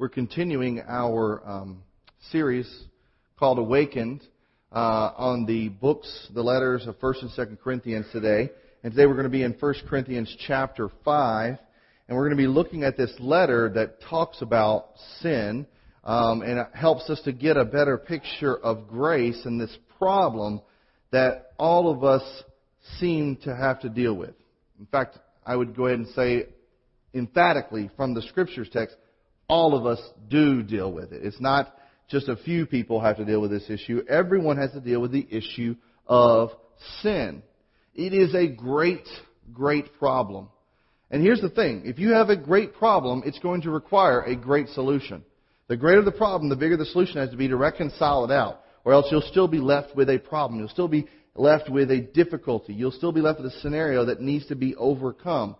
We're 0.00 0.08
continuing 0.08 0.80
our 0.88 1.46
um, 1.46 1.82
series 2.30 2.66
called 3.38 3.58
Awakened 3.58 4.22
uh, 4.72 5.12
on 5.14 5.44
the 5.44 5.68
books, 5.68 6.28
the 6.32 6.40
letters 6.40 6.86
of 6.86 6.98
1st 7.00 7.20
and 7.20 7.30
2nd 7.32 7.60
Corinthians 7.60 8.06
today. 8.10 8.48
And 8.82 8.94
today 8.94 9.04
we're 9.04 9.12
going 9.12 9.24
to 9.24 9.28
be 9.28 9.42
in 9.42 9.52
1 9.52 9.74
Corinthians 9.90 10.34
chapter 10.46 10.88
5. 11.04 11.58
And 12.08 12.16
we're 12.16 12.24
going 12.24 12.38
to 12.38 12.42
be 12.42 12.46
looking 12.46 12.82
at 12.82 12.96
this 12.96 13.12
letter 13.18 13.70
that 13.74 14.00
talks 14.00 14.40
about 14.40 14.86
sin 15.18 15.66
um, 16.02 16.40
and 16.40 16.58
it 16.58 16.68
helps 16.72 17.10
us 17.10 17.20
to 17.26 17.32
get 17.32 17.58
a 17.58 17.66
better 17.66 17.98
picture 17.98 18.56
of 18.56 18.88
grace 18.88 19.42
and 19.44 19.60
this 19.60 19.76
problem 19.98 20.62
that 21.10 21.52
all 21.58 21.92
of 21.92 22.04
us 22.04 22.22
seem 22.98 23.36
to 23.44 23.54
have 23.54 23.80
to 23.80 23.90
deal 23.90 24.14
with. 24.14 24.32
In 24.78 24.86
fact, 24.86 25.18
I 25.44 25.54
would 25.54 25.76
go 25.76 25.88
ahead 25.88 25.98
and 25.98 26.08
say 26.14 26.46
emphatically 27.12 27.90
from 27.98 28.14
the 28.14 28.22
scriptures 28.22 28.70
text, 28.72 28.96
all 29.50 29.74
of 29.74 29.84
us 29.84 30.00
do 30.28 30.62
deal 30.62 30.92
with 30.92 31.12
it. 31.12 31.24
It's 31.24 31.40
not 31.40 31.74
just 32.08 32.28
a 32.28 32.36
few 32.36 32.66
people 32.66 33.00
have 33.00 33.16
to 33.16 33.24
deal 33.24 33.40
with 33.40 33.50
this 33.50 33.68
issue. 33.68 34.02
Everyone 34.08 34.56
has 34.56 34.70
to 34.72 34.80
deal 34.80 35.00
with 35.00 35.10
the 35.10 35.26
issue 35.28 35.74
of 36.06 36.50
sin. 37.02 37.42
It 37.94 38.12
is 38.12 38.34
a 38.34 38.46
great, 38.46 39.06
great 39.52 39.98
problem. 39.98 40.48
And 41.10 41.20
here's 41.20 41.40
the 41.40 41.50
thing. 41.50 41.82
If 41.84 41.98
you 41.98 42.12
have 42.12 42.28
a 42.28 42.36
great 42.36 42.74
problem, 42.74 43.22
it's 43.26 43.40
going 43.40 43.62
to 43.62 43.70
require 43.70 44.22
a 44.22 44.36
great 44.36 44.68
solution. 44.68 45.24
The 45.66 45.76
greater 45.76 46.02
the 46.02 46.12
problem, 46.12 46.48
the 46.48 46.56
bigger 46.56 46.76
the 46.76 46.86
solution 46.86 47.16
has 47.16 47.30
to 47.30 47.36
be 47.36 47.48
to 47.48 47.56
reconcile 47.56 48.24
it 48.24 48.30
out. 48.30 48.60
Or 48.84 48.92
else 48.92 49.06
you'll 49.10 49.20
still 49.22 49.48
be 49.48 49.58
left 49.58 49.96
with 49.96 50.08
a 50.08 50.18
problem. 50.18 50.60
You'll 50.60 50.68
still 50.68 50.88
be 50.88 51.08
left 51.34 51.68
with 51.68 51.90
a 51.90 52.00
difficulty. 52.00 52.72
You'll 52.72 52.92
still 52.92 53.12
be 53.12 53.20
left 53.20 53.40
with 53.40 53.52
a 53.52 53.60
scenario 53.60 54.04
that 54.06 54.20
needs 54.20 54.46
to 54.46 54.54
be 54.54 54.76
overcome. 54.76 55.56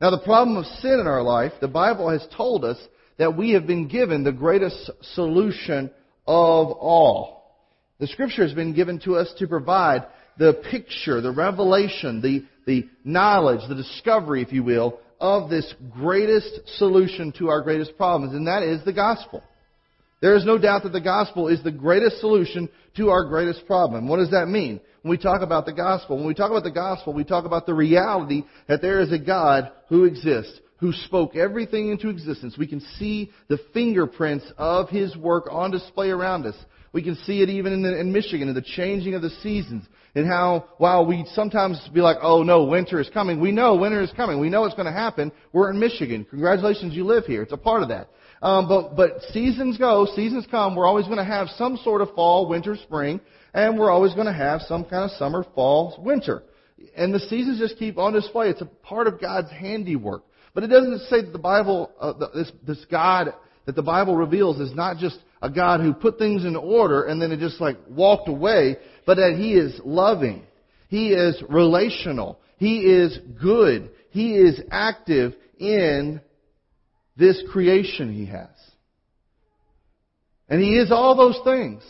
Now 0.00 0.10
the 0.10 0.18
problem 0.18 0.56
of 0.56 0.66
sin 0.66 0.98
in 1.00 1.06
our 1.06 1.22
life, 1.22 1.52
the 1.60 1.68
Bible 1.68 2.10
has 2.10 2.26
told 2.36 2.64
us 2.64 2.76
that 3.18 3.36
we 3.36 3.52
have 3.52 3.66
been 3.66 3.88
given 3.88 4.24
the 4.24 4.32
greatest 4.32 4.90
solution 5.14 5.90
of 6.26 6.68
all. 6.72 7.56
The 7.98 8.06
scripture 8.06 8.42
has 8.42 8.54
been 8.54 8.74
given 8.74 9.00
to 9.00 9.16
us 9.16 9.32
to 9.38 9.46
provide 9.46 10.06
the 10.38 10.54
picture, 10.70 11.20
the 11.20 11.30
revelation, 11.30 12.20
the, 12.20 12.44
the 12.66 12.88
knowledge, 13.04 13.60
the 13.68 13.74
discovery, 13.74 14.42
if 14.42 14.52
you 14.52 14.62
will, 14.62 14.98
of 15.20 15.48
this 15.48 15.72
greatest 15.92 16.60
solution 16.78 17.32
to 17.38 17.48
our 17.48 17.62
greatest 17.62 17.96
problems, 17.96 18.34
and 18.34 18.46
that 18.48 18.64
is 18.64 18.84
the 18.84 18.92
gospel. 18.92 19.42
There 20.20 20.36
is 20.36 20.44
no 20.44 20.58
doubt 20.58 20.84
that 20.84 20.92
the 20.92 21.00
gospel 21.00 21.48
is 21.48 21.62
the 21.62 21.72
greatest 21.72 22.20
solution 22.20 22.68
to 22.96 23.10
our 23.10 23.24
greatest 23.24 23.66
problem. 23.66 24.08
What 24.08 24.18
does 24.18 24.30
that 24.30 24.46
mean? 24.46 24.80
When 25.02 25.10
we 25.10 25.18
talk 25.18 25.42
about 25.42 25.66
the 25.66 25.72
gospel, 25.72 26.16
when 26.16 26.26
we 26.26 26.34
talk 26.34 26.50
about 26.50 26.62
the 26.62 26.70
gospel, 26.70 27.12
we 27.12 27.24
talk 27.24 27.44
about 27.44 27.66
the 27.66 27.74
reality 27.74 28.44
that 28.68 28.80
there 28.80 29.00
is 29.00 29.12
a 29.12 29.18
God 29.18 29.70
who 29.88 30.04
exists, 30.04 30.60
who 30.82 30.92
spoke 30.92 31.36
everything 31.36 31.90
into 31.90 32.08
existence. 32.08 32.58
We 32.58 32.66
can 32.66 32.80
see 32.98 33.30
the 33.46 33.58
fingerprints 33.72 34.44
of 34.58 34.88
His 34.88 35.16
work 35.16 35.46
on 35.48 35.70
display 35.70 36.10
around 36.10 36.44
us. 36.44 36.56
We 36.92 37.04
can 37.04 37.14
see 37.24 37.40
it 37.40 37.48
even 37.48 37.72
in, 37.72 37.82
the, 37.82 38.00
in 38.00 38.12
Michigan, 38.12 38.48
in 38.48 38.54
the 38.56 38.62
changing 38.62 39.14
of 39.14 39.22
the 39.22 39.30
seasons, 39.30 39.84
and 40.16 40.26
how 40.26 40.64
while 40.78 41.06
we 41.06 41.24
sometimes 41.34 41.80
be 41.94 42.00
like, 42.00 42.16
oh 42.20 42.42
no, 42.42 42.64
winter 42.64 43.00
is 43.00 43.08
coming, 43.10 43.40
we 43.40 43.52
know 43.52 43.76
winter 43.76 44.02
is 44.02 44.10
coming. 44.16 44.40
We 44.40 44.50
know 44.50 44.64
it's 44.64 44.74
going 44.74 44.86
to 44.86 44.92
happen. 44.92 45.30
We're 45.52 45.70
in 45.70 45.78
Michigan. 45.78 46.26
Congratulations, 46.28 46.94
you 46.94 47.04
live 47.04 47.26
here. 47.26 47.42
It's 47.42 47.52
a 47.52 47.56
part 47.56 47.84
of 47.84 47.88
that. 47.90 48.08
Um, 48.42 48.68
but, 48.68 48.96
but 48.96 49.22
seasons 49.32 49.78
go, 49.78 50.08
seasons 50.16 50.48
come. 50.50 50.74
We're 50.74 50.88
always 50.88 51.06
going 51.06 51.18
to 51.18 51.24
have 51.24 51.46
some 51.50 51.76
sort 51.84 52.00
of 52.00 52.10
fall, 52.16 52.48
winter, 52.48 52.74
spring, 52.74 53.20
and 53.54 53.78
we're 53.78 53.90
always 53.90 54.14
going 54.14 54.26
to 54.26 54.32
have 54.32 54.62
some 54.62 54.82
kind 54.82 55.04
of 55.08 55.12
summer, 55.12 55.46
fall, 55.54 56.02
winter. 56.04 56.42
And 56.96 57.14
the 57.14 57.20
seasons 57.20 57.60
just 57.60 57.78
keep 57.78 57.98
on 57.98 58.12
display. 58.12 58.48
It's 58.48 58.62
a 58.62 58.66
part 58.66 59.06
of 59.06 59.20
God's 59.20 59.52
handiwork. 59.52 60.24
But 60.54 60.64
it 60.64 60.68
doesn't 60.68 61.00
say 61.08 61.22
that 61.22 61.32
the 61.32 61.38
Bible, 61.38 61.90
uh, 62.00 62.12
this, 62.34 62.52
this 62.66 62.84
God 62.90 63.34
that 63.64 63.76
the 63.76 63.82
Bible 63.82 64.16
reveals 64.16 64.60
is 64.60 64.74
not 64.74 64.98
just 64.98 65.18
a 65.40 65.48
God 65.48 65.80
who 65.80 65.92
put 65.92 66.18
things 66.18 66.44
in 66.44 66.56
order 66.56 67.04
and 67.04 67.20
then 67.20 67.32
it 67.32 67.40
just 67.40 67.60
like 67.60 67.76
walked 67.88 68.28
away, 68.28 68.76
but 69.06 69.16
that 69.16 69.36
He 69.36 69.54
is 69.54 69.80
loving. 69.84 70.44
He 70.88 71.08
is 71.08 71.42
relational. 71.48 72.38
He 72.58 72.80
is 72.80 73.18
good. 73.40 73.90
He 74.10 74.34
is 74.34 74.60
active 74.70 75.34
in 75.58 76.20
this 77.16 77.42
creation 77.50 78.12
He 78.12 78.26
has. 78.26 78.48
And 80.48 80.60
He 80.60 80.76
is 80.76 80.92
all 80.92 81.16
those 81.16 81.38
things. 81.44 81.82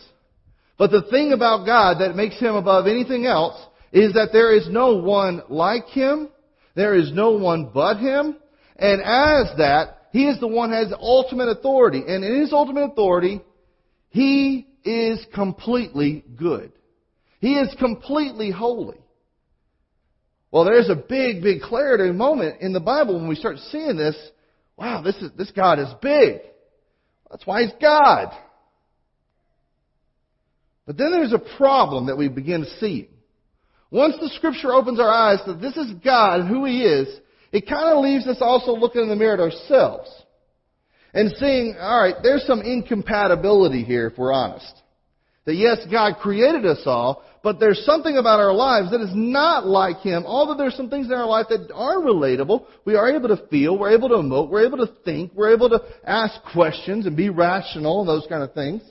But 0.78 0.90
the 0.90 1.02
thing 1.10 1.32
about 1.32 1.66
God 1.66 2.00
that 2.00 2.16
makes 2.16 2.38
Him 2.38 2.54
above 2.54 2.86
anything 2.86 3.26
else 3.26 3.60
is 3.92 4.14
that 4.14 4.30
there 4.32 4.54
is 4.54 4.68
no 4.70 4.96
one 4.96 5.42
like 5.48 5.86
Him. 5.86 6.28
There 6.74 6.94
is 6.94 7.12
no 7.12 7.32
one 7.32 7.70
but 7.74 7.98
Him. 7.98 8.36
And 8.76 9.00
as 9.00 9.56
that, 9.58 10.08
He 10.12 10.26
is 10.26 10.40
the 10.40 10.48
one 10.48 10.70
who 10.70 10.76
has 10.76 10.92
ultimate 10.98 11.48
authority. 11.48 12.02
And 12.06 12.24
in 12.24 12.40
His 12.40 12.52
ultimate 12.52 12.84
authority, 12.84 13.40
He 14.10 14.66
is 14.84 15.24
completely 15.34 16.24
good. 16.36 16.72
He 17.40 17.54
is 17.54 17.74
completely 17.78 18.50
holy. 18.50 18.98
Well, 20.50 20.64
there's 20.64 20.90
a 20.90 20.94
big, 20.94 21.42
big 21.42 21.62
clarity 21.62 22.12
moment 22.12 22.60
in 22.60 22.72
the 22.72 22.80
Bible 22.80 23.14
when 23.14 23.28
we 23.28 23.34
start 23.34 23.56
seeing 23.70 23.96
this. 23.96 24.16
Wow, 24.76 25.02
this 25.02 25.16
is, 25.16 25.30
this 25.36 25.50
God 25.50 25.78
is 25.78 25.88
big. 26.00 26.40
That's 27.30 27.46
why 27.46 27.62
He's 27.62 27.72
God. 27.80 28.32
But 30.86 30.98
then 30.98 31.10
there's 31.10 31.32
a 31.32 31.56
problem 31.56 32.06
that 32.06 32.18
we 32.18 32.28
begin 32.28 32.62
to 32.62 32.70
see. 32.78 33.08
Once 33.90 34.16
the 34.20 34.30
scripture 34.36 34.72
opens 34.72 35.00
our 35.00 35.08
eyes 35.08 35.38
that 35.46 35.60
this 35.60 35.76
is 35.76 35.92
God 36.04 36.40
and 36.40 36.48
who 36.48 36.64
He 36.64 36.82
is, 36.82 37.08
it 37.52 37.68
kind 37.68 37.96
of 37.96 38.02
leaves 38.02 38.26
us 38.26 38.38
also 38.40 38.72
looking 38.72 39.02
in 39.02 39.08
the 39.08 39.16
mirror 39.16 39.34
at 39.34 39.40
ourselves 39.40 40.10
and 41.14 41.30
seeing, 41.36 41.76
alright, 41.76 42.16
there's 42.22 42.46
some 42.46 42.62
incompatibility 42.62 43.84
here 43.84 44.08
if 44.08 44.18
we're 44.18 44.32
honest. 44.32 44.74
That 45.44 45.54
yes, 45.54 45.78
God 45.90 46.14
created 46.20 46.64
us 46.64 46.82
all, 46.86 47.24
but 47.42 47.58
there's 47.58 47.84
something 47.84 48.16
about 48.16 48.38
our 48.38 48.52
lives 48.52 48.92
that 48.92 49.00
is 49.00 49.10
not 49.12 49.66
like 49.66 49.98
Him. 49.98 50.24
Although 50.24 50.56
there's 50.56 50.76
some 50.76 50.88
things 50.88 51.06
in 51.06 51.12
our 51.12 51.26
life 51.26 51.46
that 51.50 51.70
are 51.74 51.96
relatable, 51.96 52.64
we 52.84 52.94
are 52.94 53.10
able 53.10 53.28
to 53.28 53.46
feel, 53.48 53.76
we're 53.76 53.90
able 53.90 54.08
to 54.10 54.14
emote, 54.14 54.48
we're 54.48 54.64
able 54.64 54.78
to 54.78 54.92
think, 55.04 55.32
we're 55.34 55.52
able 55.52 55.68
to 55.70 55.80
ask 56.04 56.40
questions 56.52 57.06
and 57.06 57.16
be 57.16 57.28
rational 57.28 58.00
and 58.00 58.08
those 58.08 58.26
kind 58.28 58.42
of 58.42 58.54
things. 58.54 58.82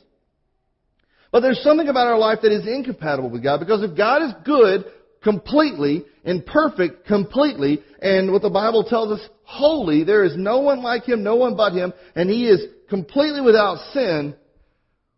But 1.32 1.40
there's 1.40 1.64
something 1.64 1.88
about 1.88 2.08
our 2.08 2.18
life 2.18 2.40
that 2.42 2.52
is 2.52 2.68
incompatible 2.68 3.30
with 3.30 3.42
God 3.42 3.62
because 3.62 3.82
if 3.84 3.96
God 3.96 4.22
is 4.22 4.34
good, 4.44 4.84
completely 5.24 6.06
and 6.24 6.46
perfect 6.46 7.06
completely. 7.06 7.84
And 8.02 8.32
what 8.32 8.42
the 8.42 8.50
Bible 8.50 8.84
tells 8.84 9.20
us, 9.20 9.28
holy. 9.44 10.04
There 10.04 10.24
is 10.24 10.36
no 10.36 10.60
one 10.60 10.82
like 10.82 11.06
Him, 11.06 11.24
no 11.24 11.36
one 11.36 11.56
but 11.56 11.74
Him, 11.74 11.94
and 12.16 12.30
He 12.30 12.48
is 12.48 12.62
completely 12.90 13.42
without 13.42 13.78
sin. 13.94 14.36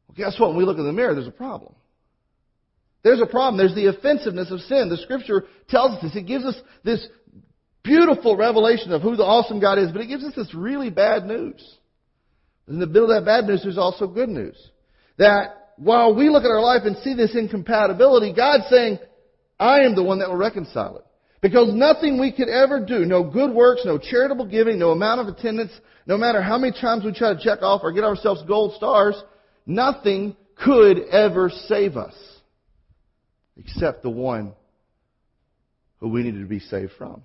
Well, 0.07 0.15
guess 0.15 0.39
what? 0.39 0.49
When 0.49 0.57
we 0.57 0.65
look 0.65 0.77
in 0.77 0.85
the 0.85 0.93
mirror, 0.93 1.13
there's 1.13 1.27
a 1.27 1.31
problem. 1.31 1.75
There's 3.03 3.21
a 3.21 3.25
problem. 3.25 3.57
There's 3.57 3.75
the 3.75 3.87
offensiveness 3.87 4.51
of 4.51 4.61
sin. 4.61 4.89
The 4.89 4.97
Scripture 4.97 5.45
tells 5.69 5.97
us 5.97 6.03
this. 6.03 6.15
It 6.15 6.27
gives 6.27 6.45
us 6.45 6.55
this 6.83 7.05
beautiful 7.83 8.37
revelation 8.37 8.93
of 8.93 9.01
who 9.01 9.15
the 9.15 9.23
awesome 9.23 9.59
God 9.59 9.77
is, 9.77 9.91
but 9.91 10.01
it 10.01 10.07
gives 10.07 10.23
us 10.23 10.33
this 10.35 10.53
really 10.53 10.89
bad 10.89 11.25
news. 11.25 11.61
In 12.67 12.79
the 12.79 12.87
middle 12.87 13.11
of 13.11 13.23
that 13.23 13.25
bad 13.25 13.45
news, 13.45 13.61
there's 13.63 13.77
also 13.77 14.07
good 14.07 14.29
news. 14.29 14.55
That 15.17 15.73
while 15.77 16.15
we 16.15 16.29
look 16.29 16.43
at 16.43 16.49
our 16.49 16.61
life 16.61 16.83
and 16.85 16.95
see 16.97 17.13
this 17.13 17.35
incompatibility, 17.35 18.33
God's 18.33 18.69
saying, 18.69 18.99
I 19.63 19.83
am 19.85 19.95
the 19.95 20.03
one 20.03 20.19
that 20.19 20.27
will 20.27 20.35
reconcile 20.35 20.97
it. 20.97 21.05
Because 21.41 21.73
nothing 21.73 22.19
we 22.19 22.33
could 22.33 22.49
ever 22.49 22.85
do, 22.85 23.05
no 23.05 23.23
good 23.23 23.51
works, 23.51 23.83
no 23.85 23.97
charitable 23.97 24.45
giving, 24.45 24.77
no 24.77 24.91
amount 24.91 25.21
of 25.21 25.27
attendance, 25.27 25.71
no 26.05 26.17
matter 26.17 26.41
how 26.41 26.57
many 26.57 26.73
times 26.79 27.05
we 27.05 27.13
try 27.13 27.33
to 27.33 27.39
check 27.41 27.61
off 27.61 27.81
or 27.81 27.93
get 27.93 28.03
ourselves 28.03 28.43
gold 28.45 28.75
stars, 28.75 29.15
nothing 29.65 30.35
could 30.55 30.99
ever 31.09 31.49
save 31.67 31.95
us. 31.95 32.13
Except 33.55 34.03
the 34.03 34.09
one 34.09 34.53
who 35.99 36.09
we 36.09 36.23
needed 36.23 36.41
to 36.41 36.47
be 36.47 36.59
saved 36.59 36.91
from. 36.97 37.23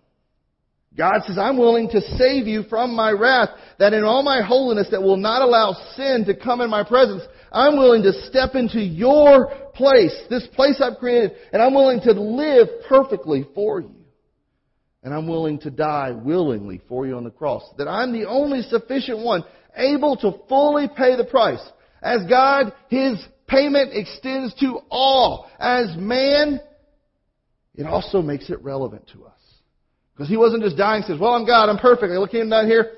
God 0.96 1.22
says, 1.26 1.38
I'm 1.38 1.58
willing 1.58 1.88
to 1.90 2.00
save 2.00 2.46
you 2.46 2.62
from 2.64 2.94
my 2.94 3.10
wrath, 3.10 3.50
that 3.78 3.94
in 3.94 4.04
all 4.04 4.22
my 4.22 4.42
holiness 4.42 4.88
that 4.92 5.02
will 5.02 5.16
not 5.16 5.42
allow 5.42 5.72
sin 5.96 6.24
to 6.26 6.36
come 6.36 6.60
in 6.60 6.70
my 6.70 6.84
presence, 6.84 7.22
I'm 7.52 7.76
willing 7.76 8.02
to 8.02 8.12
step 8.28 8.54
into 8.54 8.80
your 8.80 9.52
place, 9.74 10.16
this 10.28 10.46
place 10.54 10.80
I've 10.82 10.98
created, 10.98 11.32
and 11.52 11.62
I'm 11.62 11.74
willing 11.74 12.00
to 12.02 12.12
live 12.12 12.68
perfectly 12.88 13.46
for 13.54 13.80
you. 13.80 13.94
And 15.02 15.14
I'm 15.14 15.28
willing 15.28 15.58
to 15.60 15.70
die 15.70 16.10
willingly 16.10 16.80
for 16.88 17.06
you 17.06 17.16
on 17.16 17.24
the 17.24 17.30
cross. 17.30 17.62
That 17.78 17.88
I'm 17.88 18.12
the 18.12 18.26
only 18.26 18.62
sufficient 18.62 19.24
one 19.24 19.44
able 19.76 20.16
to 20.18 20.40
fully 20.48 20.88
pay 20.88 21.16
the 21.16 21.24
price. 21.24 21.64
As 22.02 22.26
God, 22.28 22.72
His 22.88 23.24
payment 23.46 23.90
extends 23.94 24.54
to 24.56 24.80
all. 24.90 25.48
As 25.58 25.94
man, 25.96 26.60
it 27.74 27.86
also 27.86 28.20
makes 28.20 28.50
it 28.50 28.62
relevant 28.62 29.08
to 29.12 29.24
us. 29.24 29.32
Because 30.14 30.28
he 30.28 30.36
wasn't 30.36 30.64
just 30.64 30.76
dying 30.76 31.04
says, 31.06 31.20
well, 31.20 31.34
I'm 31.34 31.46
God, 31.46 31.68
I'm 31.68 31.78
perfect. 31.78 32.12
I 32.12 32.26
came 32.30 32.50
down 32.50 32.66
here, 32.66 32.94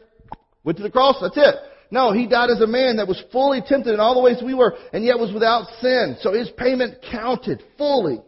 went 0.64 0.78
to 0.78 0.82
the 0.82 0.90
cross, 0.90 1.16
that's 1.20 1.36
it. 1.36 1.54
No, 1.90 2.12
he 2.12 2.26
died 2.26 2.50
as 2.50 2.60
a 2.60 2.66
man 2.66 2.96
that 2.96 3.08
was 3.08 3.22
fully 3.32 3.60
tempted 3.66 3.92
in 3.92 4.00
all 4.00 4.14
the 4.14 4.20
ways 4.20 4.38
we 4.44 4.54
were, 4.54 4.76
and 4.92 5.04
yet 5.04 5.18
was 5.18 5.32
without 5.32 5.66
sin. 5.80 6.16
So 6.20 6.32
his 6.32 6.48
payment 6.50 6.98
counted 7.10 7.62
fully, 7.76 8.20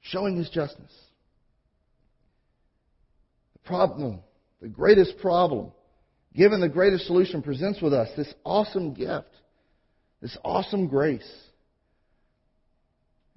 showing 0.00 0.36
his 0.36 0.48
justness. 0.48 0.92
The 3.52 3.68
problem, 3.68 4.20
the 4.62 4.68
greatest 4.68 5.18
problem 5.18 5.72
given 6.36 6.60
the 6.60 6.68
greatest 6.68 7.06
solution, 7.06 7.42
presents 7.42 7.80
with 7.80 7.94
us 7.94 8.08
this 8.16 8.32
awesome 8.44 8.92
gift, 8.92 9.30
this 10.20 10.36
awesome 10.44 10.86
grace. 10.86 11.28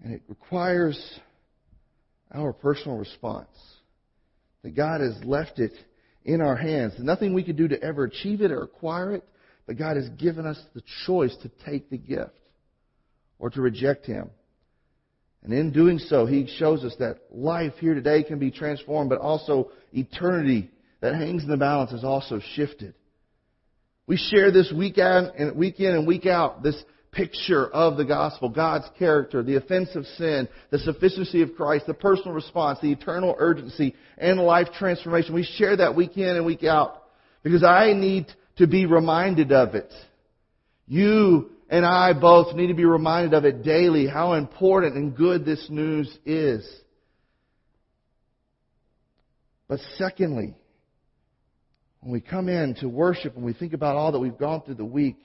And 0.03 0.13
it 0.13 0.21
requires 0.27 0.99
our 2.33 2.53
personal 2.53 2.97
response. 2.97 3.47
That 4.63 4.75
God 4.75 4.99
has 5.01 5.17
left 5.23 5.59
it 5.59 5.71
in 6.29 6.41
our 6.41 6.55
hands. 6.55 6.93
Nothing 6.99 7.33
we 7.33 7.43
could 7.43 7.57
do 7.57 7.67
to 7.67 7.81
ever 7.81 8.03
achieve 8.03 8.41
it 8.41 8.51
or 8.51 8.61
acquire 8.61 9.13
it, 9.15 9.23
but 9.65 9.77
God 9.77 9.97
has 9.97 10.07
given 10.09 10.45
us 10.45 10.59
the 10.75 10.83
choice 11.07 11.35
to 11.41 11.49
take 11.65 11.89
the 11.89 11.97
gift 11.97 12.37
or 13.39 13.49
to 13.49 13.61
reject 13.61 14.05
Him. 14.05 14.29
And 15.43 15.51
in 15.51 15.71
doing 15.71 15.97
so, 15.97 16.27
He 16.27 16.47
shows 16.57 16.83
us 16.83 16.95
that 16.99 17.17
life 17.31 17.73
here 17.79 17.95
today 17.95 18.23
can 18.23 18.37
be 18.37 18.51
transformed, 18.51 19.09
but 19.09 19.19
also 19.19 19.71
eternity 19.91 20.69
that 21.01 21.15
hangs 21.15 21.43
in 21.43 21.49
the 21.49 21.57
balance 21.57 21.93
is 21.93 22.03
also 22.03 22.39
shifted. 22.53 22.93
We 24.05 24.17
share 24.17 24.51
this 24.51 24.71
week 24.71 24.99
in, 24.99 25.53
week 25.55 25.79
in 25.79 25.95
and 25.95 26.05
week 26.05 26.27
out, 26.27 26.61
this 26.61 26.75
picture 27.11 27.67
of 27.67 27.97
the 27.97 28.05
gospel, 28.05 28.49
God's 28.49 28.85
character, 28.97 29.41
the 29.41 29.55
offense 29.55 29.89
of 29.95 30.05
sin, 30.17 30.47
the 30.69 30.79
sufficiency 30.79 31.41
of 31.41 31.55
Christ, 31.55 31.87
the 31.87 31.93
personal 31.93 32.33
response, 32.33 32.79
the 32.81 32.91
eternal 32.91 33.35
urgency, 33.37 33.95
and 34.17 34.39
life 34.39 34.67
transformation. 34.77 35.33
We 35.33 35.43
share 35.43 35.77
that 35.77 35.95
week 35.95 36.17
in 36.17 36.35
and 36.35 36.45
week 36.45 36.63
out 36.63 37.03
because 37.43 37.63
I 37.63 37.93
need 37.93 38.27
to 38.57 38.67
be 38.67 38.85
reminded 38.85 39.51
of 39.51 39.75
it. 39.75 39.91
You 40.87 41.51
and 41.69 41.85
I 41.85 42.13
both 42.13 42.55
need 42.55 42.67
to 42.67 42.73
be 42.73 42.85
reminded 42.85 43.33
of 43.33 43.45
it 43.45 43.63
daily, 43.63 44.07
how 44.07 44.33
important 44.33 44.95
and 44.95 45.15
good 45.15 45.45
this 45.45 45.65
news 45.69 46.15
is. 46.25 46.67
But 49.67 49.79
secondly, 49.97 50.55
when 52.01 52.11
we 52.11 52.21
come 52.21 52.49
in 52.49 52.75
to 52.75 52.89
worship 52.89 53.35
and 53.35 53.45
we 53.45 53.53
think 53.53 53.73
about 53.73 53.95
all 53.95 54.11
that 54.13 54.19
we've 54.19 54.37
gone 54.37 54.61
through 54.61 54.75
the 54.75 54.85
week, 54.85 55.17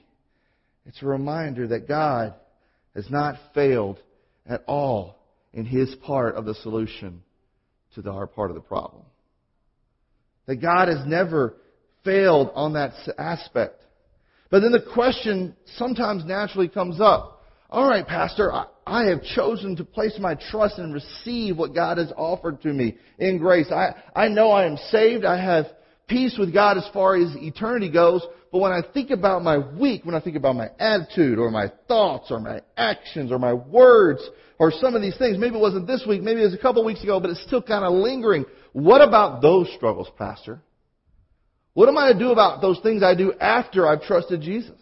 it's 0.86 1.02
a 1.02 1.06
reminder 1.06 1.68
that 1.68 1.88
God 1.88 2.34
has 2.94 3.10
not 3.10 3.36
failed 3.54 3.98
at 4.46 4.62
all 4.66 5.16
in 5.52 5.64
His 5.64 5.94
part 6.06 6.34
of 6.34 6.44
the 6.44 6.54
solution 6.54 7.22
to 7.94 8.10
our 8.10 8.26
part 8.26 8.50
of 8.50 8.56
the 8.56 8.60
problem. 8.60 9.02
That 10.46 10.56
God 10.56 10.88
has 10.88 11.06
never 11.06 11.54
failed 12.04 12.50
on 12.54 12.74
that 12.74 12.92
aspect. 13.18 13.82
But 14.50 14.60
then 14.60 14.72
the 14.72 14.84
question 14.92 15.56
sometimes 15.76 16.24
naturally 16.24 16.68
comes 16.68 17.00
up. 17.00 17.42
All 17.70 17.88
right, 17.88 18.06
Pastor, 18.06 18.52
I, 18.52 18.66
I 18.86 19.06
have 19.06 19.22
chosen 19.22 19.76
to 19.76 19.84
place 19.84 20.16
my 20.20 20.34
trust 20.34 20.78
and 20.78 20.92
receive 20.92 21.56
what 21.56 21.74
God 21.74 21.98
has 21.98 22.12
offered 22.16 22.60
to 22.62 22.72
me 22.72 22.96
in 23.18 23.38
grace. 23.38 23.72
I, 23.72 23.94
I 24.14 24.28
know 24.28 24.50
I 24.50 24.66
am 24.66 24.76
saved. 24.90 25.24
I 25.24 25.42
have 25.42 25.66
peace 26.06 26.36
with 26.38 26.52
God 26.52 26.78
as 26.78 26.88
far 26.92 27.16
as 27.16 27.34
eternity 27.36 27.90
goes. 27.90 28.22
But 28.52 28.58
when 28.58 28.72
I 28.72 28.82
think 28.82 29.10
about 29.10 29.42
my 29.42 29.58
week, 29.58 30.04
when 30.04 30.14
I 30.14 30.20
think 30.20 30.36
about 30.36 30.54
my 30.54 30.68
attitude 30.78 31.38
or 31.38 31.50
my 31.50 31.72
thoughts 31.88 32.30
or 32.30 32.38
my 32.40 32.60
actions 32.76 33.32
or 33.32 33.38
my 33.38 33.52
words 33.52 34.20
or 34.58 34.70
some 34.70 34.94
of 34.94 35.02
these 35.02 35.16
things, 35.16 35.38
maybe 35.38 35.56
it 35.56 35.60
wasn't 35.60 35.86
this 35.86 36.04
week, 36.06 36.22
maybe 36.22 36.40
it 36.40 36.44
was 36.44 36.54
a 36.54 36.58
couple 36.58 36.82
of 36.82 36.86
weeks 36.86 37.02
ago, 37.02 37.18
but 37.18 37.30
it's 37.30 37.42
still 37.42 37.62
kind 37.62 37.84
of 37.84 37.92
lingering. 37.92 38.44
What 38.72 39.00
about 39.00 39.42
those 39.42 39.68
struggles, 39.74 40.08
Pastor? 40.16 40.60
What 41.72 41.88
am 41.88 41.98
I 41.98 42.12
to 42.12 42.18
do 42.18 42.30
about 42.30 42.60
those 42.60 42.78
things 42.80 43.02
I 43.02 43.14
do 43.16 43.32
after 43.32 43.86
I've 43.86 44.02
trusted 44.02 44.40
Jesus? 44.40 44.78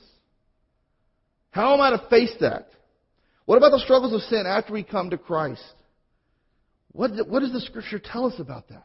How 1.51 1.75
am 1.75 1.81
I 1.81 1.91
to 1.91 2.09
face 2.09 2.35
that? 2.41 2.69
What 3.47 3.57
about 3.57 3.71
the 3.71 3.81
struggles 3.81 4.13
of 4.13 4.21
sin 4.23 4.45
after 4.47 4.73
we 4.73 4.83
come 4.83 5.11
to 5.11 5.19
Christ? 5.19 5.65
What, 6.93 7.11
what 7.27 7.41
does 7.41 7.53
the 7.53 7.61
Scripture 7.61 7.99
tell 7.99 8.27
us 8.27 8.39
about 8.39 8.69
that? 8.69 8.85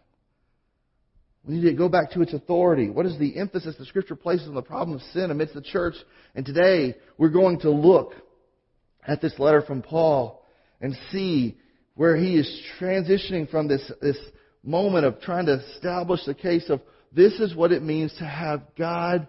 We 1.47 1.55
need 1.55 1.69
to 1.69 1.73
go 1.73 1.87
back 1.87 2.11
to 2.11 2.21
its 2.21 2.33
authority. 2.33 2.89
What 2.89 3.05
is 3.05 3.17
the 3.17 3.37
emphasis 3.37 3.75
the 3.79 3.85
Scripture 3.85 4.15
places 4.15 4.49
on 4.49 4.55
the 4.55 4.61
problem 4.61 4.97
of 4.97 5.03
sin 5.13 5.31
amidst 5.31 5.53
the 5.53 5.61
church? 5.61 5.95
And 6.35 6.45
today, 6.45 6.95
we're 7.17 7.29
going 7.29 7.61
to 7.61 7.69
look 7.69 8.13
at 9.07 9.21
this 9.21 9.33
letter 9.39 9.61
from 9.61 9.81
Paul 9.81 10.43
and 10.81 10.97
see 11.11 11.57
where 11.95 12.17
he 12.17 12.37
is 12.37 12.61
transitioning 12.79 13.49
from 13.49 13.69
this, 13.69 13.89
this 14.01 14.17
moment 14.61 15.05
of 15.05 15.21
trying 15.21 15.45
to 15.45 15.63
establish 15.75 16.19
the 16.25 16.33
case 16.33 16.69
of 16.69 16.81
this 17.13 17.33
is 17.39 17.55
what 17.55 17.71
it 17.71 17.81
means 17.81 18.13
to 18.17 18.25
have 18.25 18.63
God 18.77 19.27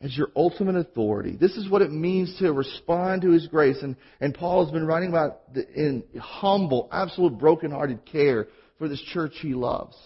as 0.00 0.16
your 0.16 0.28
ultimate 0.36 0.76
authority. 0.76 1.36
This 1.36 1.56
is 1.56 1.68
what 1.68 1.82
it 1.82 1.90
means 1.90 2.38
to 2.38 2.52
respond 2.52 3.22
to 3.22 3.32
His 3.32 3.48
grace. 3.48 3.78
And, 3.82 3.96
and 4.20 4.32
Paul 4.32 4.64
has 4.64 4.72
been 4.72 4.86
writing 4.86 5.08
about 5.08 5.52
the, 5.52 5.68
in 5.74 6.04
humble, 6.20 6.88
absolute 6.92 7.36
brokenhearted 7.36 8.06
care 8.06 8.46
for 8.78 8.88
this 8.88 9.02
church 9.12 9.32
he 9.42 9.54
loves. 9.54 9.96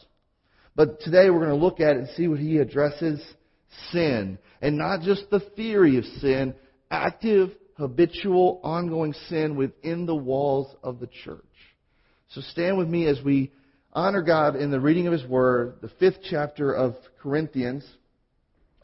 But 0.74 1.00
today 1.00 1.28
we're 1.28 1.44
going 1.44 1.58
to 1.58 1.64
look 1.64 1.80
at 1.80 1.96
it 1.96 1.98
and 1.98 2.08
see 2.10 2.28
what 2.28 2.38
he 2.38 2.58
addresses 2.58 3.22
sin. 3.90 4.38
And 4.60 4.78
not 4.78 5.02
just 5.02 5.28
the 5.30 5.40
theory 5.40 5.98
of 5.98 6.04
sin, 6.20 6.54
active, 6.90 7.50
habitual, 7.76 8.60
ongoing 8.62 9.12
sin 9.28 9.56
within 9.56 10.06
the 10.06 10.14
walls 10.14 10.74
of 10.82 11.00
the 11.00 11.08
church. 11.24 11.44
So 12.30 12.40
stand 12.40 12.78
with 12.78 12.88
me 12.88 13.06
as 13.06 13.20
we 13.22 13.52
honor 13.92 14.22
God 14.22 14.56
in 14.56 14.70
the 14.70 14.80
reading 14.80 15.06
of 15.06 15.12
His 15.12 15.24
Word, 15.24 15.76
the 15.82 15.90
fifth 16.00 16.20
chapter 16.30 16.72
of 16.72 16.94
Corinthians. 17.22 17.84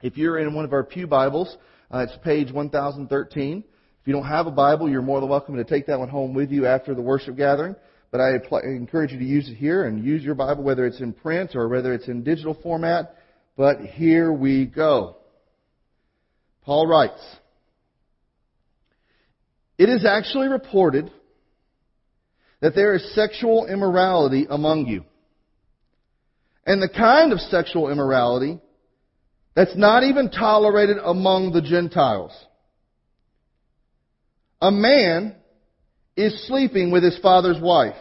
If 0.03 0.17
you're 0.17 0.39
in 0.39 0.55
one 0.55 0.65
of 0.65 0.73
our 0.73 0.85
Pew 0.85 1.07
Bibles, 1.07 1.57
uh, 1.91 2.07
it's 2.09 2.17
page 2.23 2.53
1013. 2.53 3.65
If 4.01 4.07
you 4.07 4.13
don't 4.13 4.27
have 4.27 4.47
a 4.47 4.51
Bible, 4.51 4.91
you're 4.91 5.01
more 5.01 5.21
than 5.21 5.31
welcome 5.31 5.57
to 5.57 5.65
take 5.65 5.87
that 5.87 5.99
one 5.99 6.09
home 6.09 6.35
with 6.35 6.51
you 6.51 6.67
after 6.67 6.95
the 6.95 7.01
worship 7.03 7.37
gathering. 7.37 7.75
But 8.11 8.21
I 8.21 8.31
encourage 8.65 9.13
you 9.13 9.19
to 9.19 9.25
use 9.25 9.49
it 9.49 9.55
here 9.55 9.85
and 9.85 10.03
use 10.03 10.23
your 10.23 10.35
Bible, 10.35 10.63
whether 10.63 10.87
it's 10.87 11.01
in 11.01 11.13
print 11.13 11.55
or 11.55 11.69
whether 11.69 11.93
it's 11.93 12.09
in 12.09 12.23
digital 12.25 12.55
format. 12.63 13.15
But 13.57 13.81
here 13.81 14.33
we 14.33 14.67
go. 14.67 15.17
Paul 16.65 16.87
writes, 16.87 17.21
It 19.77 19.89
is 19.89 20.07
actually 20.07 20.49
reported 20.49 21.11
that 22.61 22.75
there 22.75 22.95
is 22.95 23.15
sexual 23.15 23.67
immorality 23.67 24.47
among 24.49 24.87
you. 24.87 25.05
And 26.65 26.83
the 26.83 26.89
kind 26.89 27.33
of 27.33 27.41
sexual 27.41 27.91
immorality 27.91 28.59
that's 29.55 29.77
not 29.77 30.03
even 30.03 30.31
tolerated 30.31 30.99
among 31.03 31.53
the 31.53 31.63
Gentiles. 31.63 32.33
A 34.61 34.71
man 34.71 35.35
is 36.19 36.49
sleeping 36.49 36.91
with 36.91 37.05
his 37.05 37.17
father's 37.21 37.61
wife. 37.61 37.95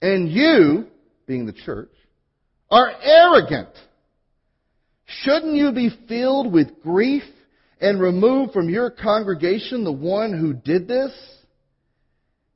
And 0.00 0.30
you, 0.30 0.86
being 1.26 1.44
the 1.44 1.52
church, 1.52 1.92
are 2.70 2.90
arrogant. 3.02 3.68
Shouldn't 5.04 5.54
you 5.54 5.72
be 5.72 5.90
filled 6.08 6.50
with 6.50 6.82
grief 6.82 7.24
and 7.80 8.00
remove 8.00 8.52
from 8.52 8.70
your 8.70 8.90
congregation 8.90 9.84
the 9.84 9.92
one 9.92 10.38
who 10.38 10.54
did 10.54 10.88
this? 10.88 11.12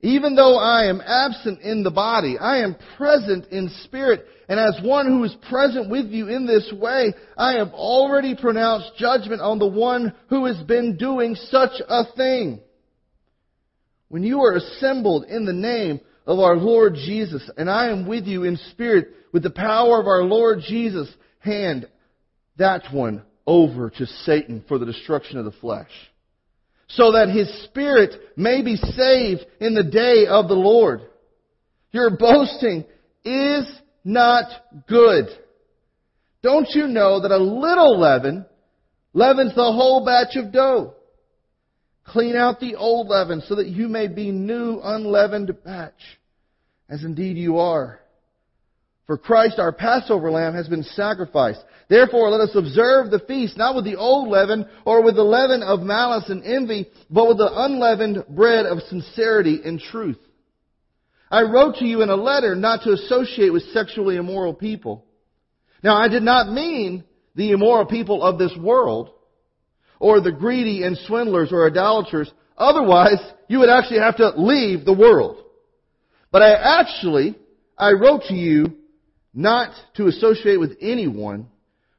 Even 0.01 0.37
though 0.37 0.57
I 0.57 0.87
am 0.87 1.03
absent 1.05 1.61
in 1.61 1.83
the 1.83 1.91
body, 1.91 2.39
I 2.39 2.63
am 2.63 2.77
present 2.97 3.47
in 3.53 3.69
spirit, 3.85 4.25
and 4.49 4.59
as 4.59 4.81
one 4.83 5.07
who 5.07 5.23
is 5.25 5.37
present 5.49 5.91
with 5.91 6.07
you 6.07 6.29
in 6.29 6.47
this 6.47 6.73
way, 6.73 7.15
I 7.37 7.59
have 7.59 7.73
already 7.73 8.35
pronounced 8.35 8.97
judgment 8.97 9.43
on 9.43 9.59
the 9.59 9.69
one 9.69 10.15
who 10.29 10.47
has 10.47 10.61
been 10.63 10.97
doing 10.97 11.35
such 11.35 11.81
a 11.87 12.05
thing. 12.17 12.61
When 14.13 14.25
you 14.25 14.43
are 14.43 14.57
assembled 14.57 15.25
in 15.25 15.47
the 15.47 15.55
name 15.55 15.99
of 16.27 16.39
our 16.39 16.59
Lord 16.59 16.97
Jesus, 16.97 17.49
and 17.57 17.71
I 17.71 17.89
am 17.89 18.07
with 18.07 18.27
you 18.27 18.45
in 18.45 18.59
spirit 18.71 19.09
with 19.33 19.43
the 19.43 19.49
power 19.49 19.99
of 19.99 20.07
our 20.07 20.23
Lord 20.23 20.59
Jesus, 20.69 21.09
hand 21.39 21.89
that 22.59 22.93
one 22.93 23.23
over 23.47 23.89
to 23.89 24.05
Satan 24.27 24.67
for 24.69 24.77
the 24.77 24.85
destruction 24.85 25.39
of 25.39 25.47
the 25.47 25.53
flesh 25.53 25.89
so 26.89 27.13
that 27.13 27.31
his 27.31 27.65
spirit 27.65 28.13
may 28.37 28.61
be 28.61 28.77
saved 28.77 29.47
in 29.61 29.73
the 29.73 29.83
day 29.83 30.27
of 30.29 30.47
the 30.47 30.55
Lord. 30.55 31.01
Your 31.93 32.11
boasting 32.15 32.85
is 33.25 33.65
not 34.05 34.45
good. 34.89 35.29
Don't 36.43 36.69
you 36.75 36.87
know 36.87 37.23
that 37.23 37.31
a 37.31 37.39
little 37.39 37.99
leaven 37.99 38.45
leavens 39.15 39.55
the 39.55 39.63
whole 39.63 40.05
batch 40.05 40.37
of 40.37 40.53
dough? 40.53 40.97
Clean 42.05 42.37
out 42.37 42.61
the 42.61 42.77
old 42.77 43.09
leaven 43.09 43.43
so 43.47 43.55
that 43.57 43.69
you 43.69 43.89
may 43.89 44.09
be 44.09 44.31
new 44.31 44.81
unleavened 44.83 45.57
batch, 45.65 46.19
as 46.89 47.05
indeed 47.05 47.37
you 47.37 47.59
are. 47.59 48.01
For 49.07 49.19
Christ, 49.19 49.59
our 49.59 49.73
Passover 49.73 50.31
lamb, 50.31 50.55
has 50.55 50.69
been 50.69 50.85
sacrificed. 50.85 51.61
Therefore, 51.89 52.31
let 52.31 52.49
us 52.49 52.57
observe 52.57 53.11
the 53.11 53.19
feast 53.21 53.57
not 53.57 53.75
with 53.75 53.85
the 53.85 53.97
old 53.97 54.29
leaven 54.29 54.67
or 54.85 55.03
with 55.03 55.17
the 55.17 55.23
leaven 55.23 55.63
of 55.63 55.81
malice 55.81 56.29
and 56.29 56.45
envy, 56.45 56.89
but 57.11 57.29
with 57.29 57.39
the 57.39 57.51
unleavened 57.53 58.25
bread 58.29 58.65
of 58.65 58.81
sincerity 58.89 59.61
and 59.65 59.81
truth. 59.81 60.19
I 61.31 61.43
wrote 61.43 61.77
to 61.77 61.85
you 61.85 62.03
in 62.03 62.11
a 62.11 62.17
letter 62.17 62.55
not 62.55 62.83
to 62.83 62.93
associate 62.93 63.53
with 63.53 63.63
sexually 63.73 64.17
immoral 64.17 64.55
people. 64.55 65.05
Now, 65.83 65.97
I 65.97 66.09
did 66.09 66.23
not 66.23 66.53
mean 66.53 67.05
the 67.35 67.51
immoral 67.53 67.87
people 67.87 68.23
of 68.23 68.39
this 68.39 68.57
world, 68.57 69.11
or 70.03 70.21
the 70.21 70.33
greedy 70.33 70.83
and 70.83 70.99
swindlers 71.07 71.53
or 71.53 71.65
idolaters. 71.65 72.31
Otherwise, 72.59 73.21
you 73.47 73.61
would 73.61 73.71
actually 73.71 74.01
have 74.01 74.17
to 74.17 74.33
leave 74.37 74.85
the 74.85 74.93
world. 74.93 75.45
But 76.33 76.43
I 76.43 76.81
actually, 76.81 77.39
I 77.79 77.93
wrote 77.93 78.23
to 78.25 78.35
you 78.35 78.79
not 79.33 79.73
to 79.95 80.09
associate 80.09 80.59
with 80.59 80.77
anyone 80.81 81.47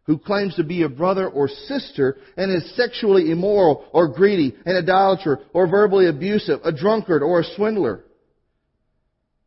who 0.03 0.17
claims 0.17 0.53
to 0.55 0.65
be 0.65 0.83
a 0.83 0.89
brother 0.89 1.29
or 1.29 1.48
sister 1.48 2.17
and 2.36 2.51
is 2.51 2.75
sexually 2.75 3.31
immoral 3.31 3.86
or 3.93 4.10
greedy, 4.10 4.53
an 4.65 4.75
idolater 4.75 5.39
or 5.53 5.65
verbally 5.65 6.07
abusive, 6.07 6.60
a 6.65 6.74
drunkard 6.74 7.24
or 7.24 7.39
a 7.39 7.55
swindler. 7.55 8.03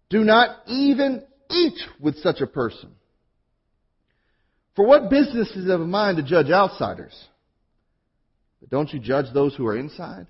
Do 0.08 0.24
not 0.24 0.60
even 0.66 1.22
eat 1.50 1.78
with 2.00 2.16
such 2.20 2.40
a 2.40 2.46
person. 2.46 2.92
For 4.76 4.86
what 4.86 5.10
business 5.10 5.50
is 5.50 5.66
it 5.66 5.70
of 5.70 5.80
mine 5.80 6.16
to 6.16 6.22
judge 6.22 6.50
outsiders? 6.50 7.14
But 8.60 8.70
don't 8.70 8.92
you 8.92 8.98
judge 8.98 9.26
those 9.32 9.54
who 9.54 9.66
are 9.66 9.76
inside? 9.76 10.26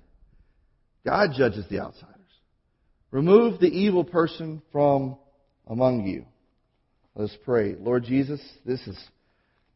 God 1.04 1.30
judges 1.36 1.64
the 1.70 1.80
outsiders. 1.80 2.14
Remove 3.10 3.60
the 3.60 3.68
evil 3.68 4.04
person 4.04 4.62
from 4.72 5.16
among 5.66 6.06
you. 6.06 6.26
Let 7.14 7.30
us 7.30 7.36
pray. 7.44 7.74
Lord 7.78 8.04
Jesus, 8.04 8.40
this 8.64 8.80
is 8.86 8.98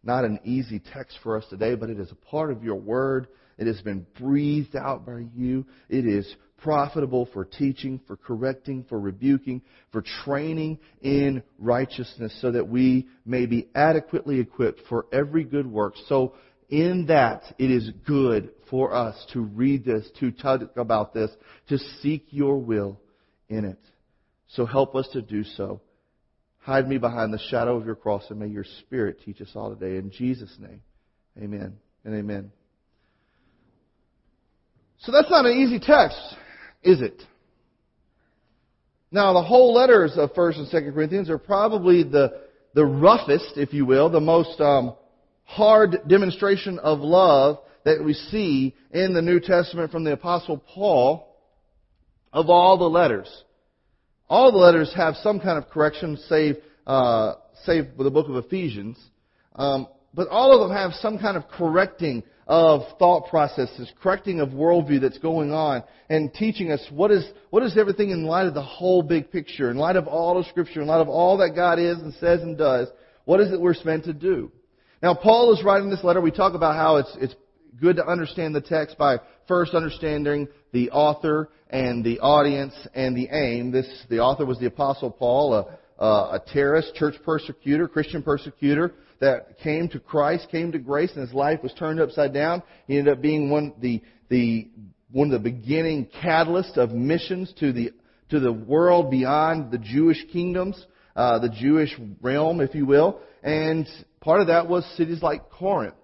not 0.03 0.25
an 0.25 0.41
easy 0.45 0.81
text 0.93 1.19
for 1.23 1.37
us 1.37 1.45
today, 1.49 1.75
but 1.75 1.91
it 1.91 2.01
is 2.01 2.11
a 2.11 2.15
part 2.31 2.51
of 2.51 2.65
your 2.65 2.77
word. 2.77 3.29
It 3.59 3.67
has 3.67 3.81
been 3.83 4.07
breathed 4.19 4.75
out 4.75 5.07
by 5.07 5.27
you. 5.35 5.67
It 5.89 6.07
is 6.07 6.35
profitable 6.59 7.29
for 7.33 7.45
teaching, 7.45 8.01
for 8.07 8.17
correcting, 8.17 8.85
for 8.89 8.99
rebuking, 8.99 9.63
for 9.93 10.03
training 10.25 10.79
in 11.01 11.43
righteousness 11.59 12.37
so 12.41 12.51
that 12.51 12.69
we 12.69 13.09
may 13.25 13.47
be 13.47 13.69
adequately 13.75 14.41
equipped 14.41 14.81
for 14.89 15.07
every 15.13 15.45
good 15.45 15.67
work. 15.67 15.95
So 16.09 16.35
in 16.71 17.07
that, 17.07 17.43
it 17.59 17.71
is 17.71 17.91
good 18.07 18.51
for 18.71 18.95
us 18.95 19.27
to 19.33 19.41
read 19.41 19.85
this, 19.85 20.09
to 20.21 20.31
talk 20.31 20.63
about 20.77 21.13
this, 21.13 21.31
to 21.69 21.79
seek 22.01 22.27
your 22.31 22.59
will 22.59 23.01
in 23.49 23.65
it. 23.65 23.81
So 24.49 24.65
help 24.65 24.95
us 24.95 25.09
to 25.13 25.23
do 25.23 25.45
so. 25.45 25.81
Hide 26.61 26.89
me 26.89 26.99
behind 26.99 27.33
the 27.33 27.39
shadow 27.51 27.77
of 27.77 27.87
your 27.87 27.97
cross 27.97 28.25
and 28.31 28.39
may 28.39 28.47
your 28.47 28.65
Spirit 28.81 29.21
teach 29.25 29.41
us 29.41 29.51
all 29.55 29.75
today. 29.75 29.97
In 29.97 30.11
Jesus' 30.11 30.55
name, 30.59 30.83
amen 31.41 31.77
and 32.05 32.15
amen. 32.15 32.53
So 35.01 35.13
that's 35.13 35.31
not 35.31 35.47
an 35.47 35.57
easy 35.57 35.79
text, 35.79 36.21
is 36.83 37.01
it? 37.01 37.23
Now, 39.11 39.33
the 39.33 39.43
whole 39.43 39.75
letters 39.75 40.13
of 40.17 40.35
1st 40.35 40.59
and 40.59 40.69
2nd 40.69 40.95
Corinthians 40.95 41.31
are 41.31 41.39
probably 41.39 42.05
the, 42.05 42.43
the 42.75 42.85
roughest, 42.85 43.57
if 43.57 43.73
you 43.73 43.87
will, 43.87 44.09
the 44.11 44.21
most 44.21 44.61
um, 44.61 44.95
hard 45.51 45.97
demonstration 46.07 46.79
of 46.79 47.01
love 47.01 47.59
that 47.85 48.05
we 48.05 48.13
see 48.15 48.73
in 48.93 49.15
the 49.15 49.23
New 49.23 49.41
Testament 49.41 49.91
from 49.91 50.05
the 50.05 50.13
Apostle 50.13 50.59
Paul 50.59 51.37
of 52.33 52.49
all 52.49 52.79
the 52.79 52.85
letters. 52.85 53.29
All 54.29 54.53
the 54.53 54.59
letters 54.59 54.93
have 54.95 55.17
some 55.17 55.41
kind 55.41 55.59
of 55.59 55.69
correction, 55.69 56.17
save, 56.29 56.59
uh, 56.87 57.35
save 57.65 57.89
with 57.97 58.05
the 58.05 58.13
book 58.13 58.29
of 58.29 58.37
Ephesians. 58.37 58.97
Um, 59.57 59.89
but 60.15 60.29
all 60.29 60.53
of 60.53 60.69
them 60.69 60.77
have 60.77 60.93
some 60.95 61.19
kind 61.19 61.37
of 61.37 61.49
correcting 61.49 62.23
of 62.47 62.83
thought 63.01 63.29
processes, 63.29 63.91
correcting 64.01 64.39
of 64.39 64.51
worldview 64.51 65.01
that's 65.01 65.19
going 65.19 65.51
on, 65.51 65.83
and 66.09 66.33
teaching 66.33 66.71
us 66.71 66.85
what 66.93 67.11
is, 67.11 67.29
what 67.51 67.65
is 67.65 67.77
everything 67.77 68.11
in 68.11 68.23
light 68.23 68.47
of 68.47 68.55
the 68.55 68.63
whole 68.63 69.03
big 69.03 69.33
picture, 69.33 69.69
in 69.69 69.77
light 69.77 69.97
of 69.97 70.07
all 70.07 70.39
of 70.39 70.47
Scripture, 70.47 70.81
in 70.81 70.87
light 70.87 71.01
of 71.01 71.09
all 71.09 71.39
that 71.39 71.57
God 71.57 71.81
is 71.81 71.99
and 71.99 72.15
says 72.15 72.41
and 72.41 72.57
does, 72.57 72.87
what 73.25 73.41
is 73.41 73.53
it 73.53 73.61
we're 73.61 73.75
meant 73.85 74.05
to 74.05 74.13
do? 74.13 74.53
Now, 75.03 75.15
Paul 75.15 75.55
is 75.55 75.65
writing 75.65 75.89
this 75.89 76.05
letter. 76.05 76.21
We 76.21 76.31
talk 76.31 76.55
about 76.55 76.77
how 76.77 76.97
it's, 76.97 77.17
it's 77.19 77.35
good 77.81 77.97
to 77.97 78.07
understand 78.07 78.55
the 78.55 78.61
text 78.61 78.99
by 78.99 79.19
first 79.49 79.73
understanding 79.73 80.47
the 80.73 80.91
author 80.91 81.49
and 81.71 82.05
the 82.05 82.21
audience 82.21 82.75
and 82.95 83.17
the 83.17 83.29
aim. 83.33 83.71
This, 83.71 83.87
the 84.11 84.19
author 84.19 84.45
was 84.45 84.59
the 84.59 84.67
Apostle 84.67 85.11
Paul, 85.11 85.55
a, 85.99 86.05
a 86.05 86.43
terrorist, 86.53 86.95
church 86.97 87.15
persecutor, 87.25 87.89
Christian 87.89 88.23
persecutor 88.23 88.93
that 89.21 89.59
came 89.61 89.89
to 89.89 90.01
Christ, 90.01 90.49
came 90.51 90.71
to 90.73 90.79
grace, 90.79 91.13
and 91.15 91.27
his 91.27 91.35
life 91.35 91.63
was 91.63 91.73
turned 91.75 91.99
upside 91.99 92.35
down. 92.35 92.63
He 92.87 92.99
ended 92.99 93.15
up 93.15 93.23
being 93.23 93.51
one 93.51 93.73
the 93.81 94.03
the 94.29 94.69
one 95.11 95.33
of 95.33 95.43
the 95.43 95.51
beginning 95.51 96.09
catalysts 96.23 96.77
of 96.77 96.91
missions 96.91 97.53
to 97.61 97.73
the 97.73 97.93
to 98.31 98.41
the 98.41 98.53
world 98.53 99.11
beyond 99.11 99.71
the 99.71 99.79
Jewish 99.79 100.25
kingdoms, 100.33 100.87
uh, 101.17 101.39
the 101.39 101.49
Jewish 101.49 101.95
realm, 102.23 102.61
if 102.61 102.75
you 102.75 102.87
will. 102.87 103.21
And 103.43 103.87
part 104.21 104.41
of 104.41 104.49
that 104.49 104.69
was 104.69 104.85
cities 104.97 105.23
like 105.23 105.51
Corinth. 105.51 105.95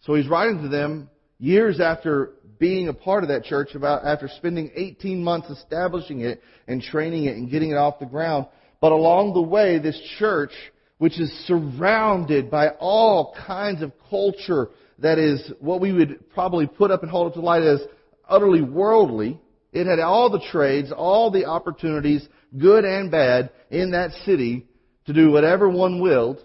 So 0.00 0.14
he's 0.14 0.28
writing 0.28 0.62
to 0.62 0.68
them 0.68 1.08
years 1.38 1.80
after 1.80 2.32
being 2.58 2.88
a 2.88 2.94
part 2.94 3.24
of 3.24 3.28
that 3.28 3.44
church, 3.44 3.74
about 3.74 4.04
after 4.04 4.28
spending 4.28 4.70
18 4.74 5.22
months 5.22 5.50
establishing 5.50 6.20
it 6.20 6.40
and 6.68 6.80
training 6.80 7.24
it 7.24 7.36
and 7.36 7.50
getting 7.50 7.70
it 7.70 7.76
off 7.76 7.98
the 7.98 8.06
ground. 8.06 8.46
But 8.80 8.92
along 8.92 9.34
the 9.34 9.42
way, 9.42 9.78
this 9.78 10.00
church, 10.18 10.52
which 10.98 11.20
is 11.20 11.30
surrounded 11.46 12.50
by 12.50 12.68
all 12.78 13.34
kinds 13.46 13.82
of 13.82 13.92
culture 14.08 14.68
that 14.98 15.18
is 15.18 15.52
what 15.58 15.80
we 15.80 15.92
would 15.92 16.30
probably 16.30 16.66
put 16.66 16.90
up 16.90 17.02
and 17.02 17.10
hold 17.10 17.28
up 17.28 17.34
to 17.34 17.40
light 17.40 17.62
as 17.62 17.80
utterly 18.28 18.62
worldly, 18.62 19.40
it 19.72 19.86
had 19.86 19.98
all 19.98 20.30
the 20.30 20.44
trades, 20.52 20.92
all 20.92 21.30
the 21.30 21.46
opportunities, 21.46 22.26
good 22.56 22.84
and 22.84 23.10
bad, 23.10 23.50
in 23.70 23.90
that 23.92 24.12
city 24.24 24.66
to 25.06 25.12
do 25.12 25.30
whatever 25.30 25.68
one 25.68 26.00
willed. 26.00 26.44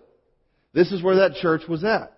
This 0.77 0.91
is 0.91 1.01
where 1.01 1.15
that 1.15 1.33
church 1.41 1.63
was 1.67 1.83
at. 1.83 2.13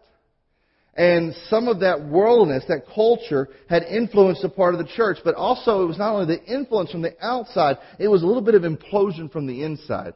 And 0.94 1.34
some 1.50 1.70
of 1.70 1.80
that 1.80 2.04
worldliness, 2.04 2.66
that 2.68 2.88
culture, 2.94 3.48
had 3.70 3.84
influenced 3.84 4.44
a 4.44 4.50
part 4.50 4.74
of 4.74 4.82
the 4.82 4.92
church, 4.98 5.20
but 5.24 5.34
also 5.36 5.82
it 5.82 5.88
was 5.88 5.98
not 5.98 6.13
only 6.13 6.36
the 6.36 6.44
influence 6.44 6.92
from 6.92 7.01
the 7.01 7.16
outside, 7.22 7.78
it 8.00 8.10
was 8.10 8.22
a 8.22 8.25
little 8.25 8.42
bit 8.42 8.56
of 8.56 8.63
implosion 8.63 9.32
from 9.32 9.48
the 9.48 9.63
inside. 9.63 10.13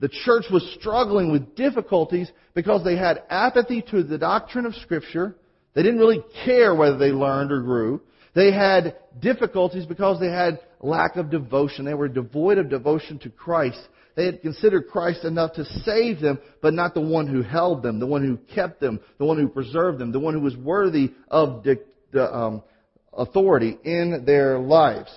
The 0.00 0.10
church 0.10 0.44
was 0.52 0.76
struggling 0.78 1.32
with 1.32 1.56
difficulties 1.56 2.30
because 2.52 2.84
they 2.84 2.96
had 2.96 3.22
apathy 3.30 3.82
to 3.90 4.02
the 4.02 4.18
doctrine 4.18 4.66
of 4.66 4.74
Scripture. 4.74 5.34
They 5.72 5.82
didn't 5.82 6.00
really 6.00 6.22
care 6.44 6.74
whether 6.74 6.98
they 6.98 7.10
learned 7.10 7.52
or 7.52 7.62
grew. 7.62 8.02
They 8.34 8.52
had 8.52 8.96
difficulties 9.18 9.86
because 9.86 10.20
they 10.20 10.30
had 10.30 10.60
lack 10.82 11.16
of 11.16 11.30
devotion. 11.30 11.86
They 11.86 11.94
were 11.94 12.08
devoid 12.08 12.58
of 12.58 12.68
devotion 12.68 13.18
to 13.20 13.30
Christ. 13.30 13.80
They 14.16 14.26
had 14.26 14.42
considered 14.42 14.88
Christ 14.88 15.24
enough 15.24 15.54
to 15.54 15.64
save 15.64 16.20
them, 16.20 16.38
but 16.60 16.74
not 16.74 16.94
the 16.94 17.00
one 17.00 17.26
who 17.26 17.42
held 17.42 17.82
them, 17.82 18.00
the 18.00 18.06
one 18.06 18.26
who 18.26 18.36
kept 18.54 18.80
them, 18.80 19.00
the 19.18 19.24
one 19.24 19.38
who 19.38 19.48
preserved 19.48 19.98
them, 19.98 20.12
the 20.12 20.20
one 20.20 20.34
who 20.34 20.40
was 20.40 20.56
worthy 20.56 21.12
of 21.28 21.62
the, 21.62 21.80
the 22.12 22.34
um, 22.34 22.62
authority 23.12 23.78
in 23.84 24.24
their 24.26 24.58
lives. 24.58 25.10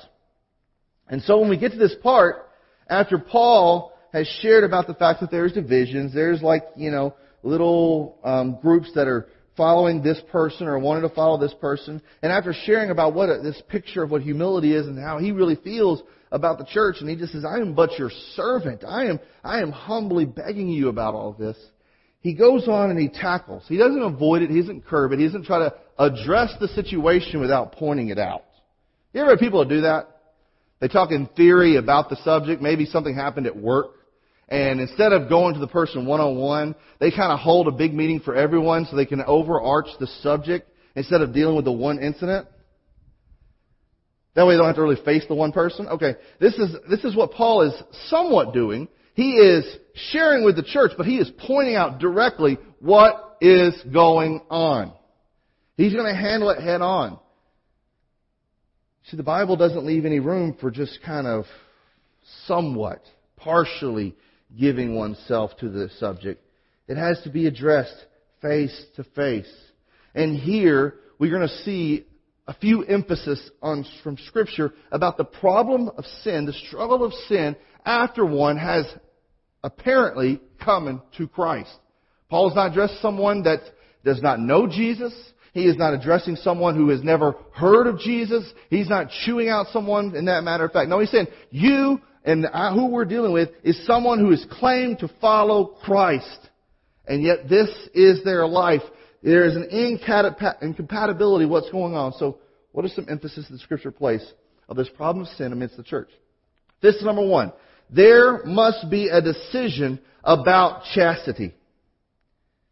And 1.07 1.21
so 1.23 1.39
when 1.39 1.49
we 1.49 1.57
get 1.57 1.71
to 1.71 1.77
this 1.77 1.95
part, 2.01 2.49
after 2.87 3.17
Paul 3.17 3.93
has 4.11 4.27
shared 4.41 4.63
about 4.63 4.87
the 4.87 4.93
fact 4.93 5.21
that 5.21 5.31
there's 5.31 5.53
divisions, 5.53 6.13
there's 6.13 6.41
like, 6.41 6.63
you 6.75 6.91
know, 6.91 7.15
little 7.41 8.17
um, 8.23 8.57
groups 8.61 8.91
that 8.95 9.07
are 9.07 9.27
following 9.55 10.01
this 10.01 10.19
person 10.31 10.67
or 10.67 10.79
wanting 10.79 11.07
to 11.07 11.13
follow 11.13 11.37
this 11.37 11.53
person. 11.61 12.01
And 12.21 12.31
after 12.31 12.53
sharing 12.53 12.89
about 12.89 13.13
what 13.13 13.29
a, 13.29 13.39
this 13.41 13.61
picture 13.69 14.03
of 14.03 14.11
what 14.11 14.21
humility 14.21 14.73
is 14.75 14.87
and 14.87 14.97
how 14.97 15.19
he 15.19 15.31
really 15.31 15.55
feels 15.55 16.01
about 16.31 16.57
the 16.57 16.65
church, 16.65 16.97
and 16.99 17.09
he 17.09 17.15
just 17.15 17.33
says, 17.33 17.45
I 17.45 17.57
am 17.57 17.75
but 17.75 17.97
your 17.99 18.09
servant. 18.35 18.83
I 18.87 19.05
am, 19.05 19.19
I 19.43 19.61
am 19.61 19.71
humbly 19.71 20.25
begging 20.25 20.67
you 20.67 20.89
about 20.89 21.13
all 21.13 21.33
this. 21.33 21.57
He 22.21 22.33
goes 22.33 22.67
on 22.67 22.89
and 22.89 22.97
he 22.97 23.09
tackles. 23.09 23.63
He 23.67 23.77
doesn't 23.77 24.01
avoid 24.01 24.41
it. 24.41 24.49
He 24.49 24.59
doesn't 24.59 24.85
curb 24.85 25.11
it. 25.11 25.19
He 25.19 25.25
doesn't 25.25 25.45
try 25.45 25.59
to 25.59 25.73
address 25.99 26.53
the 26.59 26.69
situation 26.69 27.39
without 27.39 27.73
pointing 27.73 28.07
it 28.07 28.17
out. 28.17 28.45
You 29.11 29.21
ever 29.21 29.31
have 29.31 29.39
people 29.39 29.59
that 29.59 29.69
do 29.69 29.81
that? 29.81 30.07
They 30.79 30.87
talk 30.87 31.11
in 31.11 31.27
theory 31.27 31.75
about 31.75 32.09
the 32.09 32.15
subject. 32.23 32.61
Maybe 32.61 32.85
something 32.85 33.13
happened 33.13 33.45
at 33.45 33.55
work. 33.55 33.91
And 34.49 34.79
instead 34.79 35.13
of 35.13 35.29
going 35.29 35.53
to 35.53 35.59
the 35.59 35.67
person 35.67 36.05
one 36.05 36.19
on 36.19 36.37
one, 36.37 36.75
they 36.99 37.11
kind 37.11 37.31
of 37.31 37.39
hold 37.39 37.67
a 37.67 37.71
big 37.71 37.93
meeting 37.93 38.19
for 38.19 38.35
everyone 38.35 38.85
so 38.85 38.95
they 38.95 39.05
can 39.05 39.21
overarch 39.21 39.87
the 39.99 40.07
subject 40.21 40.69
instead 40.95 41.21
of 41.21 41.33
dealing 41.33 41.55
with 41.55 41.65
the 41.65 41.71
one 41.71 41.99
incident. 41.99 42.47
That 44.35 44.45
way 44.45 44.53
they 44.53 44.57
don't 44.57 44.67
have 44.67 44.75
to 44.75 44.81
really 44.81 45.03
face 45.03 45.23
the 45.27 45.35
one 45.35 45.51
person. 45.51 45.87
Okay, 45.87 46.15
this 46.39 46.55
is, 46.55 46.75
this 46.89 47.03
is 47.03 47.15
what 47.15 47.31
Paul 47.31 47.61
is 47.63 47.73
somewhat 48.07 48.53
doing. 48.53 48.87
He 49.13 49.33
is 49.33 49.65
sharing 49.93 50.43
with 50.43 50.55
the 50.55 50.63
church, 50.63 50.91
but 50.97 51.05
he 51.05 51.17
is 51.17 51.31
pointing 51.45 51.75
out 51.75 51.99
directly 51.99 52.57
what 52.79 53.37
is 53.41 53.75
going 53.91 54.41
on. 54.49 54.91
He's 55.77 55.93
going 55.93 56.11
to 56.11 56.19
handle 56.19 56.49
it 56.49 56.61
head 56.61 56.81
on. 56.81 57.19
See, 59.05 59.17
the 59.17 59.23
Bible 59.23 59.55
doesn't 59.55 59.85
leave 59.85 60.05
any 60.05 60.19
room 60.19 60.55
for 60.59 60.71
just 60.71 60.99
kind 61.05 61.27
of 61.27 61.45
somewhat, 62.47 63.03
partially 63.37 64.15
giving 64.59 64.95
oneself 64.95 65.51
to 65.59 65.69
the 65.69 65.89
subject. 65.99 66.43
It 66.87 66.97
has 66.97 67.21
to 67.23 67.29
be 67.29 67.47
addressed 67.47 67.95
face 68.41 68.85
to 68.95 69.03
face. 69.03 69.51
And 70.13 70.37
here, 70.37 70.95
we're 71.17 71.31
going 71.31 71.47
to 71.47 71.63
see 71.63 72.05
a 72.47 72.53
few 72.53 72.83
emphasis 72.83 73.49
on, 73.61 73.85
from 74.03 74.17
Scripture 74.27 74.73
about 74.91 75.17
the 75.17 75.23
problem 75.23 75.89
of 75.97 76.05
sin, 76.23 76.45
the 76.45 76.53
struggle 76.53 77.03
of 77.03 77.13
sin 77.27 77.55
after 77.85 78.25
one 78.25 78.57
has 78.57 78.85
apparently 79.63 80.41
come 80.63 81.01
to 81.17 81.27
Christ. 81.27 81.71
Paul 82.29 82.49
is 82.49 82.55
not 82.55 82.71
addressing 82.71 82.97
someone 83.01 83.43
that 83.43 83.59
does 84.03 84.21
not 84.21 84.39
know 84.39 84.67
Jesus. 84.67 85.13
He 85.53 85.65
is 85.65 85.77
not 85.77 85.93
addressing 85.93 86.35
someone 86.35 86.75
who 86.75 86.89
has 86.89 87.03
never 87.03 87.35
heard 87.53 87.87
of 87.87 87.99
Jesus. 87.99 88.43
He's 88.69 88.89
not 88.89 89.07
chewing 89.23 89.49
out 89.49 89.67
someone 89.71 90.15
in 90.15 90.25
that 90.25 90.43
matter 90.43 90.65
of 90.65 90.71
fact. 90.71 90.89
No, 90.89 90.99
he's 90.99 91.11
saying, 91.11 91.27
you 91.51 92.01
and 92.25 92.45
who 92.73 92.87
we're 92.87 93.05
dealing 93.05 93.33
with 93.33 93.49
is 93.63 93.85
someone 93.85 94.19
who 94.19 94.31
has 94.31 94.45
claimed 94.49 94.99
to 94.99 95.09
follow 95.19 95.65
Christ. 95.83 96.39
And 97.05 97.21
yet 97.21 97.49
this 97.49 97.69
is 97.93 98.23
their 98.23 98.47
life. 98.47 98.81
There 99.21 99.45
is 99.45 99.55
an 99.55 99.69
incompatibility 100.61 101.45
what's 101.45 101.69
going 101.69 101.95
on. 101.95 102.13
So 102.13 102.37
what 102.71 102.85
is 102.85 102.95
some 102.95 103.07
emphasis 103.09 103.45
the 103.49 103.57
scripture 103.59 103.91
place 103.91 104.25
of 104.69 104.77
this 104.77 104.89
problem 104.89 105.25
of 105.25 105.33
sin 105.35 105.51
amidst 105.51 105.77
the 105.77 105.83
church? 105.83 106.09
This 106.81 106.95
is 106.95 107.03
number 107.03 107.25
one. 107.25 107.51
There 107.89 108.43
must 108.45 108.89
be 108.89 109.09
a 109.09 109.21
decision 109.21 109.99
about 110.23 110.83
chastity. 110.95 111.53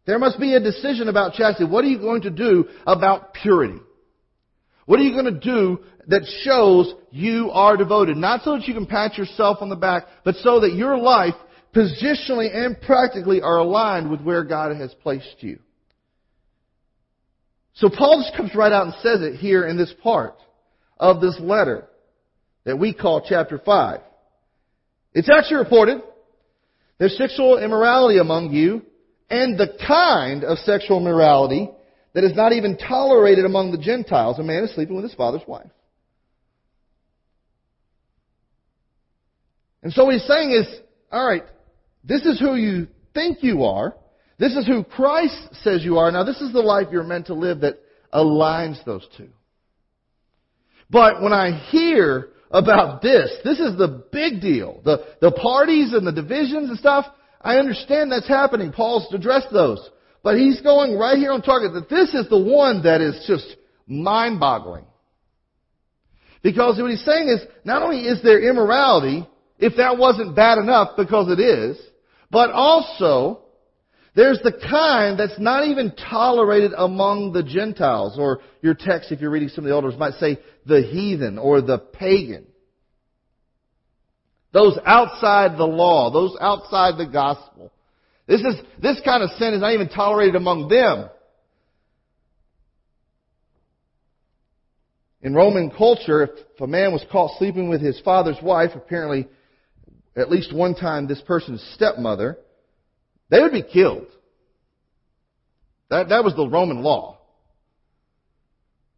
There 0.06 0.18
must 0.18 0.40
be 0.40 0.54
a 0.54 0.60
decision 0.60 1.08
about 1.08 1.34
chastity. 1.34 1.70
What 1.70 1.84
are 1.84 1.88
you 1.88 1.98
going 1.98 2.22
to 2.22 2.30
do 2.30 2.68
about 2.86 3.34
purity? 3.34 3.78
What 4.86 4.98
are 4.98 5.02
you 5.02 5.12
going 5.12 5.32
to 5.32 5.40
do 5.40 5.80
that 6.08 6.26
shows 6.42 6.94
you 7.10 7.50
are 7.50 7.76
devoted? 7.76 8.16
Not 8.16 8.42
so 8.42 8.56
that 8.56 8.66
you 8.66 8.74
can 8.74 8.86
pat 8.86 9.16
yourself 9.16 9.58
on 9.60 9.68
the 9.68 9.76
back, 9.76 10.04
but 10.24 10.34
so 10.36 10.60
that 10.60 10.74
your 10.74 10.96
life, 10.96 11.34
positionally 11.74 12.54
and 12.54 12.80
practically, 12.80 13.40
are 13.40 13.58
aligned 13.58 14.10
with 14.10 14.20
where 14.20 14.44
God 14.44 14.76
has 14.76 14.92
placed 15.02 15.36
you. 15.40 15.58
So 17.74 17.88
Paul 17.88 18.22
just 18.22 18.36
comes 18.36 18.54
right 18.54 18.72
out 18.72 18.86
and 18.86 18.94
says 19.02 19.22
it 19.22 19.36
here 19.36 19.66
in 19.66 19.76
this 19.76 19.94
part 20.02 20.36
of 20.98 21.20
this 21.20 21.38
letter 21.40 21.88
that 22.64 22.78
we 22.78 22.92
call 22.92 23.24
chapter 23.26 23.60
5. 23.64 24.00
It's 25.14 25.30
actually 25.30 25.56
reported 25.56 26.02
there's 26.98 27.16
sexual 27.16 27.58
immorality 27.58 28.18
among 28.18 28.52
you, 28.52 28.82
and 29.28 29.58
the 29.58 29.76
kind 29.86 30.44
of 30.44 30.58
sexual 30.58 30.98
immorality 30.98 31.68
that 32.14 32.24
is 32.24 32.34
not 32.34 32.52
even 32.52 32.76
tolerated 32.76 33.44
among 33.44 33.72
the 33.72 33.78
Gentiles. 33.78 34.38
A 34.38 34.42
man 34.42 34.64
is 34.64 34.74
sleeping 34.74 34.94
with 34.96 35.04
his 35.04 35.14
father's 35.14 35.46
wife. 35.46 35.70
And 39.82 39.92
so 39.92 40.04
what 40.04 40.14
he's 40.14 40.26
saying 40.26 40.52
is, 40.52 40.66
alright, 41.12 41.44
this 42.04 42.24
is 42.24 42.38
who 42.38 42.54
you 42.54 42.88
think 43.14 43.38
you 43.42 43.64
are. 43.64 43.96
This 44.38 44.56
is 44.56 44.66
who 44.66 44.84
Christ 44.84 45.54
says 45.62 45.84
you 45.84 45.98
are. 45.98 46.10
Now 46.10 46.24
this 46.24 46.40
is 46.40 46.52
the 46.52 46.60
life 46.60 46.88
you're 46.90 47.02
meant 47.02 47.26
to 47.26 47.34
live 47.34 47.60
that 47.60 47.78
aligns 48.12 48.84
those 48.84 49.06
two. 49.16 49.30
But 50.90 51.22
when 51.22 51.32
I 51.32 51.58
hear 51.70 52.28
about 52.50 53.00
this, 53.00 53.32
this 53.44 53.58
is 53.58 53.78
the 53.78 54.04
big 54.12 54.40
deal. 54.40 54.82
The, 54.84 55.06
the 55.20 55.32
parties 55.32 55.94
and 55.94 56.06
the 56.06 56.12
divisions 56.12 56.68
and 56.68 56.78
stuff, 56.78 57.06
I 57.40 57.56
understand 57.56 58.12
that's 58.12 58.28
happening. 58.28 58.72
Paul's 58.72 59.12
addressed 59.12 59.52
those. 59.52 59.88
But 60.22 60.38
he's 60.38 60.60
going 60.60 60.96
right 60.96 61.18
here 61.18 61.32
on 61.32 61.42
target 61.42 61.72
that 61.74 61.88
this 61.88 62.14
is 62.14 62.28
the 62.28 62.40
one 62.40 62.84
that 62.84 63.00
is 63.00 63.24
just 63.26 63.56
mind 63.86 64.38
boggling. 64.38 64.84
Because 66.42 66.80
what 66.80 66.90
he's 66.90 67.04
saying 67.04 67.28
is, 67.28 67.40
not 67.64 67.82
only 67.82 68.02
is 68.02 68.22
there 68.22 68.40
immorality, 68.40 69.26
if 69.58 69.76
that 69.76 69.98
wasn't 69.98 70.34
bad 70.34 70.58
enough, 70.58 70.96
because 70.96 71.30
it 71.30 71.40
is, 71.40 71.78
but 72.30 72.50
also, 72.50 73.42
there's 74.14 74.40
the 74.42 74.52
kind 74.52 75.18
that's 75.18 75.38
not 75.38 75.66
even 75.66 75.92
tolerated 76.10 76.72
among 76.76 77.32
the 77.32 77.42
Gentiles, 77.42 78.16
or 78.18 78.40
your 78.60 78.74
text, 78.74 79.12
if 79.12 79.20
you're 79.20 79.30
reading 79.30 79.48
some 79.48 79.64
of 79.64 79.68
the 79.68 79.74
elders, 79.74 79.96
might 79.96 80.14
say 80.14 80.38
the 80.66 80.82
heathen 80.82 81.38
or 81.38 81.60
the 81.60 81.78
pagan. 81.78 82.46
Those 84.52 84.78
outside 84.84 85.56
the 85.56 85.64
law, 85.64 86.10
those 86.10 86.36
outside 86.40 86.98
the 86.98 87.10
gospel. 87.10 87.72
This 88.26 88.40
is, 88.40 88.54
this 88.80 89.00
kind 89.04 89.22
of 89.22 89.30
sin 89.38 89.54
is 89.54 89.60
not 89.60 89.72
even 89.72 89.88
tolerated 89.88 90.36
among 90.36 90.68
them. 90.68 91.08
In 95.22 95.34
Roman 95.34 95.70
culture, 95.70 96.24
if 96.24 96.60
a 96.60 96.66
man 96.66 96.92
was 96.92 97.04
caught 97.10 97.38
sleeping 97.38 97.68
with 97.68 97.80
his 97.80 98.00
father's 98.00 98.40
wife, 98.42 98.70
apparently 98.74 99.28
at 100.16 100.30
least 100.30 100.52
one 100.54 100.74
time 100.74 101.06
this 101.06 101.20
person's 101.20 101.62
stepmother, 101.74 102.38
they 103.30 103.40
would 103.40 103.52
be 103.52 103.62
killed. 103.62 104.06
That, 105.90 106.08
that 106.08 106.24
was 106.24 106.34
the 106.34 106.48
Roman 106.48 106.82
law. 106.82 107.18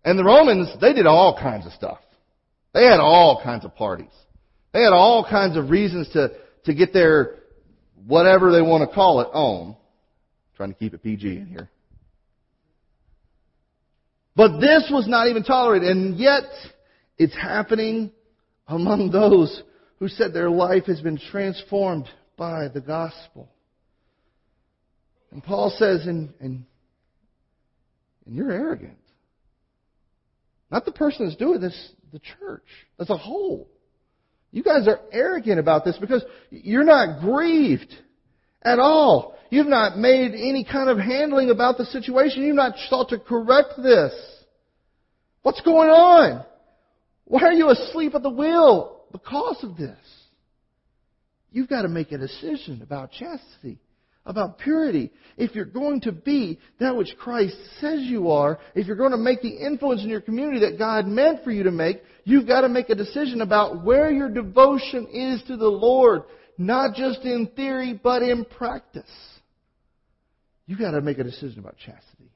And 0.04 0.18
the 0.18 0.24
Romans, 0.24 0.68
they 0.80 0.92
did 0.92 1.06
all 1.06 1.38
kinds 1.38 1.66
of 1.66 1.72
stuff. 1.72 1.98
They 2.72 2.84
had 2.84 3.00
all 3.00 3.40
kinds 3.42 3.64
of 3.64 3.74
parties. 3.74 4.10
They 4.72 4.82
had 4.82 4.92
all 4.92 5.24
kinds 5.28 5.56
of 5.56 5.70
reasons 5.70 6.08
to, 6.10 6.30
to 6.64 6.74
get 6.74 6.92
their 6.92 7.36
whatever 8.06 8.52
they 8.52 8.62
want 8.62 8.88
to 8.88 8.94
call 8.94 9.20
it 9.20 9.28
on. 9.32 9.70
I'm 9.70 9.76
trying 10.56 10.72
to 10.72 10.78
keep 10.78 10.94
it 10.94 11.02
PG 11.02 11.26
in 11.26 11.46
here. 11.46 11.70
But 14.36 14.60
this 14.60 14.88
was 14.90 15.06
not 15.08 15.28
even 15.28 15.44
tolerated, 15.44 15.88
and 15.88 16.16
yet 16.16 16.44
it's 17.18 17.34
happening 17.34 18.10
among 18.66 19.10
those 19.10 19.62
who 19.98 20.08
said 20.08 20.32
their 20.32 20.50
life 20.50 20.84
has 20.86 21.00
been 21.00 21.18
transformed 21.30 22.08
by 22.36 22.68
the 22.68 22.80
gospel. 22.80 23.48
And 25.30 25.42
Paul 25.42 25.74
says, 25.76 26.06
and, 26.06 26.32
and, 26.40 26.64
and 28.26 28.34
you're 28.34 28.50
arrogant. 28.50 28.98
Not 30.70 30.84
the 30.84 30.92
person 30.92 31.26
that's 31.26 31.36
doing 31.36 31.60
this, 31.60 31.92
the 32.12 32.20
church 32.40 32.66
as 32.98 33.10
a 33.10 33.16
whole. 33.16 33.68
You 34.54 34.62
guys 34.62 34.86
are 34.86 35.00
arrogant 35.10 35.58
about 35.58 35.84
this 35.84 35.96
because 36.00 36.24
you're 36.48 36.84
not 36.84 37.20
grieved 37.20 37.92
at 38.62 38.78
all. 38.78 39.34
You've 39.50 39.66
not 39.66 39.98
made 39.98 40.30
any 40.30 40.62
kind 40.64 40.88
of 40.88 40.96
handling 40.96 41.50
about 41.50 41.76
the 41.76 41.84
situation. 41.86 42.44
You've 42.44 42.54
not 42.54 42.76
sought 42.88 43.08
to 43.08 43.18
correct 43.18 43.70
this. 43.82 44.12
What's 45.42 45.60
going 45.62 45.90
on? 45.90 46.44
Why 47.24 47.42
are 47.42 47.52
you 47.52 47.68
asleep 47.70 48.14
at 48.14 48.22
the 48.22 48.30
wheel 48.30 49.02
because 49.10 49.58
of 49.64 49.76
this? 49.76 49.98
You've 51.50 51.68
got 51.68 51.82
to 51.82 51.88
make 51.88 52.12
a 52.12 52.18
decision 52.18 52.80
about 52.80 53.10
chastity 53.10 53.80
about 54.26 54.58
purity. 54.58 55.10
If 55.36 55.54
you're 55.54 55.64
going 55.64 56.00
to 56.02 56.12
be 56.12 56.58
that 56.80 56.96
which 56.96 57.14
Christ 57.18 57.56
says 57.80 58.00
you 58.00 58.30
are, 58.30 58.58
if 58.74 58.86
you're 58.86 58.96
going 58.96 59.10
to 59.10 59.18
make 59.18 59.42
the 59.42 59.48
influence 59.48 60.02
in 60.02 60.08
your 60.08 60.20
community 60.20 60.60
that 60.60 60.78
God 60.78 61.06
meant 61.06 61.44
for 61.44 61.50
you 61.50 61.64
to 61.64 61.70
make, 61.70 62.02
you've 62.24 62.46
got 62.46 62.62
to 62.62 62.68
make 62.68 62.90
a 62.90 62.94
decision 62.94 63.40
about 63.40 63.84
where 63.84 64.10
your 64.10 64.28
devotion 64.28 65.06
is 65.06 65.42
to 65.48 65.56
the 65.56 65.68
Lord, 65.68 66.22
not 66.58 66.94
just 66.94 67.20
in 67.20 67.48
theory, 67.54 67.98
but 68.02 68.22
in 68.22 68.44
practice. 68.44 69.10
You've 70.66 70.78
got 70.78 70.92
to 70.92 71.00
make 71.00 71.18
a 71.18 71.24
decision 71.24 71.58
about 71.58 71.76
chastity. 71.76 72.30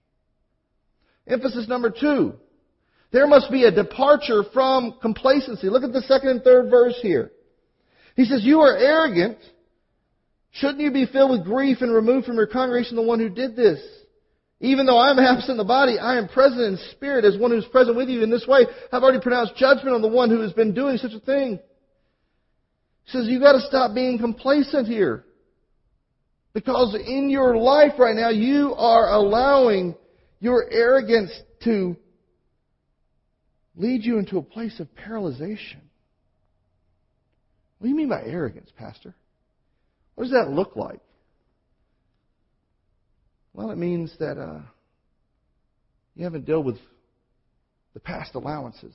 Emphasis 1.27 1.68
number 1.68 1.90
two. 1.90 2.35
There 3.11 3.27
must 3.27 3.51
be 3.51 3.64
a 3.64 3.70
departure 3.70 4.42
from 4.53 4.96
complacency. 5.01 5.68
Look 5.70 5.83
at 5.83 5.92
the 5.92 6.03
second 6.03 6.29
and 6.29 6.42
third 6.42 6.70
verse 6.70 6.98
here. 7.01 7.31
He 8.16 8.27
says, 8.27 8.42
You 8.44 8.61
are 8.61 8.77
arrogant 8.77 9.38
Shouldn't 10.53 10.81
you 10.81 10.90
be 10.90 11.07
filled 11.07 11.31
with 11.31 11.44
grief 11.44 11.79
and 11.81 11.92
removed 11.92 12.27
from 12.27 12.37
your 12.37 12.46
congregation 12.46 12.96
the 12.96 13.03
one 13.03 13.20
who 13.20 13.29
did 13.29 13.55
this? 13.55 13.81
Even 14.61 14.87
though 14.87 14.99
I 14.99 15.11
am 15.11 15.18
absent 15.18 15.53
in 15.53 15.57
the 15.57 15.64
body, 15.64 15.99
I 15.99 16.18
am 16.18 16.29
present 16.29 16.61
in 16.61 16.79
spirit 16.92 17.25
as 17.25 17.38
one 17.38 17.51
who 17.51 17.59
is 17.59 17.64
present 17.66 17.97
with 17.97 18.09
you. 18.09 18.23
In 18.23 18.31
this 18.31 18.47
way, 18.47 18.66
I've 18.92 19.03
already 19.03 19.21
pronounced 19.21 19.57
judgment 19.57 19.94
on 19.94 20.03
the 20.03 20.09
one 20.09 20.31
who 20.31 20.40
has 20.40 20.53
been 20.53 20.75
doing 20.75 20.97
such 20.99 21.12
a 21.12 21.21
thing. 21.21 21.59
He 23.05 23.12
says, 23.12 23.27
you've 23.29 23.42
got 23.42 23.53
to 23.53 23.61
stop 23.61 23.94
being 23.94 24.18
complacent 24.18 24.87
here. 24.87 25.25
Because 26.53 26.94
in 26.94 27.31
your 27.31 27.57
life 27.57 27.92
right 27.99 28.16
now, 28.16 28.31
you 28.31 28.75
are 28.75 29.12
allowing 29.12 29.94
your 30.40 30.66
arrogance 30.71 31.31
to 31.64 31.97
lead 33.77 34.05
you 34.05 34.18
into 34.18 34.38
a 34.38 34.42
place 34.42 34.81
of 34.81 34.88
paralyzation. 34.94 35.81
What 37.79 37.85
do 37.85 37.88
you 37.88 37.94
mean 37.94 38.09
by 38.09 38.23
arrogance, 38.23 38.71
Pastor? 38.77 39.14
What 40.16 40.25
does 40.25 40.33
that 40.33 40.51
look 40.51 40.75
like? 40.75 41.01
Well, 43.52 43.70
it 43.70 43.78
means 43.78 44.12
that 44.18 44.38
uh, 44.38 44.61
you 46.14 46.24
haven't 46.24 46.46
dealt 46.46 46.64
with 46.64 46.78
the 47.94 48.00
past 48.00 48.34
allowances. 48.34 48.94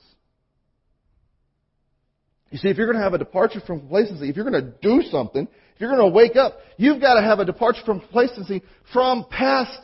You 2.50 2.58
see, 2.58 2.68
if 2.68 2.76
you're 2.76 2.86
going 2.86 2.98
to 2.98 3.02
have 3.02 3.14
a 3.14 3.18
departure 3.18 3.60
from 3.66 3.80
complacency, 3.80 4.28
if 4.28 4.36
you're 4.36 4.48
going 4.48 4.64
to 4.64 4.72
do 4.80 5.02
something, 5.10 5.48
if 5.74 5.80
you're 5.80 5.90
going 5.90 6.08
to 6.08 6.14
wake 6.14 6.36
up, 6.36 6.58
you've 6.76 7.00
got 7.00 7.14
to 7.14 7.22
have 7.22 7.40
a 7.40 7.44
departure 7.44 7.80
from 7.84 8.00
complacency 8.00 8.62
from 8.92 9.26
past 9.28 9.80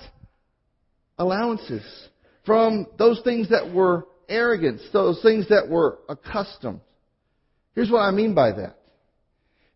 allowances, 1.18 1.82
from 2.46 2.86
those 2.96 3.20
things 3.24 3.48
that 3.50 3.74
were 3.74 4.06
arrogance, 4.28 4.82
those 4.92 5.20
things 5.20 5.48
that 5.48 5.68
were 5.68 5.98
accustomed. 6.08 6.80
Here's 7.74 7.90
what 7.90 8.00
I 8.00 8.12
mean 8.12 8.34
by 8.34 8.52
that. 8.52 8.76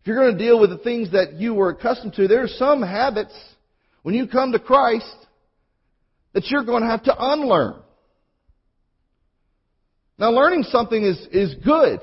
If 0.01 0.07
you're 0.07 0.17
going 0.17 0.37
to 0.37 0.43
deal 0.43 0.59
with 0.59 0.69
the 0.69 0.77
things 0.77 1.11
that 1.11 1.33
you 1.33 1.53
were 1.53 1.69
accustomed 1.69 2.13
to, 2.13 2.27
there 2.27 2.43
are 2.43 2.47
some 2.47 2.81
habits 2.81 3.33
when 4.05 4.13
you 4.13 4.27
come 4.27 4.51
to 4.51 4.59
Christ 4.59 5.15
that 6.33 6.45
you're 6.51 6.63
going 6.63 6.83
to 6.83 6.89
have 6.89 7.01
to 7.05 7.15
unlearn. 7.17 7.81
Now 10.19 10.29
learning 10.29 10.61
something 10.69 11.03
is, 11.03 11.17
is 11.31 11.55
good 11.65 12.01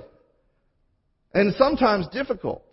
and 1.33 1.55
sometimes 1.55 2.09
difficult. 2.09 2.65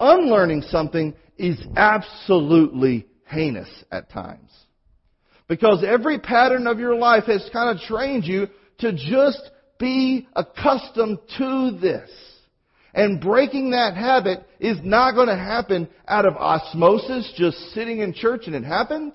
Unlearning 0.00 0.62
something 0.62 1.16
is 1.36 1.58
absolutely 1.76 3.04
heinous 3.26 3.68
at 3.92 4.08
times. 4.08 4.52
Because 5.46 5.84
every 5.86 6.18
pattern 6.18 6.66
of 6.66 6.78
your 6.78 6.94
life 6.94 7.24
has 7.24 7.46
kind 7.52 7.78
of 7.78 7.84
trained 7.84 8.24
you 8.24 8.46
to 8.78 8.92
just 8.92 9.50
be 9.78 10.26
accustomed 10.34 11.18
to 11.36 11.78
this. 11.78 12.08
And 12.94 13.20
breaking 13.20 13.70
that 13.70 13.96
habit 13.96 14.46
is 14.58 14.78
not 14.82 15.14
going 15.14 15.28
to 15.28 15.36
happen 15.36 15.88
out 16.06 16.26
of 16.26 16.36
osmosis, 16.36 17.32
just 17.36 17.56
sitting 17.74 18.00
in 18.00 18.14
church 18.14 18.42
and 18.46 18.54
it 18.54 18.64
happened. 18.64 19.12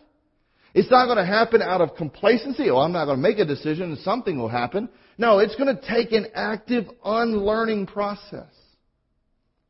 It's 0.74 0.90
not 0.90 1.06
going 1.06 1.18
to 1.18 1.26
happen 1.26 1.62
out 1.62 1.82
of 1.82 1.96
complacency. 1.96 2.70
Oh, 2.70 2.78
I'm 2.78 2.92
not 2.92 3.06
going 3.06 3.18
to 3.18 3.22
make 3.22 3.40
a 3.40 3.46
decision 3.46 3.92
and 3.92 3.98
something 4.00 4.38
will 4.38 4.50
happen. 4.50 4.90
No, 5.18 5.40
it's 5.40 5.56
going 5.56 5.76
to 5.76 5.82
take 5.88 6.12
an 6.12 6.28
active 6.34 6.86
unlearning 7.04 7.88
process 7.88 8.52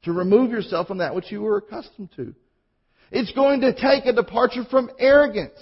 to 0.04 0.14
remove 0.14 0.52
yourself 0.52 0.88
from 0.88 1.00
that 1.00 1.16
which 1.16 1.32
you 1.32 1.42
were 1.42 1.58
accustomed 1.58 2.10
to. 2.16 2.34
It's 3.12 3.32
going 3.34 3.62
to 3.62 3.74
take 3.74 4.06
a 4.06 4.14
departure 4.14 4.64
from 4.70 4.90
arrogance. 4.98 5.60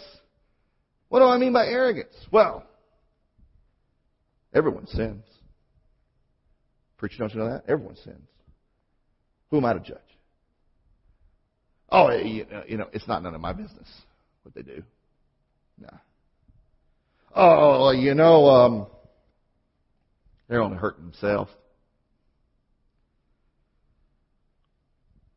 What 1.10 1.20
do 1.20 1.26
I 1.26 1.38
mean 1.38 1.54
by 1.54 1.66
arrogance? 1.66 2.14
Well, 2.32 2.64
everyone 4.54 4.88
sins. 4.88 5.26
Preacher, 6.98 7.18
don't 7.20 7.34
you 7.34 7.40
know 7.40 7.50
that? 7.50 7.64
Everyone 7.68 7.96
sins. 7.98 8.28
Who 9.52 9.58
am 9.58 9.66
I 9.66 9.74
to 9.74 9.80
judge? 9.80 9.98
Oh, 11.90 12.10
you 12.10 12.46
know, 12.78 12.88
it's 12.94 13.08
not 13.08 13.22
none 13.22 13.36
of 13.36 13.42
my 13.42 13.54
business 13.54 13.88
what 14.44 14.56
they 14.56 14.62
do. 14.62 14.82
Nah. 15.78 15.98
Oh, 17.36 17.92
you 17.92 18.16
know, 18.16 18.46
um, 18.48 18.88
they're 20.48 20.62
only 20.62 20.78
hurting 20.78 21.04
themselves. 21.04 21.52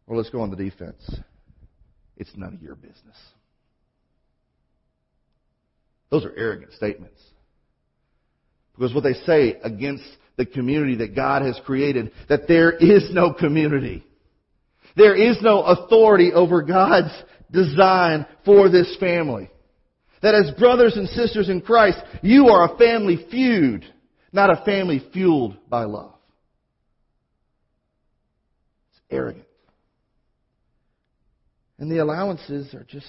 Well, 0.07 0.17
let's 0.17 0.31
go 0.31 0.41
on 0.43 0.51
the 0.51 0.57
defense. 0.57 1.03
It's 2.17 2.31
none 2.37 2.55
of 2.55 2.63
your 2.63 2.77
business. 2.77 3.17
Those 6.11 6.25
are 6.25 6.35
arrogant 6.37 6.73
statements. 6.75 7.21
Because 8.77 8.95
what 8.95 9.05
they 9.05 9.15
say 9.25 9.57
against 9.63 10.05
the 10.37 10.47
community 10.47 10.97
that 10.97 11.15
God 11.15 11.43
has 11.43 11.59
created, 11.65 12.13
that 12.29 12.49
there 12.49 12.73
is 12.73 13.09
no 13.13 13.33
community. 13.33 14.05
There 14.97 15.15
is 15.15 15.39
no 15.43 15.63
authority 15.63 16.33
over 16.33 16.63
God's 16.63 17.13
design 17.51 18.27
for 18.45 18.69
this 18.69 18.97
family. 18.99 19.51
That 20.23 20.35
as 20.35 20.51
brothers 20.59 20.97
and 20.97 21.09
sisters 21.09 21.49
in 21.49 21.61
Christ, 21.61 21.99
you 22.23 22.49
are 22.49 22.73
a 22.73 22.79
family 22.79 23.27
feud 23.31 23.85
not 24.35 24.51
a 24.51 24.65
family 24.65 25.01
fueled 25.13 25.57
by 25.71 25.85
love. 25.85 26.13
It's 28.91 29.01
arrogant. 29.09 29.47
And 31.79 31.89
the 31.89 31.99
allowances 31.99 32.75
are 32.75 32.83
just, 32.83 33.07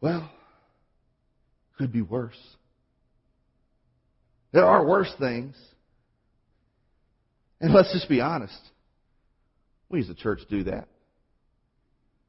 well, 0.00 0.28
could 1.78 1.92
be 1.92 2.02
worse. 2.02 2.36
There 4.52 4.64
are 4.64 4.84
worse 4.84 5.12
things. 5.18 5.56
And 7.60 7.72
let's 7.72 7.92
just 7.92 8.08
be 8.08 8.20
honest. 8.20 8.58
We 9.88 10.00
as 10.00 10.08
a 10.08 10.14
church 10.14 10.40
do 10.48 10.64
that. 10.64 10.88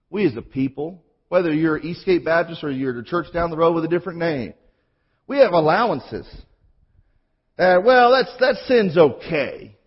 We 0.10 0.26
as 0.26 0.36
a 0.36 0.42
people, 0.42 1.04
whether 1.30 1.54
you're 1.54 1.78
Eastgate 1.78 2.26
Baptist 2.26 2.64
or 2.64 2.72
you're 2.72 2.94
the 2.94 3.04
church 3.04 3.28
down 3.34 3.50
the 3.50 3.58
road 3.58 3.74
with 3.74 3.86
a 3.86 3.88
different 3.88 4.20
name, 4.20 4.54
we 5.28 5.38
have 5.38 5.54
allowances. 5.54 6.28
Uh, 7.58 7.78
well, 7.84 8.12
that's, 8.12 8.36
that 8.40 8.56
sin's 8.68 8.98
okay. 8.98 9.78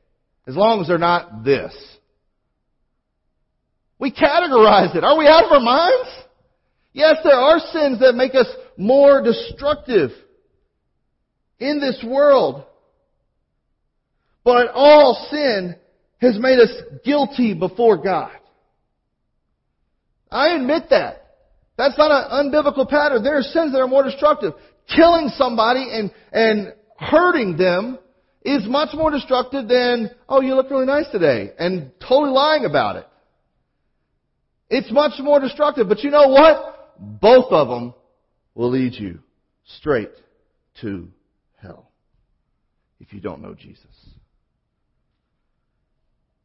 As 0.47 0.57
long 0.57 0.81
as 0.81 0.89
they're 0.89 0.99
not 0.99 1.45
this. 1.45 1.75
We 3.99 4.11
categorize 4.11 4.95
it. 4.97 5.05
Are 5.05 5.19
we 5.19 5.27
out 5.27 5.45
of 5.45 5.53
our 5.53 5.61
minds? 5.61 6.09
Yes, 6.93 7.17
there 7.25 7.35
are 7.35 7.59
sins 7.59 8.01
that 8.01 8.15
make 8.15 8.35
us 8.35 8.47
more 8.77 9.23
destructive 9.23 10.11
in 11.59 11.81
this 11.81 12.05
world. 12.07 12.65
But 14.45 14.69
all 14.75 15.29
sin 15.31 15.77
has 16.21 16.39
made 16.39 16.59
us 16.59 16.71
guilty 17.05 17.55
before 17.55 17.99
God. 17.99 18.33
I 20.31 20.55
admit 20.57 20.85
that. 20.91 21.21
That's 21.77 21.99
not 21.99 22.11
an 22.11 22.53
unbiblical 22.53 22.89
pattern. 22.89 23.23
There 23.23 23.39
are 23.39 23.43
sins 23.43 23.73
that 23.73 23.81
are 23.81 23.89
more 23.89 24.05
destructive. 24.05 24.55
Killing 24.95 25.31
somebody 25.37 25.89
and, 25.91 26.11
and 26.33 26.75
hurting 26.99 27.57
them 27.57 27.99
is 28.43 28.67
much 28.67 28.91
more 28.95 29.11
destructive 29.11 29.67
than, 29.67 30.11
oh, 30.29 30.41
you 30.41 30.55
look 30.55 30.71
really 30.71 30.87
nice 30.87 31.07
today, 31.11 31.51
and 31.59 31.91
totally 32.01 32.31
lying 32.31 32.65
about 32.65 32.97
it. 32.97 33.07
It's 34.69 34.91
much 34.93 35.13
more 35.21 35.41
destructive. 35.41 35.89
But 35.89 36.03
you 36.03 36.11
know 36.11 36.29
what? 36.29 36.95
Both 36.99 37.51
of 37.51 37.69
them 37.69 37.95
will 38.55 38.71
lead 38.71 38.95
you 38.95 39.21
straight 39.79 40.11
to 40.81 41.09
if 43.07 43.13
you 43.13 43.21
don't 43.21 43.43
know 43.43 43.55
Jesus. 43.55 43.87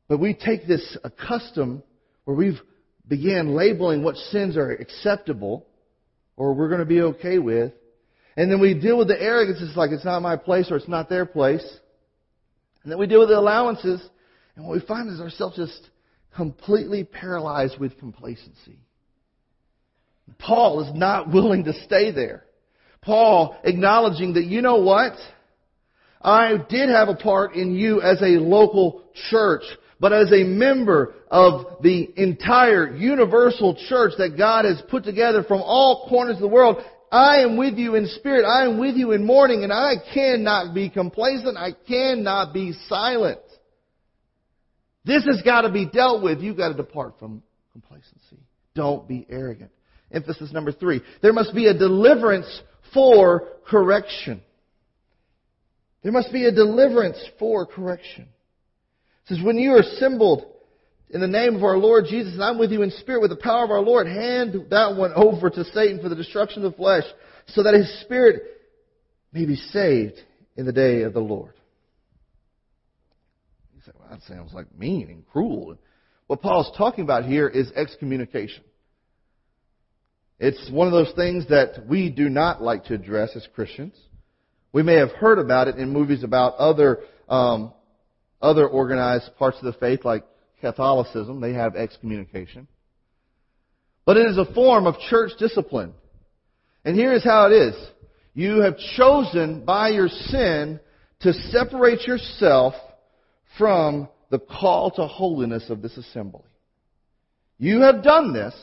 But 0.08 0.20
we 0.20 0.34
take 0.34 0.68
this 0.68 0.98
a 1.04 1.10
custom 1.10 1.84
where 2.26 2.36
we've 2.36 2.60
began 3.08 3.56
labeling 3.56 4.04
what 4.04 4.16
sins 4.16 4.58
are 4.58 4.72
acceptable 4.72 5.68
or 6.36 6.54
we're 6.54 6.70
going 6.70 6.80
to 6.80 6.86
be 6.86 7.02
okay 7.02 7.40
with 7.40 7.74
and 8.40 8.50
then 8.50 8.62
we 8.62 8.74
deal 8.74 8.98
with 8.98 9.10
the 9.10 9.22
arrogance. 9.22 9.60
It's 9.62 9.76
like 9.76 9.92
it's 9.92 10.06
not 10.06 10.22
my 10.22 10.38
place 10.38 10.72
or 10.72 10.78
it's 10.78 10.88
not 10.88 11.10
their 11.10 11.26
place. 11.26 11.66
And 12.84 12.92
then 12.92 12.98
we 12.98 13.06
deal 13.06 13.20
with 13.20 13.28
the 13.28 13.38
allowances. 13.38 14.02
And 14.56 14.66
what 14.66 14.74
we 14.80 14.86
find 14.86 15.10
is 15.10 15.20
ourselves 15.20 15.58
just 15.58 15.90
completely 16.34 17.04
paralyzed 17.04 17.78
with 17.80 18.00
complacency. 18.00 18.80
Paul 20.38 20.88
is 20.88 20.96
not 20.96 21.34
willing 21.34 21.66
to 21.66 21.74
stay 21.84 22.12
there. 22.12 22.46
Paul 23.02 23.58
acknowledging 23.66 24.36
that, 24.36 24.46
you 24.46 24.62
know 24.62 24.78
what? 24.78 25.14
I 26.22 26.58
did 26.70 26.90
have 26.90 27.08
a 27.08 27.16
part 27.16 27.56
in 27.56 27.74
you 27.76 28.02
as 28.02 28.22
a 28.22 28.40
local 28.40 29.04
church, 29.30 29.64
but 30.00 30.12
as 30.12 30.32
a 30.32 30.44
member 30.44 31.14
of 31.30 31.82
the 31.82 32.10
entire 32.18 32.96
universal 32.96 33.78
church 33.88 34.14
that 34.18 34.38
God 34.38 34.66
has 34.66 34.82
put 34.90 35.04
together 35.04 35.44
from 35.44 35.62
all 35.62 36.08
corners 36.10 36.36
of 36.36 36.42
the 36.42 36.48
world, 36.48 36.78
I 37.12 37.38
am 37.38 37.58
with 37.58 37.76
you 37.76 37.96
in 37.96 38.08
spirit. 38.08 38.46
I 38.46 38.66
am 38.66 38.80
with 38.80 38.96
you 38.96 39.14
in 39.14 39.26
mourning 39.26 39.64
and 39.64 39.74
I 39.74 39.96
cannot 40.14 40.76
be 40.76 40.90
complacent. 40.90 41.58
I 41.58 41.72
cannot 41.88 42.54
be 42.54 42.74
silent. 42.88 43.40
This 45.06 45.26
has 45.26 45.42
got 45.42 45.62
to 45.62 45.72
be 45.72 45.86
dealt 45.86 46.22
with. 46.22 46.40
You've 46.40 46.58
got 46.58 46.70
to 46.70 46.76
depart 46.76 47.18
from 47.18 47.42
complacency. 47.72 48.44
Don't 48.76 49.08
be 49.08 49.26
arrogant. 49.30 49.72
Emphasis 50.12 50.52
number 50.52 50.72
three. 50.72 51.02
There 51.22 51.34
must 51.34 51.56
be 51.56 51.68
a 51.68 51.74
deliverance 51.74 52.62
for 52.94 53.48
correction. 53.68 54.42
There 56.02 56.12
must 56.12 56.32
be 56.32 56.46
a 56.46 56.52
deliverance 56.52 57.22
for 57.38 57.66
correction. 57.66 58.24
It 58.24 59.36
says, 59.36 59.44
when 59.44 59.58
you 59.58 59.74
are 59.74 59.80
assembled 59.80 60.46
in 61.10 61.22
the 61.22 61.28
name 61.28 61.56
of 61.56 61.64
our 61.64 61.78
Lord 61.78 62.06
Jesus, 62.10 62.34
and 62.34 62.44
I'm 62.44 62.58
with 62.58 62.72
you 62.72 62.84
in 62.84 62.92
spirit 62.92 63.22
with 63.22 63.32
the 63.32 63.36
power 63.36 63.64
of 63.64 63.72
our 63.72 63.82
Lord, 63.82 64.08
hand 64.08 64.56
that 64.70 64.96
one 64.96 65.12
over 65.14 65.50
to 65.50 65.64
Satan 65.66 66.02
for 66.02 66.10
the 66.10 66.16
destruction 66.16 66.64
of 66.64 66.72
the 66.72 66.78
flesh, 66.78 67.04
so 67.48 67.64
that 67.64 67.74
his 67.74 68.02
spirit 68.02 68.44
may 69.34 69.46
be 69.46 69.56
saved 69.56 70.20
in 70.56 70.66
the 70.66 70.72
day 70.72 71.04
of 71.04 71.14
the 71.14 71.20
Lord. 71.20 71.54
You 73.76 73.82
say, 73.86 73.92
well, 74.00 74.10
that 74.10 74.22
sounds 74.24 74.54
like 74.54 74.68
mean 74.78 75.10
and 75.10 75.28
cruel. 75.28 75.78
What 76.28 76.42
Paul's 76.42 76.72
talking 76.78 77.04
about 77.04 77.26
here 77.26 77.48
is 77.48 77.72
excommunication. 77.72 78.64
It's 80.40 80.70
one 80.72 80.88
of 80.88 80.94
those 80.94 81.12
things 81.16 81.48
that 81.50 81.88
we 81.88 82.10
do 82.10 82.30
not 82.30 82.62
like 82.62 82.86
to 82.86 82.94
address 82.94 83.32
as 83.36 83.46
Christians. 83.54 83.96
We 84.72 84.84
may 84.84 84.96
have 84.96 85.12
heard 85.12 85.40
about 85.40 85.68
it 85.68 85.76
in 85.78 85.90
movies 85.92 86.24
about 86.24 86.56
other 86.56 87.00
um, 87.28 87.74
other 88.42 88.68
organized 88.68 89.36
parts 89.38 89.58
of 89.58 89.66
the 89.66 89.80
faith, 89.80 90.06
like 90.06 90.24
Catholicism, 90.62 91.42
they 91.42 91.54
have 91.54 91.76
excommunication. 91.76 92.68
But 94.06 94.18
it 94.18 94.28
is 94.28 94.38
a 94.38 94.54
form 94.54 94.88
of 94.88 94.98
church 95.10 95.32
discipline. 95.38 95.94
And 96.84 96.96
here 96.96 97.14
is 97.14 97.24
how 97.24 97.48
it 97.48 97.54
is. 97.54 97.76
You 98.34 98.62
have 98.62 98.78
chosen 98.98 99.66
by 99.66 99.90
your 99.90 100.08
sin 100.08 100.80
to 101.22 101.34
separate 101.34 102.08
yourself 102.08 102.74
from 103.58 104.08
the 104.30 104.40
call 104.40 104.92
to 104.92 105.06
holiness 105.06 105.70
of 105.70 105.82
this 105.82 105.98
assembly. 105.98 106.44
You 107.58 107.82
have 107.82 108.04
done 108.04 108.34
this. 108.34 108.56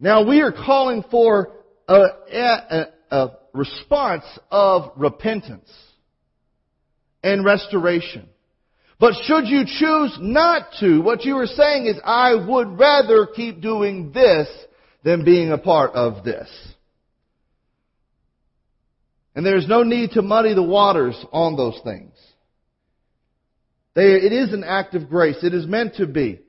Now 0.00 0.26
we 0.26 0.40
are 0.40 0.52
calling 0.52 1.04
for 1.10 1.52
a, 1.86 2.04
a, 2.32 2.86
a 3.10 3.30
response 3.56 4.24
of 4.50 4.92
repentance 4.96 5.70
and 7.22 7.44
restoration. 7.44 8.28
But 8.98 9.14
should 9.24 9.46
you 9.46 9.64
choose 9.66 10.16
not 10.20 10.68
to, 10.80 11.00
what 11.02 11.24
you 11.24 11.36
are 11.38 11.46
saying 11.46 11.86
is, 11.86 11.96
I 12.04 12.34
would 12.34 12.78
rather 12.78 13.26
keep 13.26 13.60
doing 13.60 14.12
this 14.12 14.48
than 15.04 15.24
being 15.24 15.52
a 15.52 15.58
part 15.58 15.92
of 15.92 16.24
this. 16.24 16.48
And 19.34 19.44
there's 19.44 19.68
no 19.68 19.82
need 19.82 20.12
to 20.12 20.22
muddy 20.22 20.54
the 20.54 20.62
waters 20.62 21.16
on 21.30 21.56
those 21.56 21.78
things. 21.84 22.14
They, 23.94 24.12
it 24.12 24.32
is 24.32 24.52
an 24.54 24.64
act 24.64 24.94
of 24.94 25.10
grace. 25.10 25.36
It 25.42 25.52
is 25.52 25.66
meant 25.66 25.96
to 25.96 26.06
be. 26.06 26.40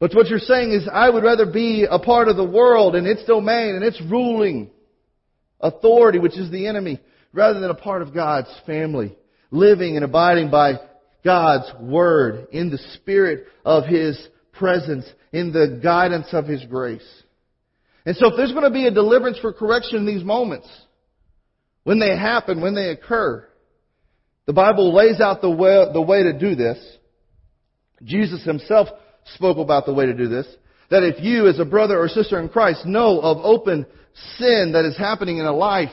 But 0.00 0.14
what 0.14 0.26
you're 0.26 0.40
saying 0.40 0.72
is, 0.72 0.88
I 0.92 1.08
would 1.08 1.22
rather 1.22 1.46
be 1.46 1.86
a 1.88 2.00
part 2.00 2.26
of 2.26 2.36
the 2.36 2.44
world 2.44 2.96
and 2.96 3.06
its 3.06 3.24
domain 3.24 3.76
and 3.76 3.84
its 3.84 4.00
ruling 4.00 4.70
authority, 5.62 6.18
which 6.18 6.38
is 6.38 6.50
the 6.50 6.66
enemy, 6.66 7.00
rather 7.32 7.60
than 7.60 7.70
a 7.70 7.74
part 7.74 8.02
of 8.02 8.14
God's 8.14 8.50
family, 8.66 9.16
living 9.50 9.96
and 9.96 10.04
abiding 10.04 10.50
by 10.50 10.74
God's 11.24 11.72
Word, 11.80 12.48
in 12.52 12.70
the 12.70 12.78
Spirit 12.94 13.46
of 13.64 13.84
His 13.86 14.20
presence, 14.52 15.04
in 15.32 15.52
the 15.52 15.80
guidance 15.82 16.28
of 16.32 16.46
His 16.46 16.64
grace. 16.64 17.08
And 18.04 18.16
so 18.16 18.28
if 18.28 18.36
there's 18.36 18.52
going 18.52 18.64
to 18.64 18.70
be 18.70 18.86
a 18.86 18.90
deliverance 18.90 19.38
for 19.38 19.52
correction 19.52 19.98
in 19.98 20.06
these 20.06 20.24
moments, 20.24 20.68
when 21.84 21.98
they 21.98 22.16
happen, 22.16 22.60
when 22.60 22.74
they 22.74 22.90
occur, 22.90 23.46
the 24.46 24.52
Bible 24.52 24.94
lays 24.94 25.20
out 25.20 25.40
the 25.40 25.50
way, 25.50 25.84
the 25.92 26.02
way 26.02 26.24
to 26.24 26.36
do 26.36 26.54
this. 26.54 26.78
Jesus 28.02 28.44
himself 28.44 28.88
spoke 29.34 29.58
about 29.58 29.86
the 29.86 29.94
way 29.94 30.06
to 30.06 30.14
do 30.14 30.28
this. 30.28 30.46
That 30.90 31.04
if 31.04 31.22
you, 31.22 31.46
as 31.46 31.58
a 31.58 31.64
brother 31.64 31.98
or 31.98 32.08
sister 32.08 32.40
in 32.40 32.48
Christ, 32.48 32.84
know 32.84 33.20
of 33.20 33.38
open 33.38 33.86
sin 34.38 34.72
that 34.74 34.84
is 34.84 34.96
happening 34.96 35.38
in 35.38 35.46
a 35.46 35.52
life, 35.52 35.90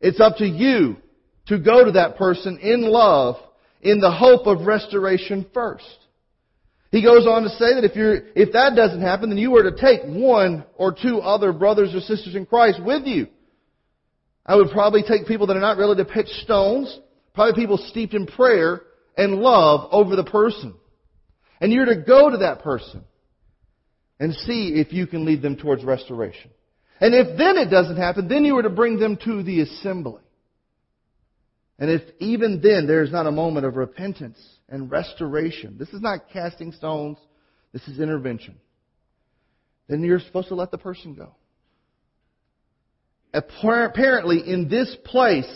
it's 0.00 0.20
up 0.20 0.36
to 0.38 0.46
you 0.46 0.96
to 1.46 1.58
go 1.58 1.84
to 1.84 1.92
that 1.92 2.16
person 2.16 2.58
in 2.58 2.82
love 2.82 3.36
in 3.80 4.00
the 4.00 4.10
hope 4.10 4.46
of 4.46 4.66
restoration 4.66 5.46
first. 5.52 5.84
He 6.90 7.02
goes 7.02 7.26
on 7.26 7.42
to 7.42 7.48
say 7.48 7.74
that 7.74 7.84
if 7.84 7.96
you're, 7.96 8.16
if 8.36 8.52
that 8.52 8.74
doesn't 8.76 9.00
happen, 9.00 9.30
then 9.30 9.38
you 9.38 9.56
are 9.56 9.62
to 9.62 9.76
take 9.76 10.02
one 10.04 10.64
or 10.76 10.92
two 10.92 11.20
other 11.20 11.52
brothers 11.52 11.94
or 11.94 12.00
sisters 12.00 12.34
in 12.34 12.46
Christ 12.46 12.82
with 12.82 13.06
you. 13.06 13.28
I 14.44 14.56
would 14.56 14.70
probably 14.70 15.02
take 15.02 15.26
people 15.26 15.46
that 15.46 15.56
are 15.56 15.60
not 15.60 15.78
ready 15.78 15.96
to 15.96 16.04
pitch 16.04 16.28
stones, 16.42 16.98
probably 17.34 17.60
people 17.60 17.78
steeped 17.78 18.12
in 18.12 18.26
prayer 18.26 18.82
and 19.16 19.36
love 19.36 19.88
over 19.90 20.16
the 20.16 20.24
person. 20.24 20.74
And 21.60 21.72
you're 21.72 21.86
to 21.86 21.96
go 21.96 22.28
to 22.28 22.38
that 22.38 22.62
person 22.62 23.04
and 24.22 24.32
see 24.34 24.74
if 24.76 24.92
you 24.92 25.08
can 25.08 25.24
lead 25.24 25.42
them 25.42 25.56
towards 25.56 25.82
restoration. 25.82 26.48
And 27.00 27.12
if 27.12 27.36
then 27.36 27.56
it 27.56 27.70
doesn't 27.70 27.96
happen, 27.96 28.28
then 28.28 28.44
you 28.44 28.56
are 28.56 28.62
to 28.62 28.70
bring 28.70 29.00
them 29.00 29.18
to 29.24 29.42
the 29.42 29.62
assembly. 29.62 30.22
And 31.80 31.90
if 31.90 32.02
even 32.20 32.60
then 32.62 32.86
there 32.86 33.02
is 33.02 33.10
not 33.10 33.26
a 33.26 33.32
moment 33.32 33.66
of 33.66 33.74
repentance 33.74 34.38
and 34.68 34.88
restoration, 34.88 35.74
this 35.76 35.88
is 35.88 36.00
not 36.00 36.30
casting 36.32 36.70
stones, 36.70 37.18
this 37.72 37.82
is 37.88 37.98
intervention, 37.98 38.54
then 39.88 40.04
you're 40.04 40.20
supposed 40.20 40.46
to 40.48 40.54
let 40.54 40.70
the 40.70 40.78
person 40.78 41.14
go. 41.14 41.34
Apparently, 43.34 44.38
in 44.48 44.68
this 44.68 44.96
place, 45.04 45.50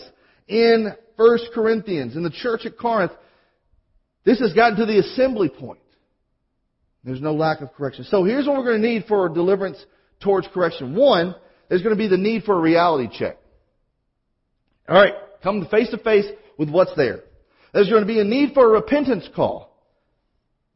in 0.49 0.93
1 1.15 1.39
Corinthians, 1.53 2.17
in 2.17 2.23
the 2.23 2.31
church 2.31 2.65
at 2.65 2.77
Corinth, 2.77 3.13
this 4.25 4.41
has 4.41 4.51
gotten 4.51 4.77
to 4.79 4.85
the 4.85 4.99
assembly 4.99 5.47
point. 5.47 5.79
There's 7.03 7.21
no 7.21 7.33
lack 7.33 7.61
of 7.61 7.73
correction. 7.73 8.05
So 8.05 8.23
here's 8.23 8.45
what 8.45 8.57
we're 8.57 8.65
going 8.65 8.81
to 8.81 8.87
need 8.87 9.05
for 9.07 9.29
deliverance 9.29 9.83
towards 10.19 10.47
correction. 10.53 10.95
One, 10.95 11.35
there's 11.69 11.81
going 11.81 11.95
to 11.95 11.99
be 11.99 12.07
the 12.07 12.17
need 12.17 12.43
for 12.43 12.57
a 12.57 12.61
reality 12.61 13.09
check. 13.17 13.37
Alright, 14.89 15.13
come 15.43 15.65
face 15.69 15.89
to 15.91 15.97
face 15.97 16.25
with 16.57 16.69
what's 16.69 16.95
there. 16.95 17.21
There's 17.73 17.89
going 17.89 18.01
to 18.01 18.07
be 18.07 18.19
a 18.19 18.23
need 18.23 18.53
for 18.53 18.65
a 18.65 18.69
repentance 18.69 19.27
call. 19.35 19.67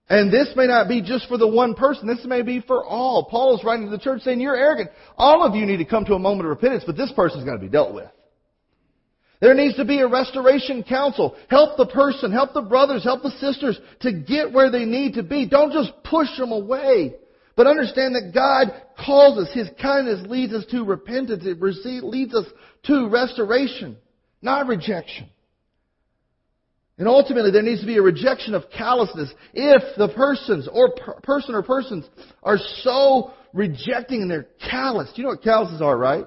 And 0.10 0.32
this 0.32 0.50
may 0.58 0.68
not 0.68 0.90
be 0.90 1.02
just 1.02 1.28
for 1.30 1.38
the 1.38 1.48
one 1.48 1.74
person. 1.74 2.06
This 2.06 2.26
may 2.26 2.42
be 2.42 2.60
for 2.60 2.84
all. 2.84 3.28
Paul 3.32 3.58
is 3.58 3.64
writing 3.64 3.86
to 3.86 3.92
the 3.92 3.98
church 3.98 4.22
saying, 4.24 4.42
you're 4.42 4.58
arrogant. 4.58 4.90
All 5.18 5.46
of 5.46 5.56
you 5.56 5.66
need 5.66 5.78
to 5.78 5.86
come 5.86 6.04
to 6.06 6.16
a 6.16 6.20
moment 6.20 6.46
of 6.46 6.50
repentance, 6.50 6.84
but 6.86 6.98
this 6.98 7.12
person's 7.14 7.46
got 7.46 7.54
to 7.54 7.60
be 7.60 7.70
dealt 7.70 7.94
with. 7.94 8.10
There 9.42 9.56
needs 9.56 9.76
to 9.78 9.86
be 9.86 10.00
a 10.00 10.08
restoration 10.08 10.84
counsel. 10.84 11.36
Help 11.50 11.76
the 11.76 11.88
person, 11.88 12.32
help 12.32 12.54
the 12.54 12.62
brothers, 12.62 13.04
help 13.04 13.24
the 13.24 13.32
sisters 13.32 13.80
to 14.02 14.14
get 14.14 14.54
where 14.54 14.70
they 14.70 14.86
need 14.86 15.16
to 15.16 15.24
be. 15.24 15.48
Don't 15.48 15.74
just 15.74 15.92
push 16.04 16.30
them 16.38 16.52
away. 16.52 17.16
But 17.56 17.66
understand 17.66 18.16
that 18.16 18.34
God 18.34 18.72
calls 19.04 19.40
us. 19.40 19.54
His 19.54 19.68
kindness 19.82 20.28
leads 20.30 20.54
us 20.54 20.64
to 20.72 20.86
repentance. 20.86 21.44
It 21.46 21.60
leads 22.04 22.36
us 22.36 22.46
to 22.84 23.10
restoration, 23.10 23.98
not 24.44 24.68
rejection. 24.68 25.28
And 27.00 27.08
ultimately, 27.08 27.50
there 27.50 27.64
needs 27.64 27.82
to 27.82 27.88
be 27.88 27.98
a 27.98 28.02
rejection 28.02 28.54
of 28.54 28.66
callousness 28.78 29.34
if 29.56 29.82
the 29.98 30.10
persons 30.10 30.70
or 30.72 30.92
per- 30.92 31.20
person 31.22 31.56
or 31.56 31.64
persons 31.64 32.06
are 32.44 32.60
so 32.84 33.32
rejecting 33.54 34.22
and 34.22 34.30
they're 34.30 34.48
callous. 34.70 35.12
You 35.16 35.24
know 35.24 35.30
what 35.32 35.42
calluses 35.42 35.82
are, 35.82 35.98
right? 35.98 36.26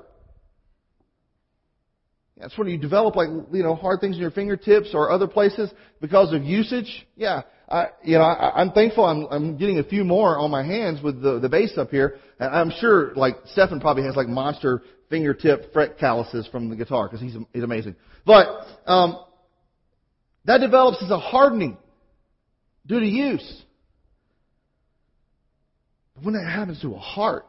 That's 2.38 2.57
when 2.59 2.68
you 2.68 2.79
develop 2.79 3.14
like, 3.14 3.29
you 3.53 3.62
know, 3.62 3.75
hard 3.75 4.01
things 4.01 4.16
in 4.16 4.23
your 4.23 4.31
fingertips 4.31 4.90
or 4.92 5.11
other 5.11 5.29
places 5.29 5.70
because 6.01 6.33
of 6.33 6.42
usage. 6.42 7.07
Yeah. 7.16 7.42
I, 7.68 7.87
you 8.03 8.18
know, 8.18 8.25
I, 8.25 8.61
I'm 8.61 8.73
thankful 8.73 9.05
I'm, 9.05 9.27
I'm 9.31 9.57
getting 9.57 9.79
a 9.79 9.85
few 9.85 10.05
more 10.05 10.37
on 10.37 10.51
my 10.51 10.62
hands 10.62 11.01
with 11.03 11.23
the, 11.23 11.38
the 11.38 11.49
bass 11.49 11.79
up 11.79 11.90
here. 11.90 12.16
And 12.40 12.55
I'm 12.55 12.73
sure 12.79 13.14
like 13.14 13.37
Stephen 13.47 13.81
probably 13.81 14.03
has 14.05 14.16
like 14.16 14.27
monster 14.27 14.83
fingertip 15.11 15.73
fret 15.73 15.99
calluses 15.99 16.47
from 16.49 16.68
the 16.68 16.77
guitar 16.77 17.09
because 17.09 17.20
he's, 17.20 17.37
he's 17.53 17.62
amazing. 17.62 17.94
But, 18.27 18.66
um, 18.87 19.25
that 20.44 20.59
develops 20.59 21.03
as 21.03 21.11
a 21.11 21.18
hardening 21.18 21.79
due 22.87 23.01
to 23.01 23.07
use. 23.07 23.62
But 26.16 26.25
when 26.25 26.35
that 26.35 26.44
happens 26.44 26.81
to 26.83 26.94
a 26.94 26.99
heart, 26.99 27.47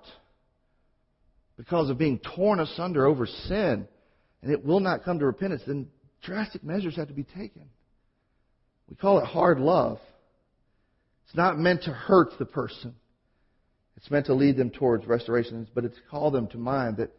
because 1.58 1.89
of 1.89 1.98
being 1.98 2.19
torn 2.36 2.60
asunder 2.60 3.06
over 3.06 3.26
sin, 3.26 3.88
and 4.45 4.53
it 4.53 4.63
will 4.63 4.79
not 4.79 5.03
come 5.03 5.17
to 5.17 5.25
repentance, 5.25 5.63
then 5.65 5.88
drastic 6.21 6.63
measures 6.63 6.95
have 6.97 7.08
to 7.08 7.15
be 7.15 7.23
taken. 7.23 7.63
We 8.88 8.95
call 8.95 9.17
it 9.17 9.25
hard 9.25 9.60
love. 9.60 9.97
It's 11.25 11.36
not 11.36 11.58
meant 11.58 11.81
to 11.84 11.89
hurt 11.89 12.29
the 12.38 12.45
person. 12.45 12.93
It's 13.97 14.12
meant 14.12 14.27
to 14.27 14.36
lead 14.36 14.55
them 14.55 14.69
towards 14.69 15.08
restoration, 15.08 15.67
but 15.73 15.84
it's 15.84 15.97
called 16.12 16.36
them 16.36 16.45
to 16.49 16.60
mind 16.60 16.97
that 16.97 17.10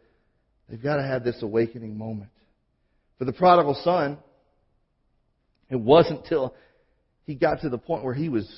they've 0.69 0.81
got 0.81 0.95
to 0.95 1.03
have 1.03 1.25
this 1.25 1.41
awakening 1.41 1.97
moment. 1.97 2.29
For 3.17 3.25
the 3.25 3.33
prodigal 3.33 3.77
son, 3.83 4.17
it 5.69 5.75
wasn't 5.75 6.25
till 6.27 6.55
he 7.25 7.35
got 7.35 7.59
to 7.59 7.69
the 7.69 7.77
point 7.77 8.05
where 8.05 8.13
he 8.13 8.29
was 8.29 8.49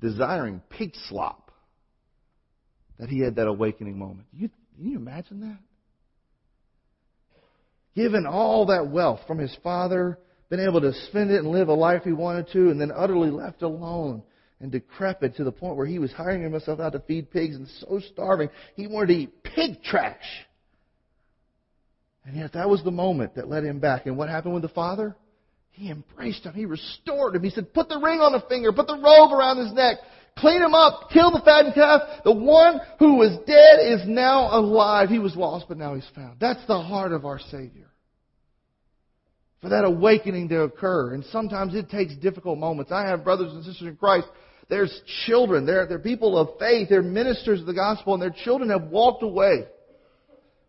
desiring 0.00 0.60
pig 0.68 0.92
slop 1.08 1.50
that 2.98 3.08
he 3.08 3.20
had 3.20 3.36
that 3.36 3.46
awakening 3.46 3.98
moment. 3.98 4.26
You, 4.34 4.50
can 4.76 4.90
you 4.90 4.98
imagine 4.98 5.40
that? 5.40 5.58
Given 7.94 8.26
all 8.26 8.66
that 8.66 8.88
wealth 8.88 9.20
from 9.26 9.38
his 9.38 9.56
father, 9.62 10.18
been 10.48 10.60
able 10.60 10.80
to 10.80 10.92
spend 11.08 11.30
it 11.30 11.38
and 11.38 11.48
live 11.48 11.68
a 11.68 11.74
life 11.74 12.02
he 12.04 12.12
wanted 12.12 12.48
to, 12.52 12.70
and 12.70 12.80
then 12.80 12.92
utterly 12.94 13.30
left 13.30 13.62
alone 13.62 14.22
and 14.60 14.70
decrepit 14.70 15.36
to 15.36 15.44
the 15.44 15.52
point 15.52 15.76
where 15.76 15.86
he 15.86 15.98
was 15.98 16.12
hiring 16.12 16.42
himself 16.42 16.80
out 16.80 16.92
to 16.92 17.00
feed 17.00 17.30
pigs 17.30 17.56
and 17.56 17.66
so 17.80 18.00
starving 18.12 18.50
he 18.76 18.86
wanted 18.86 19.06
to 19.06 19.14
eat 19.14 19.42
pig 19.42 19.82
trash. 19.82 20.46
And 22.26 22.36
yet 22.36 22.52
that 22.52 22.68
was 22.68 22.84
the 22.84 22.90
moment 22.90 23.36
that 23.36 23.48
led 23.48 23.64
him 23.64 23.80
back. 23.80 24.06
And 24.06 24.16
what 24.16 24.28
happened 24.28 24.54
with 24.54 24.62
the 24.62 24.68
father? 24.68 25.16
He 25.70 25.90
embraced 25.90 26.44
him. 26.44 26.52
He 26.52 26.66
restored 26.66 27.34
him. 27.34 27.42
He 27.42 27.50
said, 27.50 27.72
put 27.72 27.88
the 27.88 27.98
ring 27.98 28.20
on 28.20 28.32
the 28.32 28.42
finger, 28.48 28.72
put 28.72 28.86
the 28.86 28.96
robe 28.98 29.32
around 29.32 29.56
his 29.64 29.72
neck, 29.72 29.96
Clean 30.38 30.62
him 30.62 30.74
up. 30.74 31.10
Kill 31.12 31.30
the 31.30 31.42
fattened 31.44 31.74
calf. 31.74 32.02
The 32.24 32.32
one 32.32 32.80
who 32.98 33.16
was 33.16 33.36
dead 33.46 34.00
is 34.00 34.08
now 34.08 34.56
alive. 34.58 35.08
He 35.08 35.18
was 35.18 35.36
lost, 35.36 35.66
but 35.68 35.76
now 35.76 35.94
he's 35.94 36.08
found. 36.14 36.40
That's 36.40 36.64
the 36.66 36.80
heart 36.80 37.12
of 37.12 37.24
our 37.26 37.38
Savior. 37.38 37.88
For 39.60 39.68
that 39.68 39.84
awakening 39.84 40.48
to 40.48 40.62
occur. 40.62 41.12
And 41.12 41.24
sometimes 41.26 41.74
it 41.74 41.90
takes 41.90 42.14
difficult 42.16 42.58
moments. 42.58 42.90
I 42.90 43.06
have 43.06 43.24
brothers 43.24 43.52
and 43.52 43.64
sisters 43.64 43.88
in 43.88 43.96
Christ. 43.96 44.28
There's 44.70 45.02
children. 45.26 45.66
They're, 45.66 45.86
they're 45.86 45.98
people 45.98 46.38
of 46.38 46.58
faith. 46.58 46.88
They're 46.88 47.02
ministers 47.02 47.60
of 47.60 47.66
the 47.66 47.74
gospel, 47.74 48.14
and 48.14 48.22
their 48.22 48.34
children 48.44 48.70
have 48.70 48.84
walked 48.84 49.22
away. 49.22 49.66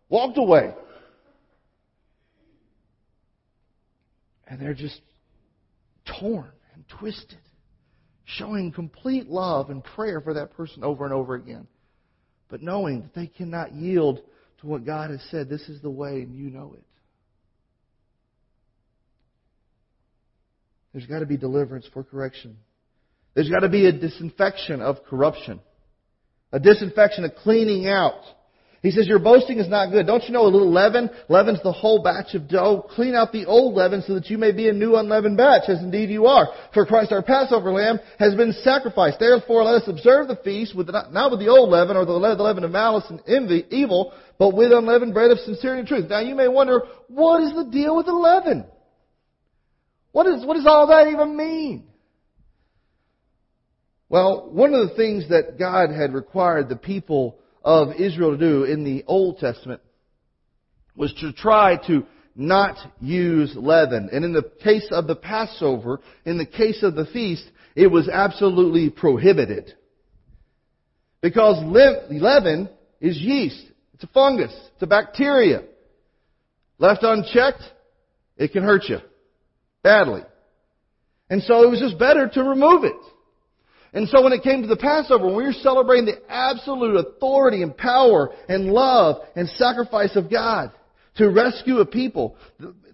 Walked 0.09 0.37
away. 0.37 0.73
And 4.47 4.59
they're 4.59 4.73
just 4.73 4.99
torn 6.19 6.51
and 6.73 6.83
twisted 6.99 7.39
showing 8.37 8.71
complete 8.71 9.27
love 9.27 9.69
and 9.69 9.83
prayer 9.83 10.21
for 10.21 10.33
that 10.35 10.53
person 10.53 10.83
over 10.83 11.05
and 11.05 11.13
over 11.13 11.35
again. 11.35 11.67
But 12.49 12.61
knowing 12.61 13.01
that 13.01 13.13
they 13.13 13.27
cannot 13.27 13.73
yield 13.73 14.19
to 14.59 14.67
what 14.67 14.85
God 14.85 15.09
has 15.09 15.21
said, 15.31 15.49
this 15.49 15.67
is 15.69 15.81
the 15.81 15.89
way, 15.89 16.21
and 16.21 16.35
you 16.35 16.49
know 16.49 16.73
it. 16.77 16.83
There's 20.93 21.05
got 21.05 21.19
to 21.19 21.25
be 21.25 21.37
deliverance 21.37 21.87
for 21.93 22.03
correction. 22.03 22.57
There's 23.33 23.49
got 23.49 23.61
to 23.61 23.69
be 23.69 23.85
a 23.85 23.93
disinfection 23.93 24.81
of 24.81 24.97
corruption. 25.05 25.61
A 26.51 26.59
disinfection, 26.59 27.23
a 27.23 27.31
cleaning 27.31 27.87
out 27.87 28.21
he 28.81 28.89
says, 28.89 29.07
your 29.07 29.19
boasting 29.19 29.59
is 29.59 29.69
not 29.69 29.91
good. 29.91 30.07
Don't 30.07 30.23
you 30.23 30.33
know 30.33 30.41
a 30.41 30.49
little 30.49 30.71
leaven 30.71 31.11
leavens 31.29 31.59
the 31.61 31.71
whole 31.71 32.01
batch 32.01 32.33
of 32.33 32.47
dough? 32.47 32.83
Clean 32.95 33.13
out 33.13 33.31
the 33.31 33.45
old 33.45 33.75
leaven 33.75 34.01
so 34.01 34.15
that 34.15 34.31
you 34.31 34.39
may 34.39 34.51
be 34.51 34.69
a 34.69 34.73
new 34.73 34.95
unleavened 34.95 35.37
batch, 35.37 35.69
as 35.69 35.79
indeed 35.83 36.09
you 36.09 36.25
are. 36.25 36.47
For 36.73 36.87
Christ 36.87 37.11
our 37.11 37.21
Passover 37.21 37.71
lamb 37.71 37.99
has 38.17 38.33
been 38.33 38.53
sacrificed. 38.63 39.19
Therefore 39.19 39.65
let 39.65 39.83
us 39.83 39.87
observe 39.87 40.27
the 40.27 40.35
feast 40.37 40.75
with 40.75 40.87
the, 40.87 41.09
not 41.11 41.29
with 41.29 41.39
the 41.39 41.49
old 41.49 41.69
leaven 41.69 41.95
or 41.95 42.05
the 42.05 42.13
leaven 42.13 42.63
of 42.63 42.71
malice 42.71 43.05
and 43.07 43.21
envy, 43.27 43.65
evil, 43.69 44.13
but 44.39 44.55
with 44.55 44.71
unleavened 44.71 45.13
bread 45.13 45.29
of 45.29 45.37
sincerity 45.37 45.81
and 45.81 45.87
truth. 45.87 46.09
Now 46.09 46.21
you 46.21 46.33
may 46.33 46.47
wonder, 46.47 46.81
what 47.07 47.43
is 47.43 47.53
the 47.53 47.65
deal 47.65 47.95
with 47.95 48.07
the 48.07 48.13
leaven? 48.13 48.65
What, 50.11 50.25
is, 50.25 50.43
what 50.43 50.55
does 50.55 50.65
all 50.65 50.87
that 50.87 51.07
even 51.07 51.37
mean? 51.37 51.85
Well, 54.09 54.49
one 54.51 54.73
of 54.73 54.89
the 54.89 54.95
things 54.95 55.29
that 55.29 55.59
God 55.59 55.91
had 55.91 56.15
required 56.15 56.67
the 56.67 56.75
people 56.75 57.37
of 57.63 57.95
Israel 57.99 58.31
to 58.31 58.37
do 58.37 58.63
in 58.63 58.83
the 58.83 59.03
Old 59.07 59.39
Testament 59.39 59.81
was 60.95 61.13
to 61.21 61.31
try 61.33 61.77
to 61.87 62.05
not 62.35 62.77
use 62.99 63.53
leaven. 63.55 64.09
And 64.11 64.25
in 64.25 64.33
the 64.33 64.49
case 64.63 64.87
of 64.91 65.07
the 65.07 65.15
Passover, 65.15 65.99
in 66.25 66.37
the 66.37 66.45
case 66.45 66.83
of 66.83 66.95
the 66.95 67.05
feast, 67.05 67.43
it 67.75 67.87
was 67.87 68.09
absolutely 68.09 68.89
prohibited. 68.89 69.73
Because 71.21 71.63
leaven 71.63 72.69
is 72.99 73.17
yeast. 73.17 73.63
It's 73.93 74.03
a 74.03 74.07
fungus. 74.07 74.53
It's 74.73 74.81
a 74.81 74.87
bacteria. 74.87 75.63
Left 76.79 77.03
unchecked, 77.03 77.61
it 78.37 78.51
can 78.53 78.63
hurt 78.63 78.85
you. 78.89 78.97
Badly. 79.83 80.23
And 81.29 81.43
so 81.43 81.63
it 81.63 81.69
was 81.69 81.79
just 81.79 81.99
better 81.99 82.27
to 82.27 82.43
remove 82.43 82.83
it. 82.83 82.95
And 83.93 84.07
so 84.07 84.23
when 84.23 84.31
it 84.31 84.43
came 84.43 84.61
to 84.61 84.67
the 84.67 84.77
Passover, 84.77 85.25
when 85.25 85.35
we 85.35 85.43
were 85.43 85.53
celebrating 85.53 86.05
the 86.05 86.21
absolute 86.31 86.95
authority 86.95 87.61
and 87.61 87.75
power 87.75 88.29
and 88.47 88.71
love 88.71 89.17
and 89.35 89.49
sacrifice 89.49 90.15
of 90.15 90.31
God 90.31 90.71
to 91.17 91.29
rescue 91.29 91.79
a 91.79 91.85
people, 91.85 92.37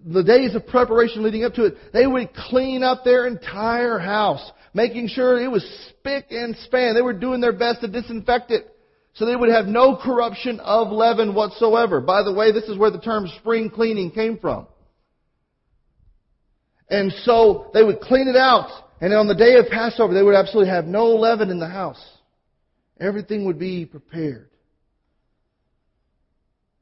the, 0.06 0.24
days 0.24 0.56
of 0.56 0.66
preparation 0.66 1.24
leading 1.24 1.44
up 1.44 1.54
to 1.54 1.66
it, 1.66 1.76
they 1.94 2.08
would 2.08 2.34
clean 2.34 2.82
up 2.82 3.04
their 3.04 3.28
entire 3.28 4.00
house, 4.00 4.52
making 4.74 5.08
sure 5.08 5.40
it 5.40 5.52
was 5.52 5.64
spick 5.90 6.28
and 6.32 6.56
span. 6.64 6.96
They 6.96 7.02
were 7.02 7.14
doing 7.14 7.42
their 7.42 7.54
best 7.54 7.82
to 7.82 7.88
disinfect 7.88 8.50
it. 8.50 8.68
So 9.14 9.26
they 9.26 9.36
would 9.36 9.50
have 9.50 9.66
no 9.66 10.00
corruption 10.02 10.60
of 10.60 10.92
leaven 10.92 11.36
whatsoever. 11.36 12.02
By 12.02 12.24
the 12.24 12.34
way, 12.34 12.52
this 12.52 12.66
is 12.66 12.78
where 12.78 12.92
the 12.92 13.02
term 13.02 13.28
spring 13.40 13.70
cleaning 13.70 14.12
came 14.12 14.40
from. 14.40 14.68
And 16.90 17.12
so 17.24 17.70
they 17.74 17.84
would 17.84 18.00
clean 18.00 18.28
it 18.28 18.36
out 18.36 18.70
and 19.00 19.14
on 19.14 19.28
the 19.28 19.36
day 19.36 19.56
of 19.56 19.68
Passover, 19.68 20.14
they 20.14 20.24
would 20.24 20.36
absolutely 20.36 20.72
have 20.72 20.86
no 20.86 21.08
leaven 21.16 21.50
in 21.50 21.60
the 21.60 21.68
house. 21.68 22.04
Everything 23.00 23.46
would 23.46 23.60
be 23.60 23.86
prepared. 23.86 24.50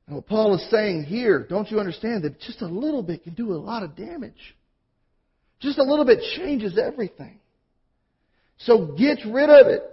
And 0.08 0.16
what 0.16 0.28
Paul 0.28 0.56
is 0.56 0.70
saying 0.70 1.04
here, 1.04 1.46
don't 1.50 1.70
you 1.70 1.80
understand 1.80 2.24
that 2.24 2.40
just 2.40 2.62
a 2.62 2.68
little 2.68 3.02
bit 3.04 3.24
can 3.24 3.34
do 3.34 3.54
a 3.54 3.58
lot 3.58 3.84
of 3.84 3.96
damage? 3.96 4.56
Just 5.60 5.80
a 5.80 5.84
little 5.84 6.06
bit 6.06 6.20
changes 6.38 6.78
everything. 6.78 7.40
So 8.58 8.96
get 8.98 9.20
rid 9.26 9.50
of 9.50 9.68
it. 9.68 9.84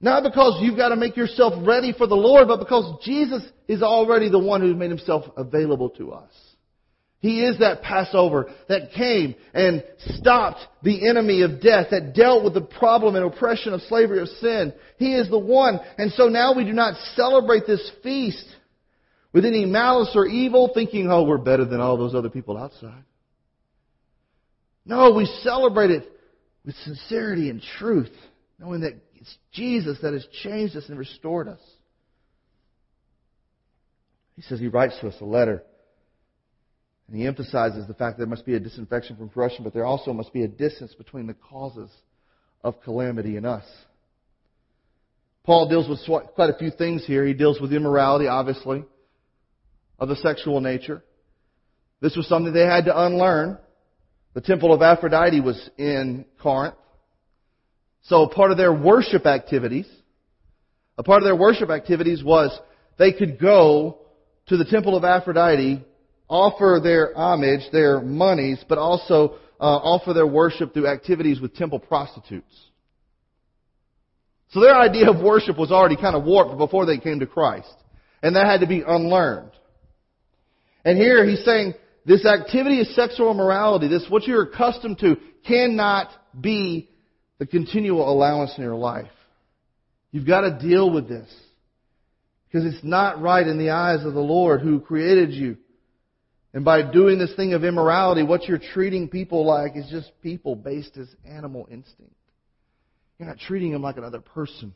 Not 0.00 0.22
because 0.22 0.60
you've 0.62 0.76
got 0.76 0.90
to 0.90 0.96
make 0.96 1.16
yourself 1.16 1.54
ready 1.66 1.92
for 1.92 2.06
the 2.06 2.14
Lord, 2.14 2.48
but 2.48 2.58
because 2.58 3.02
Jesus 3.04 3.42
is 3.66 3.82
already 3.82 4.28
the 4.28 4.38
one 4.38 4.60
who's 4.60 4.76
made 4.76 4.90
himself 4.90 5.24
available 5.36 5.90
to 5.90 6.12
us. 6.12 6.30
He 7.26 7.42
is 7.42 7.58
that 7.58 7.82
Passover 7.82 8.48
that 8.68 8.92
came 8.92 9.34
and 9.52 9.82
stopped 9.98 10.60
the 10.84 11.08
enemy 11.08 11.42
of 11.42 11.60
death, 11.60 11.88
that 11.90 12.14
dealt 12.14 12.44
with 12.44 12.54
the 12.54 12.60
problem 12.60 13.16
and 13.16 13.24
oppression 13.24 13.72
of 13.72 13.82
slavery 13.82 14.20
of 14.20 14.28
sin. 14.28 14.72
He 14.96 15.12
is 15.12 15.28
the 15.28 15.38
one. 15.38 15.80
And 15.98 16.12
so 16.12 16.28
now 16.28 16.54
we 16.54 16.62
do 16.62 16.72
not 16.72 16.94
celebrate 17.16 17.66
this 17.66 17.90
feast 18.04 18.46
with 19.32 19.44
any 19.44 19.64
malice 19.64 20.12
or 20.14 20.26
evil, 20.26 20.70
thinking, 20.72 21.10
oh, 21.10 21.24
we're 21.24 21.38
better 21.38 21.64
than 21.64 21.80
all 21.80 21.96
those 21.96 22.14
other 22.14 22.30
people 22.30 22.56
outside. 22.56 23.02
No, 24.84 25.10
we 25.10 25.26
celebrate 25.42 25.90
it 25.90 26.08
with 26.64 26.76
sincerity 26.84 27.50
and 27.50 27.60
truth, 27.76 28.12
knowing 28.60 28.82
that 28.82 28.92
it's 29.16 29.36
Jesus 29.52 29.98
that 30.02 30.12
has 30.12 30.24
changed 30.44 30.76
us 30.76 30.88
and 30.88 30.96
restored 30.96 31.48
us. 31.48 31.60
He 34.36 34.42
says 34.42 34.60
he 34.60 34.68
writes 34.68 34.96
to 35.00 35.08
us 35.08 35.16
a 35.20 35.24
letter 35.24 35.64
and 37.08 37.16
he 37.16 37.26
emphasizes 37.26 37.86
the 37.86 37.94
fact 37.94 38.16
that 38.16 38.24
there 38.24 38.30
must 38.30 38.44
be 38.44 38.54
a 38.54 38.60
disinfection 38.60 39.16
from 39.16 39.28
corruption, 39.28 39.62
but 39.62 39.72
there 39.72 39.84
also 39.84 40.12
must 40.12 40.32
be 40.32 40.42
a 40.42 40.48
distance 40.48 40.94
between 40.94 41.26
the 41.26 41.34
causes 41.34 41.90
of 42.64 42.80
calamity 42.82 43.36
and 43.36 43.46
us. 43.46 43.64
Paul 45.44 45.68
deals 45.68 45.88
with 45.88 46.00
quite 46.34 46.50
a 46.50 46.58
few 46.58 46.70
things 46.70 47.06
here. 47.06 47.24
He 47.24 47.32
deals 47.32 47.60
with 47.60 47.72
immorality, 47.72 48.26
obviously, 48.26 48.84
of 49.98 50.08
the 50.08 50.16
sexual 50.16 50.60
nature. 50.60 51.04
This 52.00 52.16
was 52.16 52.26
something 52.28 52.52
they 52.52 52.66
had 52.66 52.86
to 52.86 53.00
unlearn. 53.06 53.58
The 54.34 54.40
temple 54.40 54.74
of 54.74 54.82
Aphrodite 54.82 55.40
was 55.40 55.70
in 55.78 56.24
Corinth. 56.42 56.74
So 58.02 58.26
part 58.26 58.50
of 58.50 58.56
their 58.56 58.72
worship 58.72 59.26
activities, 59.26 59.86
a 60.98 61.04
part 61.04 61.22
of 61.22 61.24
their 61.24 61.36
worship 61.36 61.70
activities 61.70 62.24
was 62.24 62.56
they 62.98 63.12
could 63.12 63.38
go 63.38 63.98
to 64.48 64.56
the 64.56 64.64
temple 64.64 64.96
of 64.96 65.04
Aphrodite 65.04 65.84
offer 66.28 66.80
their 66.82 67.16
homage, 67.16 67.62
their 67.72 68.00
monies, 68.00 68.64
but 68.68 68.78
also 68.78 69.36
uh, 69.60 69.64
offer 69.64 70.12
their 70.12 70.26
worship 70.26 70.74
through 70.74 70.86
activities 70.86 71.40
with 71.40 71.54
temple 71.54 71.78
prostitutes. 71.78 72.54
So 74.50 74.60
their 74.60 74.76
idea 74.76 75.10
of 75.10 75.22
worship 75.22 75.58
was 75.58 75.72
already 75.72 75.96
kind 75.96 76.16
of 76.16 76.24
warped 76.24 76.56
before 76.56 76.86
they 76.86 76.98
came 76.98 77.20
to 77.20 77.26
Christ. 77.26 77.72
And 78.22 78.36
that 78.36 78.46
had 78.46 78.60
to 78.60 78.66
be 78.66 78.82
unlearned. 78.86 79.50
And 80.84 80.96
here 80.96 81.24
he's 81.26 81.44
saying 81.44 81.74
this 82.04 82.24
activity 82.24 82.80
of 82.80 82.86
sexual 82.88 83.30
immorality, 83.30 83.88
this 83.88 84.06
what 84.08 84.24
you're 84.24 84.44
accustomed 84.44 84.98
to, 84.98 85.16
cannot 85.46 86.08
be 86.40 86.88
the 87.38 87.46
continual 87.46 88.10
allowance 88.10 88.52
in 88.56 88.62
your 88.62 88.76
life. 88.76 89.10
You've 90.12 90.26
got 90.26 90.42
to 90.42 90.58
deal 90.58 90.90
with 90.90 91.08
this. 91.08 91.28
Because 92.46 92.72
it's 92.72 92.84
not 92.84 93.20
right 93.20 93.46
in 93.46 93.58
the 93.58 93.70
eyes 93.70 94.04
of 94.04 94.14
the 94.14 94.20
Lord 94.20 94.60
who 94.60 94.80
created 94.80 95.32
you. 95.32 95.58
And 96.56 96.64
by 96.64 96.90
doing 96.90 97.18
this 97.18 97.34
thing 97.34 97.52
of 97.52 97.64
immorality, 97.64 98.22
what 98.22 98.44
you're 98.44 98.58
treating 98.58 99.10
people 99.10 99.44
like 99.44 99.76
is 99.76 99.86
just 99.90 100.10
people 100.22 100.56
based 100.56 100.96
as 100.96 101.06
animal 101.28 101.68
instinct. 101.70 102.14
You're 103.18 103.28
not 103.28 103.38
treating 103.38 103.72
them 103.72 103.82
like 103.82 103.98
another 103.98 104.22
person. 104.22 104.72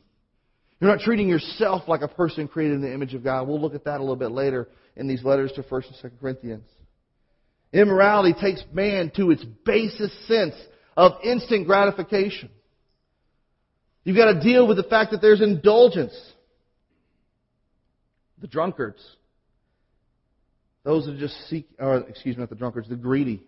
You're 0.79 0.91
not 0.91 0.99
treating 0.99 1.27
yourself 1.27 1.87
like 1.87 2.03
a 2.03 2.07
person 2.07 2.47
created 2.47 2.75
in 2.75 2.81
the 2.81 2.93
image 2.93 3.15
of 3.15 3.23
God. 3.23 3.47
We'll 3.47 3.59
look 3.59 3.73
at 3.73 3.85
that 3.85 3.97
a 3.97 4.03
little 4.03 4.15
bit 4.15 4.29
later 4.29 4.69
in 4.95 5.07
these 5.07 5.23
letters 5.23 5.53
to 5.53 5.63
1st 5.63 6.03
and 6.03 6.11
2nd 6.11 6.19
Corinthians. 6.19 6.69
Immorality 7.73 8.39
takes 8.39 8.63
man 8.71 9.11
to 9.15 9.31
its 9.31 9.43
basest 9.65 10.27
sense 10.27 10.53
of 10.95 11.13
instant 11.23 11.65
gratification. 11.65 12.51
You've 14.03 14.17
got 14.17 14.33
to 14.33 14.39
deal 14.39 14.67
with 14.67 14.77
the 14.77 14.83
fact 14.83 15.13
that 15.13 15.21
there's 15.21 15.41
indulgence. 15.41 16.13
The 18.39 18.45
drunkards 18.45 19.03
those 20.83 21.05
that 21.05 21.15
are 21.15 21.19
just 21.19 21.35
seek, 21.49 21.67
or 21.79 21.97
excuse 21.97 22.35
me, 22.35 22.41
not 22.41 22.49
the 22.49 22.55
drunkards, 22.55 22.89
the 22.89 22.95
greedy. 22.95 23.43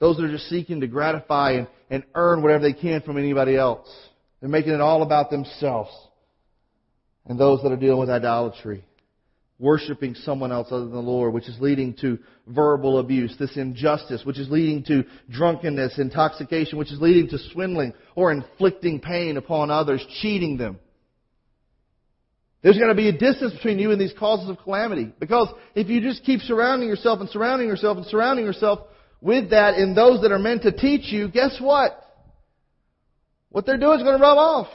Those 0.00 0.16
that 0.16 0.24
are 0.24 0.32
just 0.32 0.48
seeking 0.48 0.80
to 0.80 0.86
gratify 0.86 1.52
and, 1.52 1.68
and 1.90 2.04
earn 2.14 2.42
whatever 2.42 2.62
they 2.64 2.72
can 2.72 3.02
from 3.02 3.18
anybody 3.18 3.56
else. 3.56 3.88
They're 4.40 4.48
making 4.48 4.72
it 4.72 4.80
all 4.80 5.02
about 5.02 5.30
themselves. 5.30 5.90
And 7.26 7.38
those 7.38 7.62
that 7.62 7.72
are 7.72 7.76
dealing 7.76 8.00
with 8.00 8.10
idolatry. 8.10 8.84
Worshipping 9.60 10.16
someone 10.16 10.50
else 10.50 10.68
other 10.70 10.84
than 10.84 10.92
the 10.92 10.98
Lord, 10.98 11.32
which 11.32 11.48
is 11.48 11.56
leading 11.60 11.94
to 12.00 12.18
verbal 12.48 12.98
abuse, 12.98 13.34
this 13.38 13.56
injustice, 13.56 14.24
which 14.24 14.38
is 14.38 14.50
leading 14.50 14.82
to 14.84 15.04
drunkenness, 15.30 15.98
intoxication, 15.98 16.76
which 16.76 16.92
is 16.92 17.00
leading 17.00 17.28
to 17.28 17.38
swindling 17.52 17.94
or 18.16 18.32
inflicting 18.32 19.00
pain 19.00 19.36
upon 19.36 19.70
others, 19.70 20.04
cheating 20.20 20.56
them. 20.56 20.80
There's 22.64 22.78
going 22.78 22.88
to 22.88 22.94
be 22.94 23.10
a 23.10 23.12
distance 23.12 23.52
between 23.52 23.78
you 23.78 23.90
and 23.90 24.00
these 24.00 24.14
causes 24.18 24.48
of 24.48 24.56
calamity. 24.56 25.12
Because 25.20 25.52
if 25.74 25.90
you 25.90 26.00
just 26.00 26.24
keep 26.24 26.40
surrounding 26.40 26.88
yourself 26.88 27.20
and 27.20 27.28
surrounding 27.28 27.68
yourself 27.68 27.98
and 27.98 28.06
surrounding 28.06 28.46
yourself 28.46 28.78
with 29.20 29.50
that 29.50 29.74
and 29.74 29.94
those 29.94 30.22
that 30.22 30.32
are 30.32 30.38
meant 30.38 30.62
to 30.62 30.72
teach 30.72 31.12
you, 31.12 31.28
guess 31.28 31.58
what? 31.60 31.92
What 33.50 33.66
they're 33.66 33.76
doing 33.76 33.98
is 33.98 34.02
going 34.02 34.16
to 34.16 34.22
rub 34.22 34.38
off. 34.38 34.68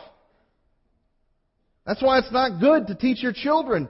That's 1.88 2.00
why 2.04 2.20
it's 2.20 2.32
not 2.32 2.62
good 2.62 2.86
to 2.88 2.96
teach 2.96 3.24
your 3.24 3.34
children, 3.34 3.90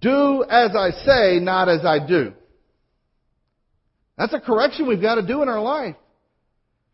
do 0.00 0.42
as 0.48 0.70
I 0.74 0.92
say, 1.04 1.38
not 1.38 1.68
as 1.68 1.84
I 1.84 1.98
do. 2.06 2.32
That's 4.16 4.32
a 4.32 4.40
correction 4.40 4.88
we've 4.88 5.02
got 5.02 5.16
to 5.16 5.26
do 5.26 5.42
in 5.42 5.50
our 5.50 5.60
life. 5.60 5.96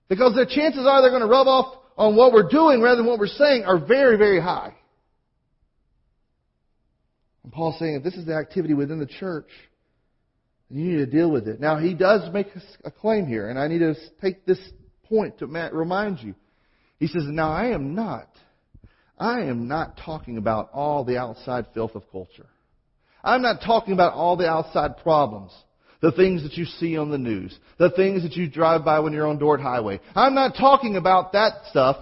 Because 0.09 0.35
the 0.35 0.45
chances 0.53 0.85
are 0.89 1.03
they're 1.03 1.11
going 1.11 1.23
to 1.23 1.29
rub 1.29 1.47
off 1.47 1.77
on 1.97 2.17
what 2.17 2.33
we're 2.33 2.49
doing 2.49 2.83
rather 2.83 2.97
than 2.97 3.07
what 3.07 3.21
we're 3.21 3.29
saying 3.29 3.63
are 3.63 3.79
very, 3.79 4.19
very 4.19 4.41
high. 4.41 4.75
And 7.45 7.53
Paul's 7.53 7.79
saying 7.79 7.97
if 7.97 8.03
this 8.03 8.15
is 8.15 8.27
the 8.27 8.35
activity 8.35 8.75
within 8.75 8.99
the 8.99 9.07
church, 9.07 9.49
you 10.71 10.85
need 10.85 10.97
to 10.97 11.07
deal 11.07 11.31
with 11.31 11.49
it. 11.49 11.61
Now, 11.61 11.79
he 11.79 11.95
does 11.95 12.33
make 12.33 12.49
a 12.85 12.91
claim 12.91 13.27
here, 13.27 13.49
and 13.49 13.59
I 13.59 13.69
need 13.69 13.81
to 13.81 13.95
take 14.21 14.47
this 14.47 14.59
point 15.05 15.39
to 15.39 15.47
remind 15.47 16.21
you. 16.21 16.35
He 16.99 17.09
says, 17.09 17.25
Now, 17.27 17.51
I 17.51 17.69
am 17.69 17.95
not, 17.95 18.29
I 19.19 19.43
am 19.43 19.69
not 19.69 19.99
talking 20.05 20.38
about 20.38 20.71
all 20.73 21.05
the 21.05 21.19
outside 21.19 21.67
filth 21.75 21.95
of 21.95 22.11
culture. 22.11 22.47
I'm 23.23 23.43
not 23.43 23.61
talking 23.65 23.93
about 23.93 24.15
all 24.15 24.37
the 24.37 24.49
outside 24.49 24.97
problems. 24.99 25.53
The 26.01 26.11
things 26.11 26.43
that 26.43 26.55
you 26.55 26.65
see 26.65 26.97
on 26.97 27.11
the 27.11 27.19
news. 27.19 27.57
The 27.79 27.90
things 27.90 28.23
that 28.23 28.33
you 28.33 28.49
drive 28.51 28.85
by 28.85 28.99
when 29.01 29.13
you're 29.13 29.29
on 29.29 29.38
Dort 29.38 29.61
Highway. 29.61 30.01
I'm 30.17 30.35
not 30.35 30.57
talking 30.57 30.97
about 30.97 31.33
that 31.33 31.53
stuff. 31.71 31.97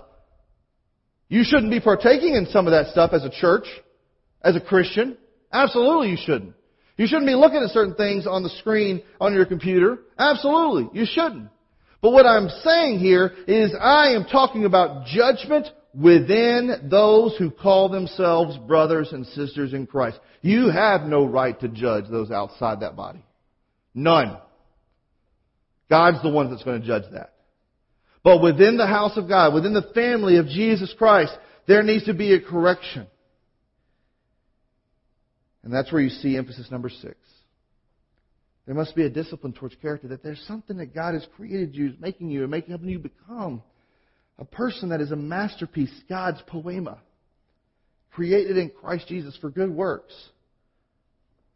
You 1.29 1.45
shouldn't 1.45 1.71
be 1.71 1.81
partaking 1.81 2.35
in 2.35 2.47
some 2.47 2.67
of 2.67 2.71
that 2.71 2.93
stuff 2.93 3.13
as 3.13 3.25
a 3.25 3.31
church, 3.31 3.67
as 4.43 4.57
a 4.57 4.61
Christian. 4.61 5.19
Absolutely 5.53 6.11
you 6.11 6.19
shouldn't. 6.25 6.55
You 6.97 7.07
shouldn't 7.07 7.27
be 7.27 7.35
looking 7.35 7.63
at 7.63 7.71
certain 7.71 7.95
things 7.95 8.27
on 8.27 8.43
the 8.43 8.51
screen 8.51 9.03
on 9.21 9.33
your 9.33 9.47
computer. 9.47 9.99
Absolutely. 10.19 11.01
You 11.01 11.07
shouldn't. 11.11 11.49
But 12.03 12.13
what 12.13 12.27
I'm 12.27 12.49
saying 12.63 12.99
here 12.99 13.33
is 13.47 13.73
I 13.79 14.15
am 14.15 14.25
talking 14.25 14.65
about 14.65 15.07
judgment 15.07 15.67
within 15.95 16.89
those 16.91 17.37
who 17.37 17.51
call 17.51 17.89
themselves 17.89 18.57
brothers 18.59 19.13
and 19.13 19.27
sisters 19.27 19.73
in 19.73 19.87
Christ. 19.87 20.19
You 20.43 20.71
have 20.71 21.03
no 21.03 21.25
right 21.27 21.59
to 21.61 21.69
judge 21.69 22.05
those 22.11 22.31
outside 22.31 22.81
that 22.81 22.97
body. 22.97 23.25
None. 23.95 24.39
God's 25.89 26.23
the 26.23 26.31
one 26.31 26.51
that's 26.51 26.63
going 26.63 26.81
to 26.81 26.87
judge 26.87 27.11
that. 27.13 27.35
But 28.23 28.43
within 28.43 28.77
the 28.77 28.87
house 28.87 29.17
of 29.17 29.29
God, 29.29 29.55
within 29.55 29.75
the 29.75 29.91
family 29.95 30.37
of 30.37 30.47
Jesus 30.47 30.95
Christ, 30.97 31.33
there 31.67 31.83
needs 31.83 32.05
to 32.05 32.15
be 32.15 32.35
a 32.35 32.41
correction. 32.41 33.07
And 35.63 35.73
that's 35.73 35.93
where 35.93 36.01
you 36.01 36.11
see 36.11 36.37
emphasis 36.37 36.71
number 36.71 36.89
six. 36.89 37.17
There 38.67 38.75
must 38.75 38.95
be 38.95 39.05
a 39.05 39.11
discipline 39.11 39.53
towards 39.53 39.75
character, 39.77 40.09
that 40.09 40.23
there's 40.23 40.43
something 40.47 40.77
that 40.77 40.95
God 40.95 41.15
has 41.15 41.27
created 41.37 41.75
you, 41.75 41.89
is 41.89 41.95
making 41.99 42.31
you, 42.31 42.43
and 42.43 42.51
making 42.51 42.79
you 42.85 42.99
become 42.99 43.63
a 44.39 44.45
person 44.45 44.91
that 44.91 45.01
is 45.01 45.11
a 45.11 45.17
masterpiece, 45.17 45.93
God's 46.09 46.41
poema, 46.47 46.99
created 48.13 48.57
in 48.57 48.71
Christ 48.71 49.09
Jesus 49.09 49.37
for 49.41 49.51
good 49.51 49.71
works. 49.71 50.15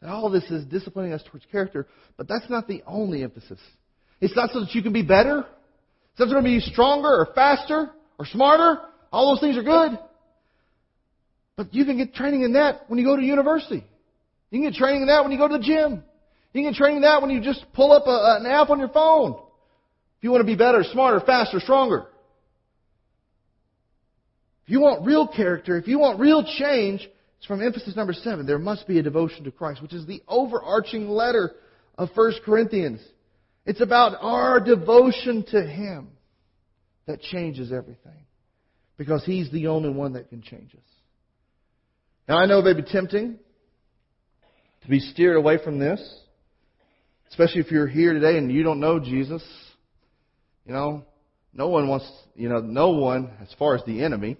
That 0.00 0.10
all 0.10 0.28
this 0.28 0.44
is 0.50 0.64
disciplining 0.66 1.12
us 1.12 1.22
towards 1.30 1.46
character, 1.50 1.86
but 2.16 2.28
that's 2.28 2.50
not 2.50 2.68
the 2.68 2.82
only 2.86 3.22
emphasis. 3.22 3.60
It's 4.20 4.36
not 4.36 4.50
so 4.50 4.60
that 4.60 4.74
you 4.74 4.82
can 4.82 4.92
be 4.92 5.02
better. 5.02 5.46
It's 6.10 6.20
not 6.20 6.28
going 6.28 6.44
to 6.44 6.48
be 6.48 6.60
stronger 6.60 7.08
or 7.08 7.28
faster 7.34 7.90
or 8.18 8.26
smarter. 8.26 8.80
All 9.10 9.34
those 9.34 9.40
things 9.40 9.56
are 9.56 9.62
good. 9.62 9.98
But 11.56 11.74
you 11.74 11.84
can 11.84 11.96
get 11.96 12.14
training 12.14 12.42
in 12.42 12.52
that 12.54 12.82
when 12.88 12.98
you 12.98 13.04
go 13.04 13.16
to 13.16 13.22
university. 13.22 13.84
You 14.54 14.60
can 14.60 14.70
get 14.70 14.78
training 14.78 15.02
in 15.02 15.08
that 15.08 15.24
when 15.24 15.32
you 15.32 15.38
go 15.38 15.48
to 15.48 15.58
the 15.58 15.64
gym. 15.64 16.04
You 16.52 16.62
can 16.62 16.70
get 16.70 16.78
training 16.78 16.98
in 16.98 17.02
that 17.02 17.20
when 17.20 17.32
you 17.32 17.40
just 17.40 17.64
pull 17.72 17.90
up 17.90 18.06
a, 18.06 18.38
an 18.38 18.46
app 18.46 18.70
on 18.70 18.78
your 18.78 18.88
phone. 18.88 19.32
If 19.32 20.22
you 20.22 20.30
want 20.30 20.42
to 20.42 20.46
be 20.46 20.54
better, 20.54 20.84
smarter, 20.84 21.18
faster, 21.18 21.58
stronger. 21.58 22.06
If 24.62 24.70
you 24.70 24.80
want 24.80 25.04
real 25.04 25.26
character, 25.26 25.76
if 25.76 25.88
you 25.88 25.98
want 25.98 26.20
real 26.20 26.44
change, 26.44 27.00
it's 27.38 27.46
from 27.46 27.62
emphasis 27.62 27.96
number 27.96 28.12
seven. 28.12 28.46
There 28.46 28.60
must 28.60 28.86
be 28.86 29.00
a 29.00 29.02
devotion 29.02 29.42
to 29.42 29.50
Christ, 29.50 29.82
which 29.82 29.92
is 29.92 30.06
the 30.06 30.22
overarching 30.28 31.08
letter 31.08 31.50
of 31.98 32.10
1 32.14 32.34
Corinthians. 32.44 33.00
It's 33.66 33.80
about 33.80 34.16
our 34.20 34.60
devotion 34.60 35.44
to 35.50 35.66
Him 35.66 36.10
that 37.06 37.20
changes 37.20 37.72
everything. 37.72 38.24
Because 38.98 39.24
He's 39.24 39.50
the 39.50 39.66
only 39.66 39.90
one 39.90 40.12
that 40.12 40.28
can 40.28 40.42
change 40.42 40.76
us. 40.76 40.92
Now 42.28 42.38
I 42.38 42.46
know 42.46 42.60
it 42.60 42.64
may 42.64 42.80
be 42.80 42.88
tempting 42.88 43.40
to 44.84 44.90
be 44.90 45.00
steered 45.00 45.36
away 45.36 45.58
from 45.62 45.78
this, 45.78 46.00
especially 47.30 47.60
if 47.60 47.70
you're 47.70 47.86
here 47.86 48.12
today 48.12 48.38
and 48.38 48.52
you 48.52 48.62
don't 48.62 48.80
know 48.80 49.00
Jesus. 49.00 49.42
You 50.66 50.72
know, 50.72 51.04
no 51.52 51.68
one 51.68 51.88
wants, 51.88 52.10
you 52.34 52.48
know, 52.48 52.60
no 52.60 52.90
one, 52.90 53.30
as 53.40 53.48
far 53.58 53.74
as 53.74 53.82
the 53.86 54.02
enemy, 54.02 54.36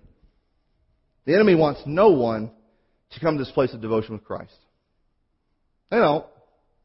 the 1.25 1.35
enemy 1.35 1.55
wants 1.55 1.81
no 1.87 2.11
one 2.11 2.51
to 3.13 3.21
come 3.21 3.39
to 3.39 3.45
this 3.45 3.53
place 3.53 3.73
of 3.73 3.81
devotion 3.81 4.15
with 4.15 4.25
Christ. 4.25 4.55
They 5.91 5.99
don't. 5.99 6.27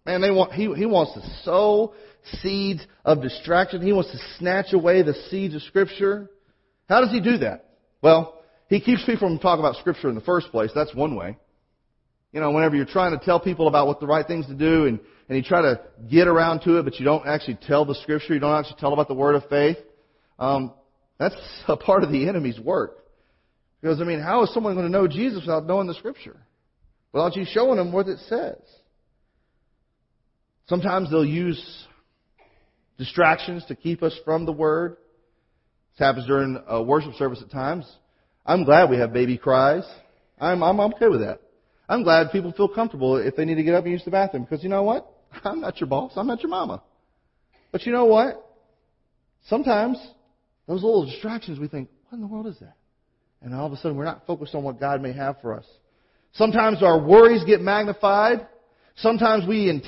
Man, 0.06 0.22
they 0.22 0.32
want, 0.32 0.54
he, 0.54 0.74
he 0.76 0.86
wants 0.86 1.14
to 1.14 1.44
sow 1.44 1.94
seeds 2.42 2.86
of 3.04 3.22
distraction. 3.22 3.82
He 3.82 3.92
wants 3.92 4.12
to 4.12 4.18
snatch 4.38 4.72
away 4.72 5.04
the 5.04 5.14
seeds 5.30 5.56
of 5.56 5.62
Scripture. 5.64 6.30
How 6.88 7.02
does 7.02 7.12
he 7.12 7.20
do 7.20 7.40
that? 7.40 7.66
Well, 8.02 8.42
he 8.70 8.80
keeps 8.80 9.04
people 9.06 9.28
from 9.28 9.40
talking 9.40 9.64
about 9.64 9.76
Scripture 9.76 10.10
in 10.10 10.16
the 10.16 10.22
first 10.22 10.52
place. 10.52 10.72
That's 10.74 10.94
one 10.96 11.16
way. 11.16 11.38
You 12.32 12.40
know, 12.40 12.52
whenever 12.52 12.76
you're 12.76 12.86
trying 12.86 13.18
to 13.18 13.26
tell 13.26 13.40
people 13.40 13.68
about 13.68 13.88
what 13.88 14.00
the 14.00 14.08
right 14.08 14.26
things 14.26 14.46
to 14.48 14.54
do 14.54 14.86
and, 14.86 15.00
and 15.28 15.38
you 15.38 15.44
try 15.44 15.62
to 15.62 15.82
get 16.10 16.28
around 16.28 16.62
to 16.62 16.78
it, 16.78 16.84
but 16.84 17.00
you 17.00 17.06
don't 17.06 17.28
actually 17.28 17.58
tell 17.62 17.86
the 17.86 17.96
Scripture, 17.96 18.34
you 18.34 18.40
don't 18.40 18.58
actually 18.58 18.80
tell 18.80 18.94
about 18.94 19.08
the 19.08 19.16
Word 19.16 19.36
of 19.36 19.48
faith, 19.50 19.78
um, 20.38 20.74
that's 21.18 21.36
a 21.68 21.76
part 21.76 22.04
of 22.04 22.12
the 22.12 22.30
enemy's 22.30 22.60
work. 22.60 23.04
Because, 23.82 24.00
I 24.02 24.04
mean, 24.04 24.20
how 24.20 24.44
is 24.44 24.54
someone 24.54 24.76
going 24.76 24.86
to 24.86 24.92
know 24.92 25.08
Jesus 25.08 25.42
without 25.42 25.66
knowing 25.66 25.88
the 25.88 25.94
Scripture? 25.96 26.38
Without 27.12 27.36
you 27.36 27.46
showing 27.48 27.78
them 27.78 27.92
what 27.92 28.08
it 28.08 28.20
says. 28.28 28.60
Sometimes 30.68 31.10
they'll 31.10 31.26
use 31.26 31.60
distractions 32.98 33.66
to 33.68 33.76
keep 33.76 34.04
us 34.04 34.16
from 34.24 34.46
the 34.46 34.52
Word. 34.52 34.98
This 35.94 36.06
happens 36.06 36.28
during 36.28 36.62
a 36.68 36.84
worship 36.84 37.14
service 37.16 37.42
at 37.42 37.50
times. 37.50 37.92
I'm 38.46 38.66
glad 38.66 38.90
we 38.90 38.98
have 38.98 39.14
baby 39.14 39.38
cries. 39.38 39.84
I'm, 40.40 40.62
I'm 40.62 40.80
okay 40.80 41.08
with 41.08 41.22
that. 41.22 41.42
I'm 41.90 42.04
glad 42.04 42.32
people 42.32 42.52
feel 42.52 42.68
comfortable 42.68 43.18
if 43.18 43.36
they 43.36 43.46
need 43.46 43.56
to 43.56 43.64
get 43.64 43.74
up 43.74 43.84
and 43.84 43.92
use 43.92 44.06
the 44.06 44.12
bathroom 44.12 44.44
because 44.44 44.64
you 44.64 44.70
know 44.70 44.84
what? 44.84 45.12
I'm 45.44 45.60
not 45.60 45.82
your 45.82 45.88
boss. 45.88 46.14
I'm 46.16 46.28
not 46.28 46.42
your 46.42 46.52
mama. 46.52 46.84
But 47.72 47.86
you 47.86 47.92
know 47.92 48.06
what? 48.06 48.46
Sometimes 49.48 49.98
those 50.68 50.84
little 50.84 51.06
distractions 51.06 51.60
we 51.60 51.68
think, 51.68 51.90
what 52.08 52.18
in 52.18 52.22
the 52.22 52.28
world 52.28 52.46
is 52.46 52.60
that? 52.60 52.76
And 53.42 53.56
all 53.56 53.66
of 53.66 53.74
a 53.74 53.78
sudden 53.78 53.98
we're 53.98 54.06
not 54.06 54.28
focused 54.28 54.54
on 54.54 54.64
what 54.64 54.80
God 54.80 55.02
may 55.02 55.14
have 55.14 55.42
for 55.42 55.58
us. 55.58 55.66
Sometimes 56.34 56.84
our 56.84 57.00
worries 57.00 57.44
get 57.44 57.60
magnified. 57.60 58.48
Sometimes 58.98 59.48
we, 59.48 59.82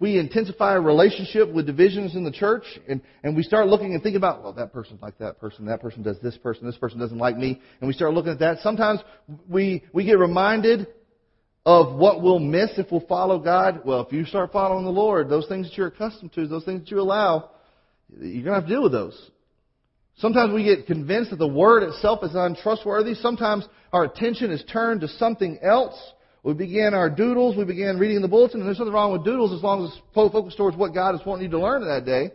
we 0.00 0.18
intensify 0.18 0.74
a 0.74 0.80
relationship 0.80 1.52
with 1.52 1.66
divisions 1.66 2.16
in 2.16 2.24
the 2.24 2.32
church 2.32 2.64
and, 2.88 3.02
and 3.22 3.36
we 3.36 3.44
start 3.44 3.68
looking 3.68 3.92
and 3.92 4.02
thinking 4.02 4.16
about, 4.16 4.42
well, 4.42 4.54
that 4.54 4.72
person's 4.72 5.00
like 5.00 5.18
that 5.18 5.38
person, 5.38 5.66
that 5.66 5.80
person 5.80 6.02
does 6.02 6.18
this 6.22 6.36
person, 6.38 6.66
this 6.66 6.76
person 6.78 6.98
doesn't 6.98 7.18
like 7.18 7.36
me, 7.36 7.60
and 7.80 7.86
we 7.86 7.92
start 7.92 8.14
looking 8.14 8.32
at 8.32 8.38
that. 8.40 8.58
Sometimes 8.62 9.00
we, 9.48 9.84
we 9.92 10.04
get 10.04 10.18
reminded 10.18 10.88
of 11.66 11.96
what 11.96 12.22
we'll 12.22 12.38
miss 12.38 12.70
if 12.78 12.92
we'll 12.92 13.04
follow 13.08 13.40
God. 13.40 13.80
Well, 13.84 14.00
if 14.02 14.12
you 14.12 14.24
start 14.24 14.52
following 14.52 14.84
the 14.84 14.90
Lord, 14.90 15.28
those 15.28 15.48
things 15.48 15.68
that 15.68 15.76
you're 15.76 15.88
accustomed 15.88 16.32
to, 16.34 16.46
those 16.46 16.64
things 16.64 16.82
that 16.82 16.90
you 16.92 17.00
allow, 17.00 17.50
you're 18.08 18.44
going 18.44 18.54
to 18.54 18.54
have 18.54 18.62
to 18.62 18.68
deal 18.68 18.84
with 18.84 18.92
those. 18.92 19.30
Sometimes 20.18 20.54
we 20.54 20.62
get 20.62 20.86
convinced 20.86 21.30
that 21.30 21.40
the 21.40 21.48
Word 21.48 21.82
itself 21.82 22.20
is 22.22 22.30
untrustworthy. 22.34 23.14
Sometimes 23.14 23.66
our 23.92 24.04
attention 24.04 24.52
is 24.52 24.62
turned 24.72 25.00
to 25.00 25.08
something 25.08 25.58
else. 25.60 26.00
We 26.44 26.54
begin 26.54 26.94
our 26.94 27.10
doodles, 27.10 27.56
we 27.56 27.64
begin 27.64 27.98
reading 27.98 28.22
the 28.22 28.28
bulletin, 28.28 28.60
and 28.60 28.68
there's 28.68 28.78
nothing 28.78 28.94
wrong 28.94 29.12
with 29.12 29.24
doodles 29.24 29.52
as 29.52 29.60
long 29.60 29.84
as 29.84 29.90
it's 29.90 30.00
focused 30.14 30.56
towards 30.56 30.76
what 30.76 30.94
God 30.94 31.16
is 31.16 31.20
wanting 31.26 31.46
you 31.46 31.50
to 31.50 31.58
learn 31.58 31.84
that 31.84 32.06
day. 32.06 32.30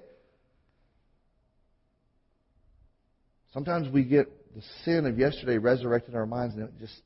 Sometimes 3.53 3.87
we 3.87 4.03
get 4.03 4.27
the 4.53 4.61
sin 4.83 5.05
of 5.05 5.17
yesterday 5.17 5.57
resurrected 5.57 6.13
in 6.13 6.19
our 6.19 6.25
minds 6.25 6.55
and 6.55 6.65
it 6.65 6.73
just 6.77 7.01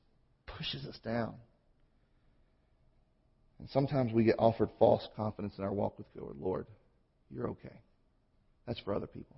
pushes 0.48 0.84
us 0.88 0.98
down. 1.06 1.36
And 3.60 3.70
sometimes 3.70 4.14
we 4.14 4.26
get 4.26 4.36
offered 4.38 4.70
false 4.78 5.08
confidence 5.16 5.54
in 5.58 5.64
our 5.64 5.74
walk 5.74 5.98
with 5.98 6.08
God. 6.18 6.36
Lord, 6.40 6.68
you're 7.30 7.50
okay. 7.50 7.76
That's 8.68 8.80
for 8.82 8.94
other 8.94 9.08
people. 9.08 9.38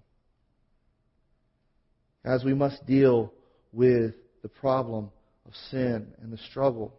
As 2.26 2.44
we 2.44 2.54
must 2.54 2.86
deal 2.86 3.32
with 3.72 4.14
the 4.42 4.50
problem 4.50 5.12
of 5.46 5.54
sin 5.72 6.08
and 6.22 6.32
the 6.32 6.38
struggle. 6.50 6.94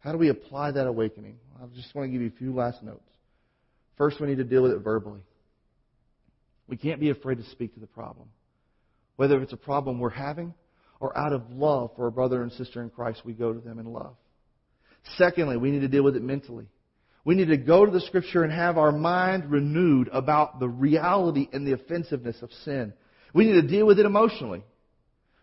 How 0.00 0.12
do 0.12 0.18
we 0.18 0.28
apply 0.28 0.72
that 0.72 0.86
awakening? 0.86 1.38
I 1.60 1.66
just 1.74 1.94
want 1.94 2.06
to 2.06 2.12
give 2.12 2.20
you 2.20 2.28
a 2.28 2.38
few 2.38 2.54
last 2.54 2.82
notes. 2.82 3.08
First, 3.96 4.20
we 4.20 4.26
need 4.26 4.38
to 4.38 4.44
deal 4.44 4.62
with 4.62 4.72
it 4.72 4.78
verbally. 4.78 5.20
We 6.68 6.76
can't 6.76 7.00
be 7.00 7.10
afraid 7.10 7.38
to 7.38 7.44
speak 7.50 7.74
to 7.74 7.80
the 7.80 7.86
problem. 7.86 8.28
Whether 9.16 9.40
it's 9.40 9.52
a 9.52 9.56
problem 9.56 9.98
we're 9.98 10.10
having 10.10 10.52
or 11.00 11.16
out 11.16 11.32
of 11.32 11.50
love 11.50 11.90
for 11.96 12.06
a 12.06 12.12
brother 12.12 12.42
and 12.42 12.52
sister 12.52 12.82
in 12.82 12.90
Christ, 12.90 13.22
we 13.24 13.32
go 13.32 13.52
to 13.52 13.60
them 13.60 13.78
in 13.78 13.86
love. 13.86 14.16
Secondly, 15.16 15.56
we 15.56 15.70
need 15.70 15.80
to 15.80 15.88
deal 15.88 16.02
with 16.02 16.16
it 16.16 16.22
mentally. 16.22 16.66
We 17.24 17.34
need 17.34 17.48
to 17.48 17.56
go 17.56 17.84
to 17.84 17.90
the 17.90 18.00
Scripture 18.00 18.44
and 18.44 18.52
have 18.52 18.78
our 18.78 18.92
mind 18.92 19.50
renewed 19.50 20.08
about 20.12 20.60
the 20.60 20.68
reality 20.68 21.48
and 21.52 21.66
the 21.66 21.72
offensiveness 21.72 22.40
of 22.42 22.52
sin. 22.64 22.92
We 23.34 23.46
need 23.46 23.60
to 23.60 23.66
deal 23.66 23.86
with 23.86 23.98
it 23.98 24.06
emotionally. 24.06 24.62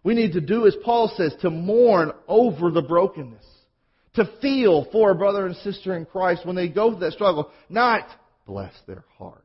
We 0.03 0.16
need 0.16 0.34
to 0.34 0.41
do 0.41 0.66
as 0.66 0.76
Paul 0.84 1.14
says, 1.16 1.36
to 1.41 1.49
mourn 1.49 2.11
over 2.28 2.72
the 2.72 2.82
brokenness. 2.82 3.45
To 4.16 4.30
feel 4.41 4.88
for 4.91 5.11
a 5.11 5.16
brother 5.16 5.45
and 5.45 5.55
sister 5.57 5.95
in 5.95 6.05
Christ 6.05 6.45
when 6.45 6.55
they 6.55 6.70
go 6.70 6.91
through 6.91 6.99
that 6.99 7.14
struggle, 7.14 7.51
not 7.68 8.07
bless 8.45 8.74
their 8.88 9.03
heart. 9.18 9.43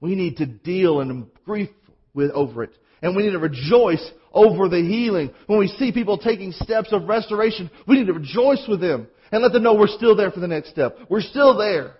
We 0.00 0.14
need 0.14 0.38
to 0.38 0.46
deal 0.46 1.00
and 1.00 1.26
grief 1.44 1.70
with 2.14 2.30
over 2.30 2.64
it. 2.64 2.76
And 3.02 3.16
we 3.16 3.24
need 3.24 3.32
to 3.32 3.38
rejoice 3.38 4.10
over 4.32 4.68
the 4.68 4.80
healing. 4.80 5.30
When 5.46 5.58
we 5.58 5.68
see 5.68 5.92
people 5.92 6.18
taking 6.18 6.52
steps 6.52 6.92
of 6.92 7.08
restoration, 7.08 7.70
we 7.86 7.98
need 7.98 8.06
to 8.06 8.12
rejoice 8.12 8.64
with 8.68 8.80
them 8.80 9.08
and 9.30 9.42
let 9.42 9.52
them 9.52 9.62
know 9.62 9.74
we're 9.74 9.86
still 9.86 10.16
there 10.16 10.30
for 10.30 10.40
the 10.40 10.48
next 10.48 10.70
step. 10.70 10.96
We're 11.08 11.20
still 11.20 11.56
there. 11.56 11.94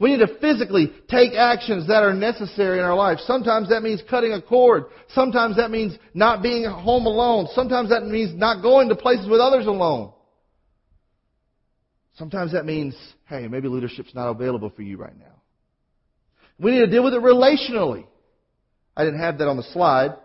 We 0.00 0.16
need 0.16 0.26
to 0.26 0.38
physically 0.40 0.92
take 1.08 1.34
actions 1.34 1.86
that 1.86 2.02
are 2.02 2.12
necessary 2.12 2.78
in 2.78 2.84
our 2.84 2.96
life. 2.96 3.18
Sometimes 3.20 3.68
that 3.68 3.82
means 3.82 4.02
cutting 4.10 4.32
a 4.32 4.42
cord. 4.42 4.86
Sometimes 5.10 5.56
that 5.58 5.70
means 5.70 5.96
not 6.12 6.42
being 6.42 6.64
home 6.64 7.06
alone. 7.06 7.46
Sometimes 7.54 7.90
that 7.90 8.04
means 8.04 8.34
not 8.34 8.62
going 8.62 8.88
to 8.88 8.96
places 8.96 9.28
with 9.28 9.38
others 9.38 9.66
alone. 9.66 10.12
Sometimes 12.14 12.52
that 12.52 12.64
means, 12.64 12.96
hey, 13.28 13.46
maybe 13.46 13.68
leadership's 13.68 14.14
not 14.14 14.28
available 14.28 14.70
for 14.74 14.82
you 14.82 14.96
right 14.96 15.16
now. 15.16 15.40
We 16.58 16.72
need 16.72 16.80
to 16.80 16.86
deal 16.88 17.04
with 17.04 17.14
it 17.14 17.22
relationally. 17.22 18.04
I 18.96 19.04
didn't 19.04 19.20
have 19.20 19.38
that 19.38 19.48
on 19.48 19.56
the 19.56 19.62
slide. 19.62 20.16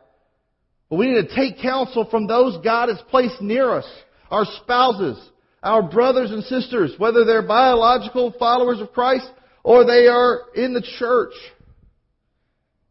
But 0.90 0.98
we 0.98 1.08
need 1.08 1.28
to 1.28 1.36
take 1.36 1.62
counsel 1.62 2.08
from 2.10 2.28
those 2.28 2.58
God 2.64 2.90
has 2.90 3.02
placed 3.10 3.42
near 3.42 3.74
us. 3.74 3.88
Our 4.30 4.46
spouses, 4.64 5.18
our 5.62 5.84
brothers 5.84 6.32
and 6.32 6.44
sisters, 6.44 6.94
whether 6.98 7.26
they're 7.26 7.46
biological 7.46 8.34
followers 8.38 8.80
of 8.80 8.94
Christ 8.94 9.30
or 9.64 9.86
they 9.86 10.08
are 10.08 10.44
in 10.56 10.74
the 10.74 10.86
church. 11.00 11.34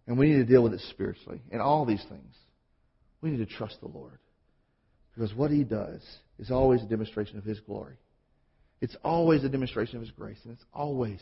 And 0.06 0.18
we 0.18 0.28
need 0.28 0.36
to 0.36 0.44
deal 0.44 0.62
with 0.62 0.74
it 0.74 0.82
spiritually. 0.90 1.40
In 1.50 1.60
all 1.60 1.84
these 1.84 2.04
things, 2.08 2.34
we 3.20 3.30
need 3.30 3.38
to 3.38 3.56
trust 3.56 3.80
the 3.80 3.88
Lord. 3.88 4.18
Because 5.14 5.34
what 5.34 5.50
He 5.50 5.64
does 5.64 6.02
is 6.38 6.50
always 6.50 6.82
a 6.82 6.86
demonstration 6.86 7.38
of 7.38 7.44
His 7.44 7.60
glory. 7.60 7.96
It's 8.80 8.96
always 9.02 9.42
a 9.42 9.48
demonstration 9.48 9.96
of 9.96 10.02
His 10.02 10.10
grace. 10.10 10.38
And 10.44 10.52
it's 10.52 10.64
always 10.72 11.20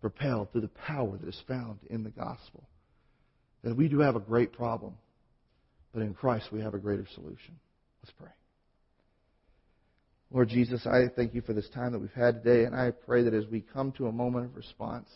propelled 0.00 0.52
through 0.52 0.60
the 0.60 0.68
power 0.68 1.16
that 1.16 1.28
is 1.28 1.42
found 1.48 1.78
in 1.88 2.04
the 2.04 2.10
gospel. 2.10 2.68
That 3.62 3.74
we 3.74 3.88
do 3.88 4.00
have 4.00 4.16
a 4.16 4.20
great 4.20 4.52
problem, 4.52 4.94
but 5.94 6.02
in 6.02 6.12
Christ 6.12 6.48
we 6.52 6.60
have 6.60 6.74
a 6.74 6.78
greater 6.78 7.06
solution. 7.14 7.58
Let's 8.02 8.12
pray. 8.18 8.30
Lord 10.30 10.48
Jesus, 10.48 10.84
I 10.84 11.04
thank 11.14 11.32
you 11.32 11.40
for 11.42 11.52
this 11.52 11.68
time 11.72 11.92
that 11.92 12.00
we've 12.00 12.10
had 12.10 12.42
today, 12.42 12.64
and 12.64 12.74
I 12.74 12.90
pray 12.90 13.22
that 13.22 13.32
as 13.32 13.46
we 13.46 13.60
come 13.60 13.92
to 13.92 14.08
a 14.08 14.12
moment 14.12 14.46
of 14.46 14.56
response, 14.56 15.08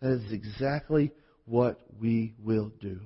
that 0.00 0.12
is 0.12 0.32
exactly 0.32 1.10
what 1.46 1.80
we 2.00 2.34
will 2.38 2.70
do. 2.80 3.00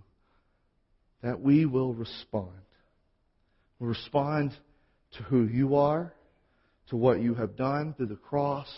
That 1.22 1.40
we 1.40 1.64
will 1.64 1.94
respond. 1.94 2.50
We'll 3.78 3.88
respond 3.88 4.52
to 5.16 5.22
who 5.22 5.44
you 5.44 5.76
are, 5.76 6.12
to 6.90 6.96
what 6.96 7.22
you 7.22 7.34
have 7.34 7.56
done 7.56 7.94
through 7.94 8.06
the 8.06 8.16
cross, 8.16 8.68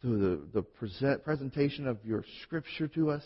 through 0.00 0.18
the, 0.20 0.60
the 0.60 0.62
present, 0.62 1.24
presentation 1.24 1.88
of 1.88 1.98
your 2.04 2.24
scripture 2.42 2.86
to 2.88 3.10
us, 3.10 3.24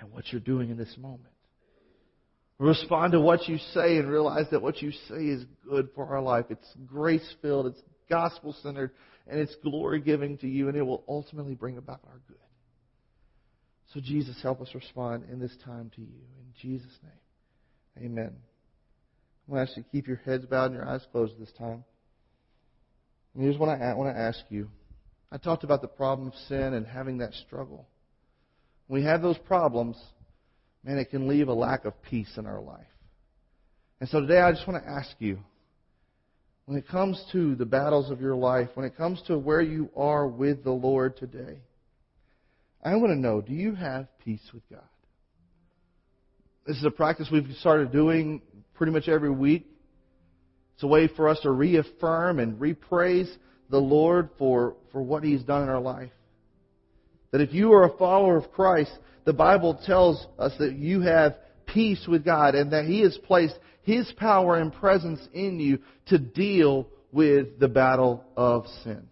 and 0.00 0.10
what 0.12 0.24
you're 0.32 0.40
doing 0.40 0.70
in 0.70 0.78
this 0.78 0.94
moment. 0.96 1.35
Respond 2.58 3.12
to 3.12 3.20
what 3.20 3.48
you 3.48 3.58
say 3.74 3.98
and 3.98 4.08
realize 4.08 4.46
that 4.50 4.62
what 4.62 4.80
you 4.80 4.90
say 4.90 5.24
is 5.26 5.44
good 5.68 5.90
for 5.94 6.06
our 6.06 6.22
life. 6.22 6.46
It's 6.48 6.66
grace 6.86 7.34
filled, 7.42 7.66
it's 7.66 7.82
gospel 8.08 8.56
centered, 8.62 8.92
and 9.26 9.38
it's 9.38 9.54
glory 9.56 10.00
giving 10.00 10.38
to 10.38 10.48
you, 10.48 10.68
and 10.68 10.76
it 10.76 10.82
will 10.82 11.04
ultimately 11.06 11.54
bring 11.54 11.76
about 11.76 12.00
our 12.06 12.20
good. 12.28 12.36
So, 13.92 14.00
Jesus, 14.00 14.38
help 14.42 14.60
us 14.60 14.74
respond 14.74 15.24
in 15.30 15.38
this 15.38 15.54
time 15.64 15.90
to 15.96 16.00
you. 16.00 16.06
In 16.06 16.52
Jesus' 16.60 16.98
name, 17.02 18.06
amen. 18.06 18.32
I'm 19.46 19.54
going 19.54 19.64
to 19.64 19.70
ask 19.70 19.76
you 19.76 19.82
to 19.82 19.88
keep 19.90 20.08
your 20.08 20.20
heads 20.24 20.46
bowed 20.46 20.66
and 20.66 20.74
your 20.74 20.88
eyes 20.88 21.06
closed 21.12 21.38
this 21.38 21.52
time. 21.58 21.84
And 23.34 23.44
here's 23.44 23.58
what 23.58 23.68
I 23.68 23.94
want 23.94 24.14
to 24.14 24.20
ask 24.20 24.40
you. 24.48 24.70
I 25.30 25.36
talked 25.36 25.62
about 25.62 25.82
the 25.82 25.88
problem 25.88 26.28
of 26.28 26.34
sin 26.48 26.74
and 26.74 26.86
having 26.86 27.18
that 27.18 27.34
struggle. 27.34 27.86
When 28.86 29.02
we 29.02 29.06
have 29.06 29.22
those 29.22 29.38
problems, 29.38 29.96
man, 30.86 30.98
it 30.98 31.10
can 31.10 31.26
leave 31.26 31.48
a 31.48 31.52
lack 31.52 31.84
of 31.84 32.00
peace 32.02 32.30
in 32.36 32.46
our 32.46 32.60
life. 32.60 32.86
And 34.00 34.08
so 34.08 34.20
today 34.20 34.38
I 34.38 34.52
just 34.52 34.66
want 34.68 34.82
to 34.82 34.88
ask 34.88 35.10
you, 35.18 35.38
when 36.66 36.78
it 36.78 36.86
comes 36.88 37.22
to 37.32 37.56
the 37.56 37.64
battles 37.64 38.10
of 38.10 38.20
your 38.20 38.36
life, 38.36 38.68
when 38.74 38.86
it 38.86 38.96
comes 38.96 39.20
to 39.26 39.36
where 39.36 39.60
you 39.60 39.90
are 39.96 40.26
with 40.26 40.62
the 40.62 40.70
Lord 40.70 41.16
today, 41.16 41.58
I 42.84 42.94
want 42.94 43.08
to 43.08 43.18
know, 43.18 43.40
do 43.40 43.52
you 43.52 43.74
have 43.74 44.06
peace 44.24 44.42
with 44.54 44.62
God? 44.70 44.80
This 46.66 46.76
is 46.76 46.84
a 46.84 46.90
practice 46.90 47.28
we've 47.32 47.46
started 47.60 47.90
doing 47.90 48.42
pretty 48.74 48.92
much 48.92 49.08
every 49.08 49.30
week. 49.30 49.66
It's 50.74 50.84
a 50.84 50.88
way 50.88 51.08
for 51.08 51.28
us 51.28 51.40
to 51.42 51.50
reaffirm 51.50 52.38
and 52.38 52.60
repraise 52.60 53.32
the 53.70 53.78
Lord 53.78 54.30
for, 54.38 54.76
for 54.92 55.02
what 55.02 55.24
He's 55.24 55.42
done 55.42 55.62
in 55.62 55.68
our 55.68 55.80
life. 55.80 56.10
That 57.32 57.40
if 57.40 57.52
you 57.52 57.72
are 57.72 57.84
a 57.84 57.96
follower 57.96 58.36
of 58.36 58.52
Christ, 58.52 58.92
the 59.24 59.32
Bible 59.32 59.78
tells 59.84 60.26
us 60.38 60.52
that 60.58 60.76
you 60.76 61.00
have 61.02 61.36
peace 61.66 62.06
with 62.08 62.24
God 62.24 62.54
and 62.54 62.72
that 62.72 62.84
He 62.84 63.00
has 63.00 63.18
placed 63.24 63.58
His 63.82 64.10
power 64.16 64.56
and 64.56 64.72
presence 64.72 65.20
in 65.32 65.58
you 65.58 65.78
to 66.06 66.18
deal 66.18 66.88
with 67.12 67.58
the 67.58 67.68
battle 67.68 68.24
of 68.36 68.66
sin. 68.84 69.08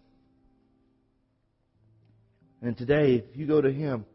And 2.61 2.77
today, 2.77 3.23
if 3.29 3.37
you 3.37 3.45
go 3.45 3.61
to 3.61 3.71
Him, 3.71 4.05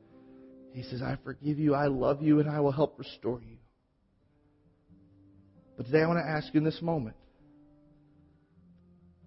He 0.72 0.82
says, 0.82 1.02
I 1.02 1.18
forgive 1.22 1.58
you, 1.58 1.74
I 1.74 1.86
love 1.86 2.22
you, 2.22 2.40
and 2.40 2.48
I 2.48 2.60
will 2.60 2.72
help 2.72 2.98
restore 2.98 3.40
you. 3.40 3.58
But 5.76 5.86
today 5.86 6.02
I 6.02 6.06
want 6.06 6.18
to 6.18 6.28
ask 6.28 6.52
you 6.52 6.58
in 6.58 6.64
this 6.64 6.82
moment 6.82 7.16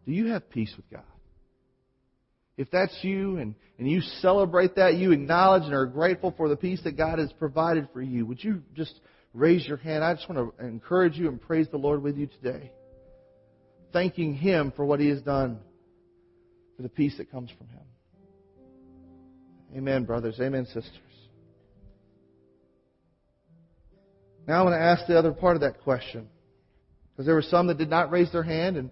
do 0.06 0.12
you 0.12 0.28
have 0.28 0.50
peace 0.50 0.74
with 0.76 0.90
God? 0.90 1.04
If 2.58 2.70
that's 2.70 2.96
you 3.02 3.38
and, 3.38 3.56
and 3.80 3.90
you 3.90 4.02
celebrate 4.02 4.76
that, 4.76 4.96
you 4.96 5.12
acknowledge 5.12 5.64
and 5.64 5.74
are 5.74 5.88
grateful 5.88 6.34
for 6.38 6.50
the 6.50 6.56
peace 6.56 6.82
that 6.84 6.96
God 6.96 7.20
has 7.20 7.32
provided 7.34 7.88
for 7.94 8.02
you, 8.02 8.26
would 8.26 8.44
you 8.44 8.62
just 8.76 8.94
raise 9.34 9.68
your 9.68 9.78
hand? 9.78 10.04
I 10.04 10.14
just 10.14 10.30
want 10.30 10.56
to 10.58 10.66
encourage 10.66 11.18
you 11.18 11.28
and 11.28 11.42
praise 11.42 11.68
the 11.72 11.78
Lord 11.78 12.04
with 12.04 12.16
you 12.18 12.28
today. 12.28 12.72
Thanking 13.92 14.36
Him 14.36 14.72
for 14.76 14.86
what 14.86 15.00
He 15.00 15.10
has 15.10 15.22
done, 15.22 15.60
for 16.76 16.84
the 16.84 16.90
peace 16.90 17.18
that 17.18 17.32
comes 17.32 17.50
from 17.58 17.68
Him. 17.68 17.80
Amen, 19.76 20.04
brothers. 20.04 20.40
Amen, 20.40 20.66
sisters. 20.66 20.92
Now 24.48 24.60
I 24.60 24.64
want 24.64 24.74
to 24.74 24.82
ask 24.82 25.08
the 25.08 25.18
other 25.18 25.32
part 25.32 25.56
of 25.56 25.62
that 25.62 25.82
question. 25.82 26.28
Because 27.12 27.26
there 27.26 27.36
were 27.36 27.42
some 27.42 27.68
that 27.68 27.78
did 27.78 27.90
not 27.90 28.12
raise 28.12 28.32
their 28.32 28.44
hand, 28.44 28.78
and 28.78 28.90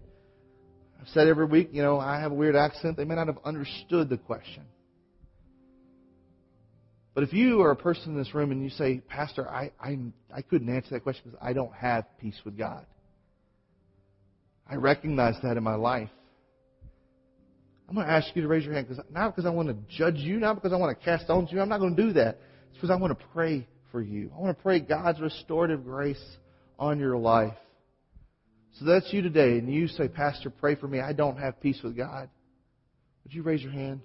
I've 1.01 1.07
said 1.09 1.27
every 1.27 1.45
week, 1.45 1.69
you 1.71 1.81
know, 1.81 1.99
I 1.99 2.19
have 2.19 2.31
a 2.31 2.35
weird 2.35 2.55
accent. 2.55 2.95
They 2.95 3.05
may 3.05 3.15
not 3.15 3.27
have 3.27 3.39
understood 3.43 4.07
the 4.09 4.17
question. 4.17 4.63
But 7.13 7.23
if 7.23 7.33
you 7.33 7.61
are 7.61 7.71
a 7.71 7.75
person 7.75 8.11
in 8.11 8.17
this 8.17 8.33
room 8.33 8.51
and 8.51 8.63
you 8.63 8.69
say, 8.69 9.01
Pastor, 9.09 9.49
I, 9.49 9.71
I, 9.79 9.97
I 10.33 10.41
couldn't 10.43 10.73
answer 10.73 10.91
that 10.91 11.01
question 11.01 11.23
because 11.25 11.39
I 11.41 11.53
don't 11.53 11.73
have 11.73 12.05
peace 12.19 12.39
with 12.45 12.57
God. 12.57 12.85
I 14.69 14.75
recognize 14.75 15.35
that 15.43 15.57
in 15.57 15.63
my 15.63 15.75
life. 15.75 16.09
I'm 17.89 17.95
going 17.95 18.07
to 18.07 18.13
ask 18.13 18.33
you 18.35 18.43
to 18.43 18.47
raise 18.47 18.63
your 18.63 18.73
hand 18.73 18.87
because 18.87 19.03
not 19.11 19.35
because 19.35 19.45
I 19.45 19.49
want 19.49 19.67
to 19.67 19.97
judge 19.97 20.15
you, 20.15 20.39
not 20.39 20.55
because 20.55 20.71
I 20.71 20.77
want 20.77 20.97
to 20.97 21.03
cast 21.03 21.25
stones 21.25 21.49
you. 21.51 21.59
I'm 21.59 21.67
not 21.67 21.79
going 21.79 21.95
to 21.95 22.01
do 22.01 22.13
that. 22.13 22.37
It's 22.69 22.77
because 22.77 22.91
I 22.91 22.95
want 22.95 23.17
to 23.17 23.25
pray 23.33 23.67
for 23.91 24.01
you. 24.01 24.31
I 24.33 24.39
want 24.39 24.55
to 24.55 24.63
pray 24.63 24.79
God's 24.79 25.19
restorative 25.19 25.83
grace 25.83 26.23
on 26.79 26.99
your 26.99 27.17
life. 27.17 27.57
So 28.79 28.85
that's 28.85 29.11
you 29.13 29.21
today, 29.21 29.59
and 29.59 29.71
you 29.71 29.87
say, 29.87 30.07
Pastor, 30.07 30.49
pray 30.49 30.75
for 30.75 30.87
me. 30.87 30.99
I 30.99 31.13
don't 31.13 31.37
have 31.37 31.61
peace 31.61 31.79
with 31.83 31.95
God. 31.95 32.29
Would 33.23 33.33
you 33.33 33.43
raise 33.43 33.61
your 33.61 33.71
hand? 33.71 34.01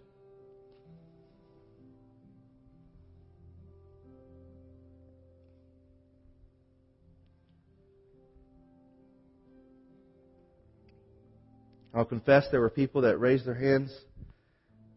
I'll 11.95 12.05
confess 12.05 12.47
there 12.51 12.61
were 12.61 12.69
people 12.69 13.01
that 13.03 13.19
raised 13.19 13.47
their 13.47 13.55
hands 13.55 13.91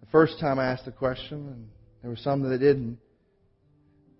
the 0.01 0.07
first 0.11 0.37
time 0.39 0.59
I 0.59 0.65
asked 0.65 0.83
the 0.83 0.91
question, 0.91 1.47
and 1.47 1.69
there 2.01 2.09
were 2.09 2.17
some 2.17 2.41
that 2.41 2.57
didn't. 2.57 2.97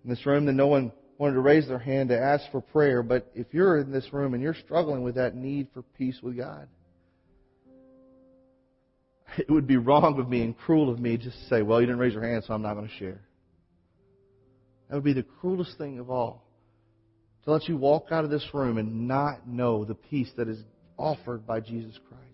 In 0.02 0.08
this 0.08 0.24
room, 0.24 0.46
that 0.46 0.54
no 0.54 0.66
one 0.66 0.92
wanted 1.20 1.34
to 1.34 1.40
raise 1.40 1.68
their 1.68 1.78
hand 1.78 2.08
to 2.08 2.18
ask 2.18 2.50
for 2.50 2.62
prayer, 2.62 3.02
but 3.02 3.30
if 3.34 3.46
you're 3.52 3.76
in 3.78 3.92
this 3.92 4.10
room 4.10 4.32
and 4.32 4.42
you're 4.42 4.54
struggling 4.54 5.02
with 5.02 5.16
that 5.16 5.34
need 5.34 5.68
for 5.74 5.82
peace 5.98 6.18
with 6.22 6.34
God, 6.34 6.66
it 9.36 9.50
would 9.50 9.66
be 9.66 9.76
wrong 9.76 10.18
of 10.18 10.30
me 10.30 10.40
and 10.40 10.56
cruel 10.56 10.88
of 10.90 10.98
me 10.98 11.18
just 11.18 11.38
to 11.38 11.44
say, 11.44 11.60
well, 11.60 11.78
you 11.78 11.86
didn't 11.86 12.00
raise 12.00 12.14
your 12.14 12.26
hand, 12.26 12.44
so 12.46 12.54
I'm 12.54 12.62
not 12.62 12.72
going 12.72 12.88
to 12.88 12.94
share. 12.94 13.20
That 14.88 14.94
would 14.94 15.04
be 15.04 15.12
the 15.12 15.22
cruelest 15.22 15.76
thing 15.76 15.98
of 15.98 16.08
all. 16.08 16.42
To 17.44 17.52
let 17.52 17.68
you 17.68 17.76
walk 17.76 18.06
out 18.10 18.24
of 18.24 18.30
this 18.30 18.46
room 18.54 18.78
and 18.78 19.06
not 19.06 19.46
know 19.46 19.84
the 19.84 19.94
peace 19.94 20.30
that 20.38 20.48
is 20.48 20.62
offered 20.96 21.46
by 21.46 21.60
Jesus 21.60 21.98
Christ. 22.08 22.24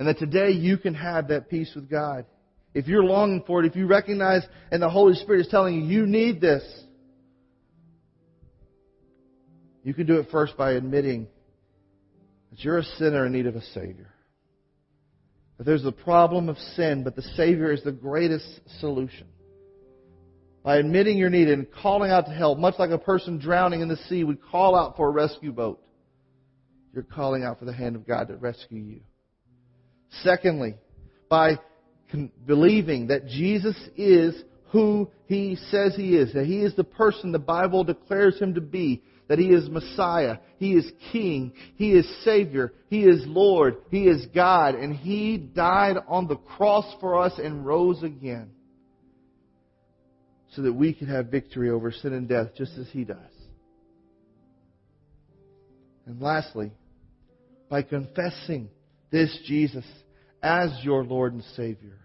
And 0.00 0.08
that 0.08 0.18
today 0.18 0.50
you 0.50 0.78
can 0.78 0.94
have 0.94 1.28
that 1.28 1.48
peace 1.48 1.70
with 1.76 1.88
God. 1.88 2.26
If 2.74 2.88
you're 2.88 3.04
longing 3.04 3.44
for 3.46 3.62
it, 3.62 3.66
if 3.66 3.76
you 3.76 3.86
recognize 3.86 4.42
and 4.72 4.82
the 4.82 4.90
Holy 4.90 5.14
Spirit 5.14 5.42
is 5.42 5.48
telling 5.48 5.76
you, 5.76 6.00
you 6.00 6.06
need 6.06 6.40
this, 6.40 6.64
you 9.82 9.94
can 9.94 10.06
do 10.06 10.18
it 10.18 10.28
first 10.30 10.56
by 10.56 10.72
admitting 10.72 11.26
that 12.50 12.60
you're 12.62 12.78
a 12.78 12.84
sinner 12.84 13.26
in 13.26 13.32
need 13.32 13.46
of 13.46 13.56
a 13.56 13.62
Savior. 13.62 14.12
That 15.58 15.64
there's 15.64 15.82
the 15.82 15.92
problem 15.92 16.48
of 16.48 16.58
sin, 16.76 17.04
but 17.04 17.16
the 17.16 17.22
Savior 17.36 17.72
is 17.72 17.82
the 17.82 17.92
greatest 17.92 18.60
solution. 18.80 19.26
By 20.62 20.76
admitting 20.76 21.18
your 21.18 21.30
need 21.30 21.48
and 21.48 21.66
calling 21.82 22.10
out 22.10 22.26
to 22.26 22.32
help, 22.32 22.58
much 22.58 22.74
like 22.78 22.90
a 22.90 22.98
person 22.98 23.38
drowning 23.38 23.80
in 23.80 23.88
the 23.88 23.96
sea 24.08 24.22
would 24.22 24.42
call 24.42 24.76
out 24.76 24.96
for 24.96 25.08
a 25.08 25.10
rescue 25.10 25.52
boat, 25.52 25.82
you're 26.92 27.02
calling 27.02 27.42
out 27.42 27.58
for 27.58 27.64
the 27.64 27.72
hand 27.72 27.96
of 27.96 28.06
God 28.06 28.28
to 28.28 28.36
rescue 28.36 28.80
you. 28.80 29.00
Secondly, 30.22 30.76
by 31.28 31.58
believing 32.46 33.08
that 33.08 33.26
Jesus 33.26 33.76
is 33.96 34.34
who 34.66 35.10
He 35.26 35.56
says 35.70 35.94
He 35.96 36.16
is, 36.16 36.32
that 36.34 36.46
He 36.46 36.60
is 36.60 36.76
the 36.76 36.84
person 36.84 37.32
the 37.32 37.38
Bible 37.38 37.82
declares 37.82 38.38
Him 38.38 38.54
to 38.54 38.60
be, 38.60 39.02
that 39.28 39.38
He 39.38 39.46
is 39.46 39.68
Messiah, 39.68 40.38
He 40.58 40.74
is 40.74 40.90
King, 41.12 41.52
He 41.76 41.92
is 41.92 42.06
Savior, 42.24 42.72
He 42.88 43.04
is 43.04 43.24
Lord, 43.26 43.76
He 43.90 44.04
is 44.04 44.26
God, 44.34 44.74
and 44.74 44.94
He 44.94 45.38
died 45.38 45.96
on 46.08 46.28
the 46.28 46.36
cross 46.36 46.86
for 47.00 47.20
us 47.20 47.32
and 47.38 47.64
rose 47.64 48.02
again 48.02 48.50
so 50.54 50.62
that 50.62 50.72
we 50.72 50.92
can 50.92 51.08
have 51.08 51.26
victory 51.26 51.70
over 51.70 51.90
sin 51.90 52.12
and 52.12 52.28
death 52.28 52.48
just 52.56 52.76
as 52.78 52.86
He 52.92 53.04
does. 53.04 53.16
And 56.06 56.20
lastly, 56.20 56.72
by 57.68 57.82
confessing 57.82 58.68
this 59.10 59.36
Jesus 59.46 59.84
as 60.42 60.70
your 60.82 61.04
Lord 61.04 61.32
and 61.32 61.44
Savior. 61.56 61.98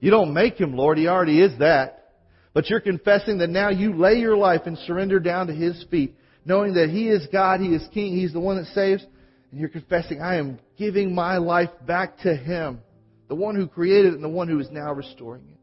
You 0.00 0.10
don't 0.10 0.32
make 0.32 0.58
Him 0.58 0.74
Lord, 0.74 0.98
He 0.98 1.06
already 1.06 1.40
is 1.40 1.58
that. 1.58 1.97
But 2.54 2.70
you're 2.70 2.80
confessing 2.80 3.38
that 3.38 3.50
now 3.50 3.70
you 3.70 3.94
lay 3.94 4.14
your 4.14 4.36
life 4.36 4.62
and 4.66 4.78
surrender 4.78 5.20
down 5.20 5.46
to 5.48 5.54
His 5.54 5.84
feet, 5.90 6.16
knowing 6.44 6.74
that 6.74 6.90
He 6.90 7.08
is 7.08 7.26
God, 7.30 7.60
He 7.60 7.68
is 7.68 7.86
King, 7.92 8.16
He's 8.16 8.32
the 8.32 8.40
one 8.40 8.56
that 8.56 8.66
saves. 8.74 9.04
And 9.50 9.60
you're 9.60 9.68
confessing, 9.68 10.20
I 10.20 10.36
am 10.36 10.58
giving 10.76 11.14
my 11.14 11.38
life 11.38 11.70
back 11.86 12.18
to 12.20 12.34
Him 12.34 12.80
the 13.28 13.34
one 13.34 13.54
who 13.54 13.68
created 13.68 14.12
it 14.12 14.14
and 14.14 14.24
the 14.24 14.28
one 14.28 14.48
who 14.48 14.58
is 14.58 14.70
now 14.70 14.92
restoring 14.92 15.44
it. 15.50 15.58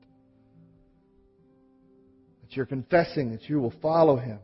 That 2.41 2.55
you're 2.55 2.67
confessing 2.67 3.31
that 3.31 3.49
you 3.49 3.59
will 3.59 3.73
follow 3.81 4.17
him. 4.17 4.39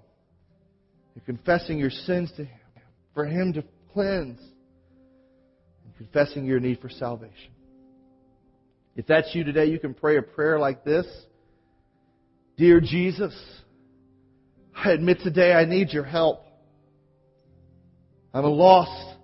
You're 1.15 1.25
confessing 1.25 1.77
your 1.77 1.91
sins 1.91 2.31
to 2.37 2.45
him, 2.45 2.59
for 3.13 3.25
him 3.25 3.53
to 3.53 3.63
cleanse, 3.93 4.39
and 4.39 5.95
confessing 5.97 6.45
your 6.45 6.59
need 6.59 6.79
for 6.79 6.89
salvation. 6.89 7.51
If 8.95 9.05
that's 9.05 9.33
you 9.35 9.43
today, 9.43 9.65
you 9.65 9.79
can 9.79 9.93
pray 9.93 10.17
a 10.17 10.21
prayer 10.21 10.59
like 10.59 10.83
this 10.83 11.05
Dear 12.61 12.79
Jesus, 12.79 13.33
I 14.75 14.91
admit 14.91 15.21
today 15.23 15.51
I 15.51 15.65
need 15.65 15.89
your 15.89 16.03
help. 16.03 16.45
I'm 18.35 18.45
a 18.45 18.49
lost 18.49 19.17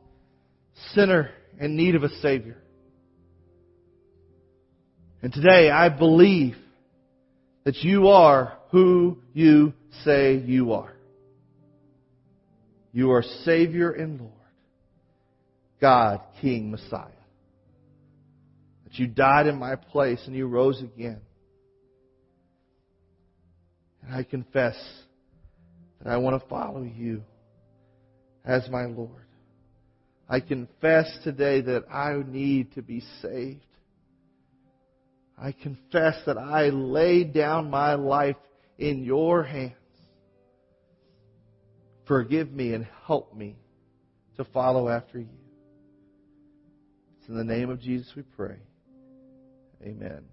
sinner 0.96 1.30
in 1.60 1.76
need 1.76 1.94
of 1.94 2.02
a 2.02 2.10
Savior. 2.24 2.58
And 5.22 5.32
today 5.32 5.70
I 5.70 5.90
believe 5.90 6.56
that 7.64 7.76
you 7.84 8.08
are 8.08 8.58
who 8.72 9.20
you 9.36 9.74
say 10.04 10.38
you 10.38 10.74
are. 10.74 10.94
You 12.92 13.12
are 13.12 13.22
Savior 13.44 13.92
and 13.92 14.20
Lord, 14.20 14.34
God, 15.80 16.22
King, 16.42 16.72
Messiah. 16.72 17.06
That 18.86 18.96
you 18.96 19.06
died 19.06 19.46
in 19.46 19.60
my 19.60 19.76
place 19.76 20.24
and 20.26 20.36
you 20.36 20.48
rose 20.48 20.82
again. 20.82 21.22
And 24.08 24.16
I 24.16 24.24
confess 24.24 24.76
that 26.02 26.10
I 26.10 26.18
want 26.18 26.42
to 26.42 26.48
follow 26.48 26.84
you 26.84 27.24
as 28.46 28.68
my 28.70 28.86
Lord. 28.86 29.26
I 30.30 30.40
confess 30.40 31.06
today 31.24 31.62
that 31.62 31.86
I 31.92 32.22
need 32.26 32.74
to 32.76 32.82
be 32.82 33.02
saved. 33.22 33.62
I 35.38 35.52
confess 35.52 36.16
that 36.26 36.38
I 36.38 36.70
lay 36.70 37.24
down 37.24 37.70
my 37.70 37.96
life 37.96 38.38
in 38.78 39.04
your 39.04 39.44
hands. 39.44 39.74
Forgive 42.08 42.52
me 42.52 42.74
and 42.74 42.88
help 43.06 43.36
me 43.36 43.58
to 44.38 44.46
follow 44.46 44.88
after 44.88 45.20
you. 45.20 45.28
It's 47.20 47.30
in 47.30 47.36
the 47.36 47.44
name 47.44 47.70
of 47.70 47.82
Jesus 47.82 48.10
we 48.16 48.24
pray. 48.24 48.58
Amen. 49.84 50.24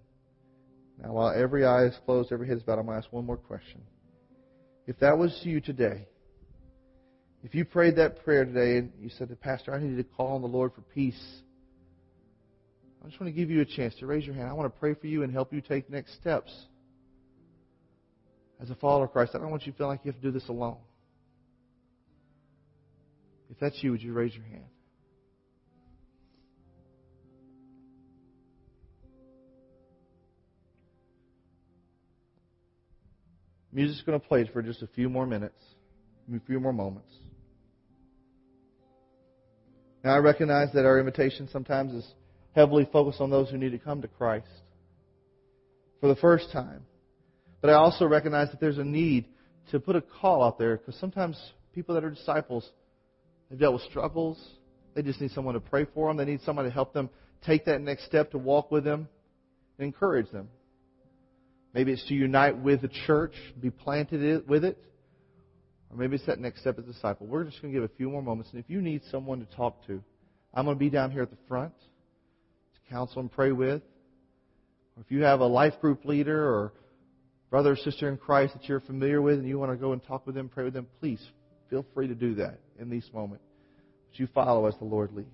Now, 1.03 1.13
while 1.13 1.35
every 1.35 1.65
eye 1.65 1.85
is 1.85 1.97
closed, 2.05 2.33
every 2.33 2.47
head 2.47 2.57
is 2.57 2.63
bowed, 2.63 2.79
I'm 2.79 2.87
going 2.87 2.99
to 2.99 3.05
ask 3.05 3.13
one 3.13 3.27
more 3.27 3.37
question. 3.37 3.81
If 4.87 4.99
that 5.01 5.19
was 5.19 5.39
you 5.43 5.61
today, 5.61 6.07
if 7.43 7.55
you 7.55 7.65
prayed 7.65 7.97
that 7.97 8.25
prayer 8.25 8.45
today 8.45 8.79
and 8.79 8.93
you 9.01 9.11
said 9.11 9.29
to 9.29 9.37
Pastor, 9.37 9.75
I 9.75 9.81
need 9.81 9.97
to 9.97 10.05
call 10.05 10.35
on 10.35 10.43
the 10.43 10.49
Lord 10.49 10.73
for 10.75 10.81
peace, 10.81 11.21
I 13.05 13.09
just 13.09 13.21
want 13.21 13.35
to 13.35 13.39
give 13.39 13.51
you 13.51 13.61
a 13.61 13.67
chance 13.67 13.95
to 13.97 14.07
raise 14.07 14.25
your 14.25 14.35
hand. 14.35 14.49
I 14.49 14.55
want 14.55 14.73
to 14.73 14.81
pray 14.81 14.95
for 14.95 15.07
you 15.07 15.25
and 15.25 15.33
help 15.33 15.53
you 15.53 15.61
take 15.61 15.91
next 15.91 16.15
steps. 16.15 16.51
As 18.63 18.71
a 18.71 18.75
follower 18.77 19.05
of 19.05 19.13
Christ, 19.13 19.33
I 19.35 19.39
don't 19.39 19.51
want 19.51 19.67
you 19.67 19.73
to 19.73 19.79
feel 19.79 19.89
like 19.89 20.01
you 20.05 20.13
have 20.13 20.21
to 20.21 20.27
do 20.27 20.31
this 20.31 20.49
alone. 20.49 20.79
If 23.51 23.59
that's 23.61 23.77
you, 23.83 23.91
would 23.91 24.03
you 24.03 24.15
raise 24.15 24.35
your 24.35 24.45
hand? 24.45 24.65
Music's 33.75 34.03
going 34.03 34.19
to 34.19 34.27
play 34.27 34.49
for 34.53 34.63
just 34.63 34.83
a 34.83 34.87
few 34.87 35.11
more 35.11 35.27
minutes, 35.27 35.61
a 36.33 36.39
few 36.47 36.61
more 36.61 36.73
moments. 36.73 37.13
Now, 40.05 40.15
I 40.15 40.19
recognize 40.19 40.69
that 40.75 40.87
our 40.87 41.01
invitation 41.01 41.49
sometimes 41.51 41.93
is 41.93 42.07
heavily 42.55 42.89
focused 42.93 43.21
on 43.21 43.31
those 43.31 43.51
who 43.51 43.59
need 43.59 43.73
to 43.73 43.79
come 43.79 44.01
to 44.03 44.09
Christ 44.09 44.47
for 46.01 46.09
the 46.09 46.17
first 46.17 46.53
time. 46.53 46.83
But 47.61 47.71
I 47.71 47.75
also 47.75 48.07
recognize 48.07 48.51
that 48.51 48.61
there's 48.61 48.79
a 48.79 48.85
need 48.85 49.25
to 49.73 49.81
put 49.81 49.97
a 49.97 50.03
call 50.03 50.45
out 50.45 50.59
there 50.59 50.77
because 50.77 50.95
sometimes 51.01 51.37
people 51.75 51.95
that 51.95 52.05
are 52.05 52.11
disciples, 52.11 52.69
they've 53.51 53.59
dealt 53.59 53.75
with 53.75 53.83
struggles. 53.85 54.39
They 54.95 55.03
just 55.03 55.21
need 55.21 55.33
someone 55.33 55.55
to 55.55 55.61
pray 55.61 55.87
for 55.95 56.09
them. 56.09 56.17
They 56.17 56.31
need 56.31 56.43
someone 56.43 56.67
to 56.67 56.71
help 56.71 56.93
them 56.93 57.11
take 57.45 57.65
that 57.65 57.81
next 57.81 58.07
step 58.07 58.31
to 58.33 58.39
walk 58.39 58.71
with 58.71 58.85
them 58.85 59.09
and 59.79 59.87
encourage 59.87 60.31
them. 60.31 60.49
Maybe 61.75 61.93
it's 61.93 62.07
to 62.07 62.15
unite 62.15 62.57
with 62.57 62.83
the 62.83 62.91
church, 63.07 63.35
be 63.61 63.71
planted 63.71 64.49
with 64.49 64.65
it. 64.65 64.79
Or 65.91 65.97
maybe 65.97 66.17
it's 66.17 66.27
that 66.27 66.39
next 66.39 66.61
step 66.61 66.79
as 66.79 66.85
a 66.85 66.93
disciple. 66.93 67.27
We're 67.27 67.45
just 67.45 67.61
going 67.61 67.75
to 67.75 67.81
give 67.81 67.89
a 67.89 67.95
few 67.97 68.09
more 68.09 68.23
moments. 68.23 68.51
And 68.53 68.61
if 68.63 68.71
you 68.71 68.81
need 68.81 69.03
someone 69.11 69.41
to 69.41 69.57
talk 69.57 69.85
to, 69.87 70.03
I'm 70.55 70.65
going 70.65 70.77
to 70.77 70.81
be 70.81 70.91
down 70.91 71.11
here 71.11 71.23
at 71.23 71.31
the 71.31 71.37
front 71.49 71.75
to 71.77 72.91
counsel 72.91 73.21
and 73.21 73.31
pray 73.31 73.51
with. 73.51 73.83
Or 74.97 75.03
if 75.03 75.11
you 75.11 75.23
have 75.23 75.41
a 75.41 75.47
life 75.47 75.75
group 75.81 76.05
leader 76.05 76.49
or 76.49 76.73
brother 77.51 77.73
or 77.73 77.77
sister 77.77 78.09
in 78.09 78.17
Christ 78.17 78.55
that 78.55 78.69
you're 78.69 78.81
familiar 78.81 79.21
with 79.21 79.41
and 79.41 79.49
you 79.49 79.59
want 79.59 79.73
to 79.73 79.77
go 79.77 79.93
and 79.93 80.03
talk 80.05 80.27
with 80.27 80.37
them, 80.37 80.49
pray 80.49 80.65
with 80.65 80.75
them, 80.75 80.87
please 81.01 81.21
feel 81.71 81.85
free 81.93 82.07
to 82.07 82.15
do 82.15 82.37
that 82.37 82.61
in 82.79 82.89
this 82.89 83.09
moment. 83.13 83.41
But 84.11 84.21
you 84.21 84.29
follow 84.33 84.67
as 84.67 84.77
the 84.79 84.85
Lord 84.85 85.13
leads. 85.13 85.29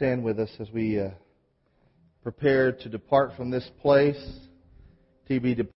Stand 0.00 0.24
with 0.24 0.40
us 0.40 0.48
as 0.58 0.70
we 0.70 0.98
uh, 0.98 1.10
prepare 2.22 2.72
to 2.72 2.88
depart 2.88 3.32
from 3.36 3.50
this 3.50 3.70
place 3.82 4.16
to 5.28 5.38
be 5.38 5.54